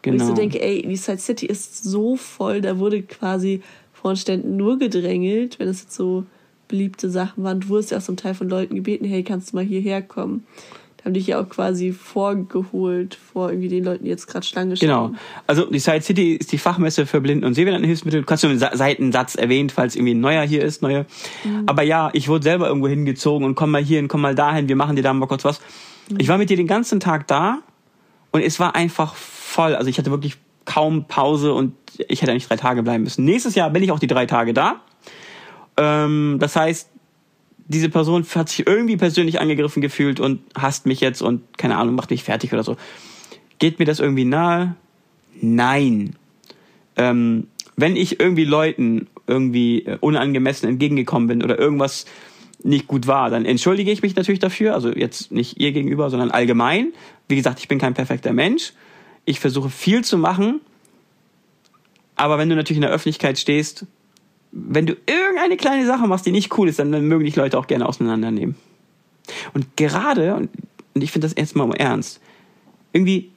Und 0.06 0.14
ich 0.14 0.22
so 0.22 0.28
Genau. 0.28 0.36
denke, 0.36 0.62
ey, 0.62 0.84
die 0.88 0.96
Side 0.96 1.18
City 1.18 1.46
ist 1.46 1.84
so 1.84 2.16
voll, 2.16 2.62
da 2.62 2.80
wurde 2.80 3.02
quasi 3.02 3.62
von 3.92 4.16
Ständen 4.16 4.56
nur 4.56 4.80
gedrängelt, 4.80 5.60
wenn 5.60 5.68
es 5.68 5.82
jetzt 5.82 5.96
so 5.96 6.24
beliebte 6.70 7.10
Sachen 7.10 7.44
waren. 7.44 7.60
Du 7.60 7.68
wurdest 7.70 7.92
ja 7.92 7.98
auch 7.98 8.02
zum 8.04 8.16
Teil 8.16 8.34
von 8.36 8.48
Leuten 8.48 8.76
gebeten, 8.76 9.04
hey, 9.04 9.24
kannst 9.24 9.52
du 9.52 9.58
mal 9.58 9.66
hierher 9.66 10.02
kommen? 10.02 10.46
Da 11.00 11.06
haben 11.06 11.14
dich 11.14 11.28
ja 11.28 11.42
auch 11.42 11.48
quasi 11.48 11.94
vorgeholt 11.94 13.16
vor 13.16 13.50
irgendwie 13.50 13.70
den 13.70 13.86
Leuten, 13.86 14.04
die 14.04 14.10
jetzt 14.10 14.28
gerade 14.28 14.46
Schlange 14.46 14.76
stehen. 14.76 14.90
Genau. 14.90 15.12
Also 15.48 15.66
die 15.66 15.80
Side 15.80 16.02
City 16.02 16.34
ist 16.36 16.52
die 16.52 16.58
Fachmesse 16.58 17.06
für 17.06 17.22
Blinden- 17.22 17.46
und 17.46 17.54
Sehbehindertenhilfsmittel. 17.54 18.20
Du 18.22 18.26
kannst 18.26 18.44
nur 18.44 18.50
einen 18.52 18.60
Sa- 18.60 18.76
Seitensatz 18.76 19.36
erwähnt, 19.36 19.72
falls 19.72 19.96
irgendwie 19.96 20.14
ein 20.14 20.20
neuer 20.20 20.44
hier 20.44 20.62
ist, 20.62 20.82
neue. 20.82 21.06
Aber 21.68 21.84
ja, 21.84 22.10
ich 22.12 22.28
wurde 22.28 22.44
selber 22.44 22.68
irgendwo 22.68 22.90
hingezogen 22.90 23.46
und 23.46 23.56
komm 23.56 23.72
mal 23.72 23.82
hier 23.82 24.00
und 24.00 24.10
komm 24.10 24.20
mal 24.22 24.36
dahin, 24.36 24.68
wir 24.68 24.76
machen 24.76 24.98
dir 24.98 25.02
da 25.02 25.14
mal 25.14 25.28
kurz 25.28 25.46
was. 25.46 25.62
Ich 26.18 26.28
war 26.28 26.38
mit 26.38 26.50
dir 26.50 26.58
den 26.58 26.68
ganzen 26.68 27.00
Tag 27.00 27.28
da 27.28 27.60
und 28.32 28.42
es 28.42 28.60
war 28.60 28.76
einfach 28.76 29.16
voll. 29.16 29.76
Also 29.76 29.90
ich 29.90 29.98
hatte 30.00 30.12
wirklich 30.12 30.36
kaum 30.66 31.06
Pause 31.06 31.54
und 31.54 31.74
ich 32.10 32.22
hätte 32.22 32.32
eigentlich 32.32 32.48
drei 32.48 32.58
Tage 32.58 32.84
bleiben 32.84 33.04
müssen. 33.06 33.24
Nächstes 33.24 33.56
Jahr 33.56 33.70
bin 33.70 33.84
ich 33.84 33.92
auch 33.92 34.00
die 34.00 34.08
drei 34.08 34.26
Tage 34.26 34.54
da. 34.54 34.82
Ähm, 35.78 36.38
das 36.40 36.56
heißt, 36.56 36.90
diese 37.70 37.90
Person 37.90 38.26
hat 38.36 38.50
sich 38.50 38.68
irgendwie 38.68 38.98
persönlich 38.98 39.40
angegriffen 39.40 39.82
gefühlt 39.82 40.20
und 40.20 40.42
hasst 40.58 40.88
mich 40.88 41.00
jetzt 41.02 41.22
und 41.22 41.58
keine 41.58 41.78
Ahnung, 41.78 41.96
macht 41.96 42.10
mich 42.10 42.24
fertig 42.24 42.52
oder 42.52 42.64
so. 42.64 42.76
Geht 43.60 43.78
mir 43.78 43.86
das 43.86 44.00
irgendwie 44.00 44.26
nahe? 44.26 44.76
Nein. 45.40 46.16
Ähm, 46.98 47.48
wenn 47.78 47.96
ich 47.96 48.20
irgendwie 48.20 48.44
Leuten 48.44 49.08
irgendwie 49.28 49.86
äh, 49.86 49.98
unangemessen 50.02 50.68
entgegengekommen 50.68 51.28
bin 51.28 51.44
oder 51.44 51.60
irgendwas 51.60 52.06
nicht 52.64 52.88
gut 52.88 53.06
war, 53.06 53.30
dann 53.30 53.46
entschuldige 53.46 53.92
ich 53.92 54.02
mich 54.02 54.16
natürlich 54.16 54.40
dafür. 54.40 54.74
Also 54.74 54.90
jetzt 54.90 55.32
nicht 55.32 55.60
ihr 55.62 55.72
gegenüber, 55.72 56.10
sondern 56.10 56.32
allgemein. 56.32 56.92
Wie 57.28 57.36
gesagt, 57.36 57.60
ich 57.60 57.68
bin 57.68 57.78
kein 57.78 57.94
perfekter 57.94 58.34
Mensch. 58.34 58.74
Ich 59.26 59.40
versuche 59.40 59.70
viel 59.70 60.04
zu 60.04 60.18
machen. 60.18 60.60
Aber 62.16 62.40
wenn 62.40 62.50
du 62.50 62.56
natürlich 62.56 62.78
in 62.78 62.82
der 62.82 62.92
Öffentlichkeit 62.92 63.38
stehst, 63.38 63.86
wenn 64.52 64.86
du 64.86 64.94
irgendeine 65.06 65.58
kleine 65.58 65.86
Sache 65.86 66.08
machst, 66.08 66.26
die 66.26 66.32
nicht 66.32 66.58
cool 66.58 66.68
ist, 66.70 66.80
dann, 66.80 66.90
mögen 66.90 67.26
dich 67.26 67.36
Leute 67.36 67.58
auch 67.58 67.68
gerne 67.68 67.88
auseinandernehmen. 67.88 68.56
Und 69.54 69.78
gerade, 69.78 70.36
und 70.36 70.50
ich 71.04 71.12
finde 71.12 71.28
das 71.28 71.34
erstmal 71.34 71.68
mal 71.68 71.76
ernst, 71.76 72.20
irgendwie, 72.94 73.32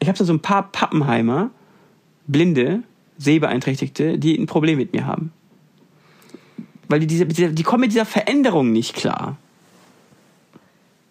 ich 0.00 0.08
habe 0.08 0.22
so 0.22 0.32
ein 0.32 0.40
paar 0.40 0.70
Pappenheimer, 0.70 1.50
Blinde, 2.26 2.82
Sehbeeinträchtigte, 3.18 4.18
die 4.18 4.36
ein 4.36 4.46
Problem 4.46 4.78
mit 4.78 4.92
mir 4.92 5.06
haben. 5.06 5.32
Weil 6.88 7.00
die, 7.00 7.06
diese, 7.06 7.52
die 7.52 7.62
kommen 7.62 7.82
mit 7.82 7.92
dieser 7.92 8.06
Veränderung 8.06 8.72
nicht 8.72 8.94
klar. 8.94 9.36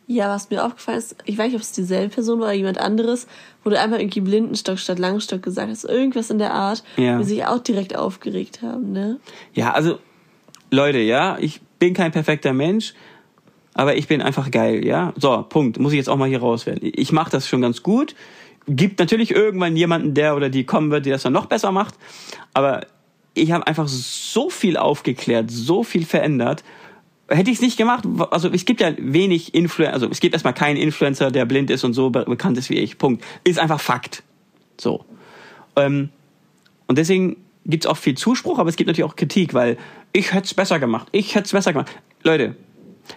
Ja, 0.10 0.30
was 0.30 0.50
mir 0.50 0.64
aufgefallen 0.64 1.00
ist, 1.00 1.18
ich 1.26 1.38
weiß 1.38 1.48
nicht, 1.48 1.56
ob 1.56 1.62
es 1.62 1.74
dieselbe 1.74 2.14
Person 2.14 2.40
war 2.40 2.48
oder 2.48 2.56
jemand 2.56 2.78
anderes, 2.78 3.28
wo 3.64 3.70
du 3.70 3.78
einmal 3.80 4.00
irgendwie 4.00 4.22
Blindenstock 4.22 4.80
statt 4.80 5.00
Langstock 5.00 5.42
gesagt 5.44 5.70
hast, 5.70 5.84
irgendwas 5.84 6.30
in 6.30 6.40
der 6.40 6.54
Art, 6.54 6.82
Ja. 6.96 7.20
wo 7.20 7.24
sie 7.24 7.36
sich 7.36 7.46
auch 7.46 7.60
direkt 7.60 7.96
aufgeregt 7.96 8.62
haben, 8.62 8.94
ne? 8.94 9.20
Ja, 9.54 9.74
also, 9.74 10.00
Leute, 10.72 11.00
ja, 11.00 11.38
ich 11.40 11.60
bin 11.80 11.94
kein 11.94 12.14
perfekter 12.14 12.54
Mensch, 12.54 12.94
aber 13.74 13.98
ich 13.98 14.08
bin 14.08 14.22
einfach 14.22 14.50
geil, 14.50 14.86
ja. 14.86 15.14
So, 15.18 15.46
Punkt. 15.48 15.78
Muss 15.80 15.92
ich 15.92 15.98
jetzt 15.98 16.10
auch 16.10 16.16
mal 16.18 16.30
hier 16.30 16.40
rauswerden. 16.40 16.90
Ich 16.96 17.12
mache 17.12 17.30
das 17.30 17.48
schon 17.48 17.62
ganz 17.62 17.84
gut. 17.84 18.16
Gibt 18.66 19.00
natürlich 19.00 19.32
irgendwann 19.32 19.76
jemanden, 19.76 20.14
der 20.14 20.36
oder 20.38 20.50
die 20.50 20.64
kommen 20.66 20.90
wird, 20.90 21.06
der 21.06 21.14
das 21.14 21.24
dann 21.24 21.34
noch 21.34 21.46
besser 21.48 21.72
macht. 21.74 21.96
Aber 22.54 22.88
ich 23.34 23.52
habe 23.52 23.68
einfach 23.68 23.88
so 23.88 24.50
viel 24.50 24.78
aufgeklärt, 24.78 25.52
so 25.52 25.84
viel 25.84 26.06
verändert. 26.06 26.64
Hätte 27.30 27.50
ich 27.50 27.58
es 27.58 27.62
nicht 27.62 27.78
gemacht, 27.78 28.06
also 28.32 28.50
es 28.50 28.64
gibt 28.64 28.80
ja 28.80 28.94
wenig 28.98 29.54
Influencer, 29.54 29.94
also 29.94 30.08
es 30.10 30.22
gibt 30.22 30.34
erstmal 30.34 30.54
keinen 30.54 30.78
Influencer, 30.78 31.30
der 31.30 31.46
blind 31.46 31.70
ist 31.70 31.84
und 31.84 31.94
so 31.94 32.10
be 32.10 32.24
bekannt 32.24 32.58
ist 32.58 32.70
wie 32.70 32.78
ich. 32.78 32.98
Punkt. 32.98 33.24
Ist 33.44 33.60
einfach 33.60 33.82
Fakt. 33.82 34.24
So. 34.80 35.04
Ähm, 35.76 36.10
und 36.88 36.98
deswegen 36.98 37.36
gibt's 37.66 37.86
auch 37.86 37.98
viel 37.98 38.16
Zuspruch, 38.16 38.60
aber 38.60 38.70
es 38.70 38.78
gibt 38.78 38.88
natürlich 38.88 39.10
auch 39.10 39.18
Kritik, 39.18 39.54
weil 39.54 39.78
ich 40.14 40.34
hätte 40.34 40.46
es 40.46 40.54
besser 40.54 40.80
gemacht. 40.80 41.10
Ich 41.12 41.36
hätte 41.36 41.46
es 41.46 41.52
besser 41.52 41.74
gemacht. 41.74 41.92
Leute, 42.24 42.56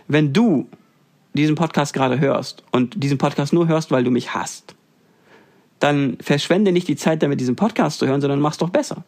wenn 0.09 0.33
du 0.33 0.69
diesen 1.33 1.55
Podcast 1.55 1.95
gerade 1.95 2.19
hörst 2.19 2.65
und 2.73 3.03
diesen 3.03 3.19
Podcast 3.19 3.53
nur 3.53 3.69
hörst, 3.69 3.91
weil 3.91 4.03
du 4.03 4.11
mich 4.11 4.35
hasst, 4.35 4.75
dann 5.79 6.19
verschwende 6.21 6.73
nicht 6.73 6.89
die 6.89 6.97
Zeit 6.97 7.23
damit, 7.23 7.41
diesen 7.41 7.57
Podcast 7.57 8.01
zu 8.01 8.07
hören, 8.07 8.21
sondern 8.21 8.41
mach's 8.41 8.59
doch 8.59 8.71
besser. 8.71 9.05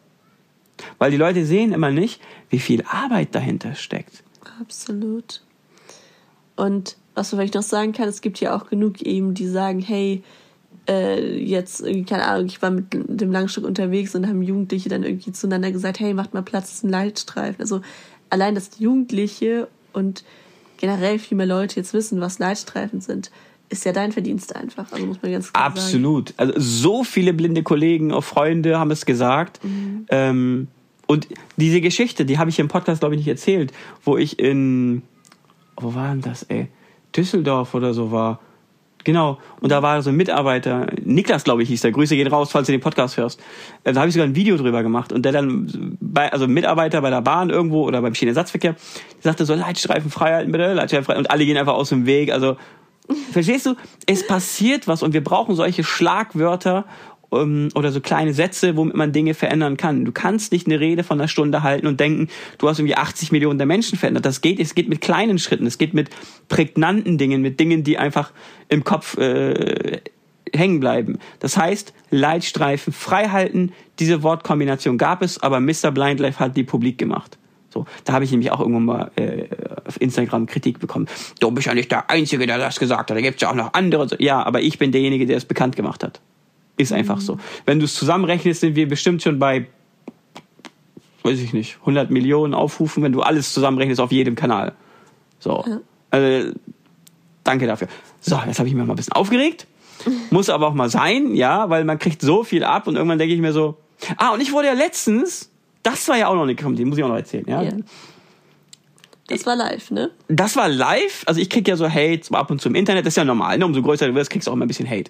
Weil 0.97 1.11
die 1.11 1.17
Leute 1.17 1.45
sehen 1.45 1.71
immer 1.71 1.91
nicht, 1.91 2.21
wie 2.49 2.59
viel 2.59 2.83
Arbeit 2.89 3.35
dahinter 3.35 3.75
steckt. 3.75 4.22
Absolut. 4.59 5.41
Und 6.55 6.97
was 7.15 7.31
man 7.31 7.39
vielleicht 7.39 7.55
noch 7.55 7.63
sagen 7.63 7.93
kann, 7.93 8.07
es 8.07 8.21
gibt 8.21 8.39
ja 8.39 8.55
auch 8.55 8.69
genug 8.69 9.01
eben, 9.01 9.33
die 9.33 9.47
sagen, 9.47 9.79
hey, 9.79 10.23
äh, 10.87 11.37
jetzt, 11.37 11.81
irgendwie, 11.81 12.05
keine 12.05 12.25
Ahnung, 12.25 12.47
ich 12.47 12.61
war 12.61 12.71
mit 12.71 12.87
dem 12.91 13.31
Langstock 13.31 13.63
unterwegs 13.63 14.15
und 14.15 14.27
haben 14.27 14.41
Jugendliche 14.41 14.89
dann 14.89 15.03
irgendwie 15.03 15.31
zueinander 15.31 15.71
gesagt, 15.71 15.99
hey, 15.99 16.13
macht 16.13 16.33
mal 16.33 16.41
Platz, 16.41 16.67
das 16.67 16.75
ist 16.75 16.83
ein 16.83 16.89
Leitstreifen. 16.89 17.61
Also 17.61 17.81
allein, 18.29 18.55
dass 18.55 18.71
Jugendliche 18.79 19.67
und 19.93 20.23
generell 20.77 21.19
viel 21.19 21.37
mehr 21.37 21.45
Leute 21.45 21.77
jetzt 21.77 21.93
wissen, 21.93 22.19
was 22.19 22.39
Leitstreifen 22.39 22.99
sind, 22.99 23.31
ist 23.69 23.85
ja 23.85 23.93
dein 23.93 24.11
Verdienst 24.11 24.55
einfach. 24.55 24.91
Also 24.91 25.05
muss 25.05 25.21
man 25.21 25.31
ganz 25.31 25.51
klar 25.51 25.63
sagen. 25.63 25.79
Absolut. 25.79 26.33
Also 26.37 26.53
so 26.57 27.03
viele 27.03 27.33
blinde 27.33 27.63
Kollegen, 27.63 28.11
auch 28.11 28.23
Freunde 28.23 28.79
haben 28.79 28.91
es 28.91 29.05
gesagt. 29.05 29.59
Ähm, 30.09 30.67
und 31.07 31.27
diese 31.57 31.81
Geschichte, 31.81 32.25
die 32.25 32.37
habe 32.37 32.49
ich 32.49 32.59
im 32.59 32.67
Podcast, 32.67 33.01
glaube 33.01 33.15
ich, 33.15 33.19
nicht 33.19 33.27
erzählt, 33.27 33.73
wo 34.03 34.17
ich 34.17 34.39
in, 34.39 35.03
wo 35.75 35.93
war 35.95 36.09
denn 36.09 36.21
das, 36.21 36.43
ey? 36.43 36.67
Düsseldorf 37.15 37.73
oder 37.73 37.93
so 37.93 38.11
war. 38.11 38.39
Genau. 39.03 39.37
Und 39.59 39.71
da 39.71 39.81
war 39.81 40.01
so 40.01 40.09
ein 40.09 40.15
Mitarbeiter, 40.15 40.87
Niklas, 41.03 41.43
glaube 41.43 41.63
ich, 41.63 41.69
hieß 41.69 41.81
der. 41.81 41.91
Grüße 41.91 42.15
gehen 42.15 42.27
raus, 42.27 42.51
falls 42.51 42.67
du 42.67 42.71
den 42.71 42.81
Podcast 42.81 43.17
hörst. 43.17 43.39
Äh, 43.83 43.93
Da 43.93 43.99
habe 43.99 44.07
ich 44.07 44.13
sogar 44.13 44.27
ein 44.27 44.35
Video 44.35 44.55
drüber 44.55 44.81
gemacht. 44.81 45.11
Und 45.11 45.23
der 45.25 45.31
dann, 45.33 45.97
bei, 45.99 46.31
also 46.31 46.47
Mitarbeiter 46.47 47.01
bei 47.01 47.09
der 47.09 47.21
Bahn 47.21 47.49
irgendwo 47.49 47.83
oder 47.83 48.01
beim 48.01 48.15
Schienenersatzverkehr, 48.15 48.75
sagte 49.19 49.45
so, 49.45 49.55
Leitstreifen 49.55 50.09
frei 50.09 50.33
halten 50.33 50.51
bitte, 50.51 50.73
Leitstreifen 50.73 51.05
frei. 51.05 51.17
Und 51.17 51.29
alle 51.31 51.45
gehen 51.45 51.57
einfach 51.57 51.73
aus 51.73 51.89
dem 51.89 52.05
Weg. 52.05 52.31
Also, 52.31 52.55
verstehst 53.31 53.65
du? 53.65 53.75
Es 54.05 54.25
passiert 54.25 54.87
was 54.87 55.03
und 55.03 55.13
wir 55.13 55.23
brauchen 55.23 55.55
solche 55.55 55.83
Schlagwörter 55.83 56.85
ähm, 57.41 57.69
oder 57.75 57.91
so 57.91 58.01
kleine 58.01 58.33
Sätze, 58.33 58.75
womit 58.77 58.95
man 58.95 59.11
Dinge 59.11 59.33
verändern 59.33 59.77
kann. 59.77 60.05
Du 60.05 60.11
kannst 60.11 60.51
nicht 60.51 60.67
eine 60.67 60.79
Rede 60.79 61.03
von 61.03 61.19
einer 61.19 61.27
Stunde 61.27 61.63
halten 61.63 61.87
und 61.87 61.99
denken, 61.99 62.29
du 62.57 62.67
hast 62.67 62.79
irgendwie 62.79 62.95
80 62.95 63.31
Millionen 63.31 63.57
der 63.57 63.67
Menschen 63.67 63.97
verändert. 63.97 64.25
Das 64.25 64.41
geht, 64.41 64.59
es 64.59 64.75
geht 64.75 64.89
mit 64.89 65.01
kleinen 65.01 65.39
Schritten, 65.39 65.65
es 65.65 65.77
geht 65.77 65.93
mit 65.93 66.09
prägnanten 66.49 67.17
Dingen, 67.17 67.41
mit 67.41 67.59
Dingen, 67.59 67.83
die 67.83 67.97
einfach 67.97 68.31
im 68.69 68.83
Kopf 68.83 69.17
äh, 69.17 70.01
hängen 70.55 70.79
bleiben. 70.79 71.19
Das 71.39 71.57
heißt, 71.57 71.93
Leitstreifen 72.09 72.93
frei 72.93 73.29
halten, 73.29 73.73
diese 73.99 74.23
Wortkombination 74.23 74.97
gab 74.97 75.21
es, 75.21 75.41
aber 75.41 75.59
Mr. 75.59 75.91
Blind 75.91 76.19
Life 76.19 76.39
hat 76.39 76.55
die 76.55 76.63
publik 76.63 76.97
gemacht. 76.97 77.37
So, 77.73 77.85
da 78.03 78.13
habe 78.13 78.23
ich 78.23 78.31
nämlich 78.31 78.51
auch 78.51 78.59
irgendwann 78.59 78.85
mal 78.85 79.11
äh, 79.15 79.47
auf 79.85 79.99
Instagram 79.99 80.45
Kritik 80.45 80.79
bekommen. 80.79 81.07
Du 81.39 81.49
bist 81.49 81.65
ja 81.65 81.73
nicht 81.73 81.91
der 81.91 82.09
Einzige, 82.09 82.45
der 82.45 82.59
das 82.59 82.79
gesagt 82.79 83.09
hat. 83.09 83.17
Da 83.17 83.21
gibt's 83.21 83.41
ja 83.41 83.49
auch 83.49 83.55
noch 83.55 83.73
andere. 83.73 84.07
Ja, 84.19 84.43
aber 84.43 84.61
ich 84.61 84.77
bin 84.77 84.91
derjenige, 84.91 85.25
der 85.25 85.37
es 85.37 85.45
bekannt 85.45 85.75
gemacht 85.75 86.03
hat. 86.03 86.21
Ist 86.77 86.91
einfach 86.91 87.21
so. 87.21 87.37
Wenn 87.65 87.79
du 87.79 87.85
es 87.85 87.93
zusammenrechnest, 87.93 88.61
sind 88.61 88.75
wir 88.75 88.87
bestimmt 88.87 89.21
schon 89.21 89.37
bei, 89.37 89.67
weiß 91.23 91.39
ich 91.39 91.53
nicht, 91.53 91.77
100 91.81 92.09
Millionen 92.09 92.53
Aufrufen, 92.53 93.03
wenn 93.03 93.11
du 93.11 93.21
alles 93.21 93.53
zusammenrechnest 93.53 94.01
auf 94.01 94.11
jedem 94.11 94.35
Kanal. 94.35 94.73
So. 95.39 95.63
Ja. 95.67 95.79
Also, 96.09 96.51
danke 97.43 97.67
dafür. 97.67 97.87
So, 98.21 98.39
jetzt 98.47 98.59
habe 98.59 98.67
ich 98.67 98.75
mir 98.75 98.85
mal 98.85 98.93
ein 98.93 98.95
bisschen 98.95 99.13
aufgeregt. 99.13 99.67
Muss 100.31 100.49
aber 100.49 100.67
auch 100.67 100.73
mal 100.73 100.89
sein, 100.89 101.35
ja, 101.35 101.69
weil 101.69 101.83
man 101.83 101.99
kriegt 101.99 102.21
so 102.21 102.43
viel 102.43 102.63
ab 102.63 102.87
und 102.87 102.95
irgendwann 102.95 103.19
denke 103.19 103.33
ich 103.33 103.41
mir 103.41 103.53
so, 103.53 103.77
ah, 104.17 104.29
und 104.29 104.41
ich 104.41 104.51
wurde 104.51 104.67
ja 104.67 104.73
letztens, 104.73 105.49
das 105.83 106.07
war 106.07 106.17
ja 106.17 106.27
auch 106.27 106.35
noch 106.35 106.43
eine 106.43 106.55
Comedy, 106.55 106.85
muss 106.85 106.97
ich 106.97 107.03
auch 107.03 107.09
noch 107.09 107.15
erzählen, 107.15 107.45
ja. 107.47 107.61
Ja. 107.61 107.71
Das 109.27 109.45
war 109.45 109.55
live, 109.55 109.91
ne? 109.91 110.11
Das 110.27 110.55
war 110.55 110.67
live, 110.67 111.23
also 111.25 111.39
ich 111.39 111.49
krieg 111.49 111.67
ja 111.67 111.77
so 111.77 111.89
Hate 111.89 112.21
ab 112.31 112.51
und 112.51 112.59
zu 112.59 112.67
im 112.67 112.75
Internet, 112.75 113.05
das 113.05 113.13
ist 113.13 113.17
ja 113.17 113.23
normal, 113.23 113.57
ne? 113.57 113.65
umso 113.65 113.81
größer 113.81 114.07
du 114.07 114.15
wirst, 114.15 114.29
kriegst 114.29 114.47
du 114.47 114.51
auch 114.51 114.55
immer 114.55 114.65
ein 114.65 114.67
bisschen 114.67 114.89
Hate. 114.89 115.09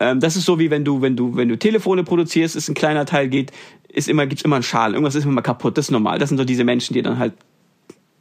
Ähm, 0.00 0.20
das 0.20 0.36
ist 0.36 0.44
so 0.44 0.58
wie 0.58 0.70
wenn 0.70 0.84
du, 0.84 1.02
wenn 1.02 1.16
du, 1.16 1.36
wenn 1.36 1.48
du 1.48 1.58
Telefone 1.58 2.04
produzierst, 2.04 2.56
ist 2.56 2.68
ein 2.68 2.74
kleiner 2.74 3.06
Teil 3.06 3.28
geht, 3.28 3.52
ist 3.88 4.08
immer, 4.08 4.26
gibt's 4.26 4.44
immer 4.44 4.56
einen 4.56 4.62
Schaden, 4.62 4.94
irgendwas 4.94 5.14
ist 5.14 5.24
immer 5.24 5.42
kaputt, 5.42 5.78
das 5.78 5.86
ist 5.86 5.90
normal. 5.90 6.18
Das 6.18 6.28
sind 6.28 6.38
so 6.38 6.44
diese 6.44 6.64
Menschen, 6.64 6.94
die 6.94 7.02
dann 7.02 7.18
halt, 7.18 7.32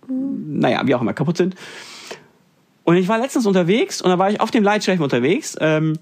naja, 0.08 0.82
wie 0.86 0.96
auch 0.96 1.02
immer 1.02 1.14
kaputt 1.14 1.38
sind. 1.38 1.56
Und 2.84 2.98
ich 2.98 3.08
war 3.08 3.18
letztens 3.18 3.46
unterwegs 3.46 4.02
und 4.02 4.10
da 4.10 4.20
war 4.20 4.30
ich 4.30 4.40
auf 4.40 4.52
dem 4.52 4.64
Leitstreifen 4.64 5.04
unterwegs, 5.04 5.56
ähm, 5.60 5.98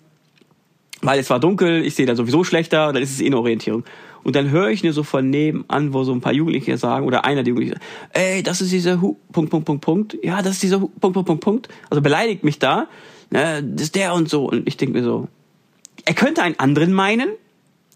weil 1.01 1.19
es 1.19 1.29
war 1.29 1.39
dunkel, 1.39 1.83
ich 1.85 1.95
sehe 1.95 2.05
da 2.05 2.15
sowieso 2.15 2.43
schlechter, 2.43 2.91
dann 2.93 3.01
ist 3.01 3.11
es 3.11 3.21
eh 3.21 3.27
eine 3.27 3.37
Orientierung. 3.37 3.83
Und 4.23 4.35
dann 4.35 4.51
höre 4.51 4.69
ich 4.69 4.83
nur 4.83 4.93
so 4.93 5.03
von 5.03 5.29
nebenan, 5.29 5.93
wo 5.93 6.03
so 6.03 6.13
ein 6.13 6.21
paar 6.21 6.33
Jugendliche 6.33 6.77
sagen, 6.77 7.05
oder 7.05 7.25
einer 7.25 7.43
der 7.43 7.49
Jugendlichen, 7.49 7.79
ey, 8.11 8.41
das 8.41 8.61
ist 8.61 8.71
dieser 8.71 9.01
Hu, 9.01 9.17
Punkt, 9.31 9.49
Punkt, 9.49 9.65
Punkt, 9.65 9.83
Punkt, 9.83 10.17
ja, 10.23 10.41
das 10.41 10.53
ist 10.53 10.63
dieser 10.63 10.81
Hu, 10.81 10.87
Punkt, 10.99 11.13
Punkt, 11.13 11.27
Punkt, 11.27 11.43
Punkt, 11.43 11.67
also 11.89 12.01
beleidigt 12.01 12.43
mich 12.43 12.59
da, 12.59 12.87
ne, 13.31 13.63
das 13.63 13.83
ist 13.83 13.95
der 13.95 14.13
und 14.13 14.29
so. 14.29 14.45
Und 14.45 14.67
ich 14.67 14.77
denke 14.77 14.97
mir 14.97 15.03
so, 15.03 15.27
er 16.05 16.13
könnte 16.13 16.41
einen 16.41 16.59
anderen 16.59 16.93
meinen, 16.93 17.29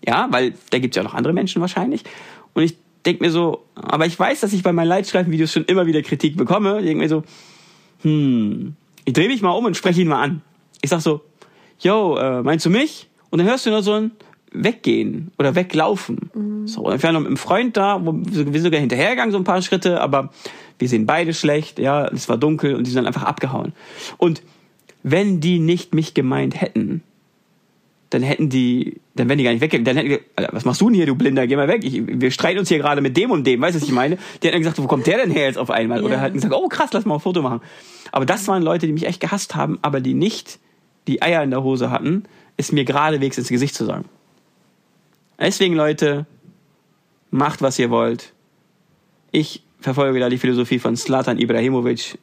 ja, 0.05 0.27
weil 0.31 0.53
da 0.69 0.79
gibt's 0.79 0.95
ja 0.95 1.03
noch 1.03 1.13
andere 1.13 1.33
Menschen 1.33 1.61
wahrscheinlich. 1.61 2.03
Und 2.53 2.63
ich 2.63 2.77
denke 3.05 3.23
mir 3.23 3.31
so, 3.31 3.65
aber 3.75 4.05
ich 4.05 4.17
weiß, 4.17 4.41
dass 4.41 4.53
ich 4.53 4.63
bei 4.63 4.73
meinen 4.73 4.87
Leitstreifen-Videos 4.87 5.51
schon 5.51 5.65
immer 5.65 5.85
wieder 5.85 6.01
Kritik 6.01 6.37
bekomme. 6.37 6.79
Ich 6.79 6.85
denke 6.85 7.03
mir 7.03 7.09
so, 7.09 7.23
hm, 8.01 8.75
ich 9.05 9.13
drehe 9.13 9.27
mich 9.27 9.41
mal 9.41 9.51
um 9.51 9.65
und 9.65 9.77
spreche 9.77 10.01
ihn 10.01 10.07
mal 10.07 10.21
an. 10.21 10.41
Ich 10.81 10.89
sag 10.89 11.01
so, 11.01 11.21
yo, 11.79 12.17
äh, 12.17 12.41
meinst 12.43 12.65
du 12.65 12.69
mich? 12.69 13.07
Und 13.29 13.39
dann 13.39 13.47
hörst 13.47 13.65
du 13.65 13.69
nur 13.69 13.83
so 13.83 13.93
ein 13.93 14.11
Weggehen 14.51 15.31
oder 15.37 15.55
Weglaufen. 15.55 16.29
So, 16.67 16.81
und 16.81 16.95
ich 16.95 17.03
war 17.03 17.11
noch 17.11 17.19
mit 17.19 17.27
einem 17.27 17.37
Freund 17.37 17.77
da, 17.77 18.03
wo 18.03 18.13
wir 18.13 18.61
sogar 18.61 18.79
hinterhergegangen, 18.79 19.31
so 19.31 19.37
ein 19.37 19.43
paar 19.43 19.61
Schritte, 19.61 20.01
aber 20.01 20.31
wir 20.79 20.87
sehen 20.87 21.05
beide 21.05 21.33
schlecht, 21.33 21.79
ja, 21.79 22.07
es 22.07 22.29
war 22.29 22.37
dunkel 22.37 22.75
und 22.75 22.87
die 22.87 22.91
sind 22.91 23.05
einfach 23.05 23.23
abgehauen. 23.23 23.73
Und 24.17 24.41
wenn 25.03 25.39
die 25.39 25.59
nicht 25.59 25.93
mich 25.93 26.13
gemeint 26.13 26.59
hätten, 26.59 27.03
dann 28.09 28.21
hätten 28.23 28.49
die, 28.49 29.01
dann 29.15 29.27
wären 29.27 29.37
die 29.37 29.43
gar 29.43 29.51
nicht 29.51 29.61
weggegangen. 29.61 29.85
Dann 29.85 29.97
hätten 29.97 30.09
die, 30.09 30.19
Alter, 30.35 30.53
was 30.53 30.63
machst 30.65 30.79
du 30.81 30.85
denn 30.85 30.95
hier, 30.95 31.05
du 31.05 31.15
Blinder, 31.15 31.45
geh 31.45 31.55
mal 31.55 31.67
weg. 31.67 31.83
Ich, 31.83 32.01
wir 32.05 32.31
streiten 32.31 32.59
uns 32.59 32.69
hier 32.69 32.77
gerade 32.77 33.01
mit 33.01 33.17
dem 33.17 33.31
und 33.31 33.45
dem, 33.45 33.59
weißt 33.61 33.75
du, 33.75 33.81
was 33.81 33.87
ich 33.87 33.93
meine? 33.93 34.15
Die 34.15 34.47
hätten 34.47 34.53
dann 34.53 34.61
gesagt, 34.61 34.81
wo 34.81 34.87
kommt 34.87 35.07
der 35.07 35.17
denn 35.17 35.31
her 35.31 35.45
jetzt 35.45 35.57
auf 35.57 35.69
einmal? 35.69 36.03
Oder 36.03 36.15
Ja. 36.15 36.21
hätten 36.21 36.35
gesagt, 36.35 36.53
oh 36.53 36.67
krass, 36.69 36.91
lass 36.93 37.05
mal 37.05 37.15
ein 37.15 37.19
Foto 37.19 37.41
machen. 37.41 37.61
Aber 38.11 38.25
das 38.25 38.47
waren 38.47 38.63
Leute, 38.63 38.87
die 38.87 38.93
mich 38.93 39.05
echt 39.05 39.19
gehasst 39.19 39.55
haben, 39.55 39.77
aber 39.81 39.99
die 39.99 40.13
nicht 40.13 40.59
die 41.07 41.21
Eier 41.21 41.43
in 41.43 41.51
der 41.51 41.63
Hose 41.63 41.89
hatten, 41.91 42.23
es 42.55 42.71
mir 42.71 42.85
geradewegs 42.85 43.37
ins 43.37 43.49
Gesicht 43.49 43.75
zu 43.75 43.85
sagen. 43.85 44.05
Deswegen, 45.39 45.75
Leute, 45.75 46.25
macht, 47.29 47.61
was 47.61 47.77
ihr 47.77 47.89
wollt. 47.89 48.33
Ich 49.31 49.61
verfolge 49.79 50.19
da 50.19 50.29
die 50.29 50.37
Philosophie 50.37 50.79
von 50.79 50.95
Slatan 50.95 51.39
Ibrahimovic. 51.39 52.17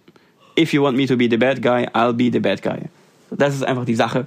If 0.59 0.73
you 0.73 0.83
want 0.83 0.97
me 0.97 1.07
to 1.07 1.17
be 1.17 1.29
the 1.31 1.37
bad 1.37 1.63
guy, 1.63 1.87
I'll 1.95 2.13
be 2.13 2.31
the 2.33 2.41
bad 2.41 2.63
guy. 2.63 2.79
Das 3.31 3.55
ist 3.55 3.63
einfach 3.63 3.85
die 3.85 3.95
Sache. 3.95 4.27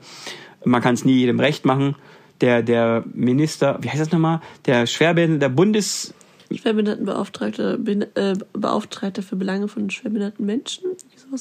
Man 0.65 0.81
kann 0.81 0.95
es 0.95 1.05
nie 1.05 1.17
jedem 1.17 1.39
recht 1.39 1.65
machen. 1.65 1.95
Der, 2.41 2.61
der 2.61 3.03
Minister, 3.13 3.79
wie 3.81 3.89
heißt 3.89 4.01
das 4.01 4.11
nochmal? 4.11 4.41
Der 4.65 4.85
Schwerbehinderte, 4.85 5.39
der 5.39 5.49
Bundes, 5.49 6.13
Schwerbehindertenbeauftragte 6.51 7.77
Bin- 7.77 8.05
äh, 8.15 8.35
Beauftragte 8.53 9.21
für 9.21 9.35
Belange 9.35 9.67
von 9.67 9.89
schwerbehinderten 9.89 10.45
Menschen. 10.45 10.83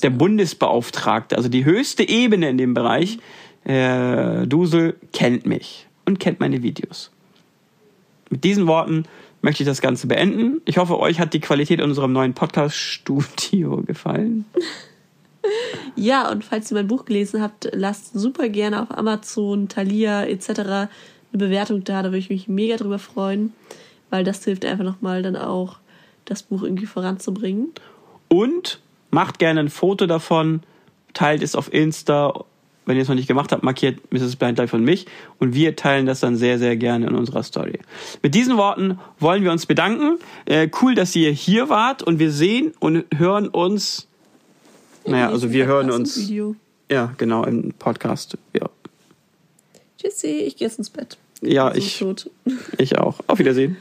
Der 0.03 0.11
Bundesbeauftragte, 0.11 1.37
also 1.37 1.49
die 1.49 1.64
höchste 1.64 2.09
Ebene 2.09 2.49
in 2.49 2.59
dem 2.59 2.75
Bereich, 2.75 3.19
äh, 3.64 4.47
Dusel, 4.47 4.97
kennt 5.12 5.47
mich 5.47 5.87
und 6.07 6.19
kennt 6.19 6.41
meine 6.41 6.62
Videos. 6.62 7.12
Mit 8.31 8.43
diesen 8.43 8.67
Worten 8.67 9.05
möchte 9.43 9.62
ich 9.62 9.69
das 9.69 9.81
Ganze 9.81 10.09
beenden. 10.09 10.61
Ich 10.64 10.79
hoffe, 10.79 10.99
euch 10.99 11.21
hat 11.21 11.35
die 11.35 11.41
Qualität 11.41 11.81
unserem 11.81 12.12
neuen 12.12 12.35
Podcast-Studio 12.35 13.83
gefallen. 13.87 14.45
Ja, 15.97 16.30
und 16.30 16.44
falls 16.44 16.70
ihr 16.70 16.76
mein 16.76 16.88
Buch 16.88 17.05
gelesen 17.07 17.40
habt, 17.40 17.70
lasst 17.72 18.12
super 18.12 18.49
gerne 18.49 18.82
auf 18.82 18.97
Amazon, 18.97 19.68
Thalia 19.68 20.24
etc. 20.24 20.51
eine 20.61 20.88
Bewertung 21.32 21.84
da. 21.84 22.03
Da 22.03 22.09
würde 22.09 22.18
ich 22.18 22.30
mich 22.30 22.49
mega 22.49 22.76
drüber 22.76 22.99
freuen, 22.99 23.55
weil 24.11 24.24
das 24.24 24.44
hilft 24.44 24.64
einfach 24.64 24.84
nochmal 24.84 25.22
dann 25.22 25.36
auch, 25.36 25.78
das 26.26 26.42
Buch 26.42 26.62
irgendwie 26.62 26.86
voranzubringen. 26.86 27.72
Und 28.28 28.80
macht 29.11 29.38
gerne 29.38 29.61
ein 29.61 29.70
Foto 29.70 30.07
davon, 30.07 30.61
teilt 31.14 31.42
es 31.42 31.55
auf 31.55 31.72
Insta. 31.72 32.44
Wenn 32.84 32.97
ihr 32.97 33.03
es 33.03 33.09
noch 33.09 33.14
nicht 33.14 33.26
gemacht 33.26 33.51
habt, 33.51 33.62
markiert 33.62 34.12
Mrs. 34.12 34.36
Blind 34.36 34.59
Life 34.59 34.76
und 34.76 34.84
mich. 34.84 35.07
Und 35.38 35.55
wir 35.55 35.74
teilen 35.74 36.07
das 36.07 36.20
dann 36.20 36.36
sehr, 36.36 36.59
sehr 36.59 36.76
gerne 36.76 37.07
in 37.07 37.14
unserer 37.14 37.42
Story. 37.42 37.80
Mit 38.22 38.34
diesen 38.34 38.57
Worten 38.57 38.99
wollen 39.18 39.42
wir 39.42 39.51
uns 39.51 39.66
bedanken. 39.66 40.18
Äh, 40.44 40.68
cool, 40.82 40.94
dass 40.94 41.16
ihr 41.16 41.30
hier 41.30 41.68
wart 41.68 42.03
und 42.03 42.18
wir 42.18 42.30
sehen 42.30 42.72
und 42.78 43.05
hören 43.16 43.49
uns. 43.49 44.09
Naja, 45.07 45.31
also 45.31 45.53
wir 45.53 45.67
hören 45.67 45.91
uns. 45.91 46.17
Video. 46.29 46.57
Ja, 46.91 47.15
genau, 47.19 47.45
im 47.45 47.73
Podcast. 47.73 48.37
Ja, 48.53 48.69
Tschüssi, 49.99 50.29
ich 50.29 50.57
gehe 50.57 50.69
jetzt 50.69 50.79
ins 50.79 50.91
Bett. 50.91 51.17
ja 51.41 51.75
ich, 51.75 52.05
ich 52.79 52.99
auch. 52.99 53.21
Auf 53.27 53.39
Wiedersehen. 53.39 53.77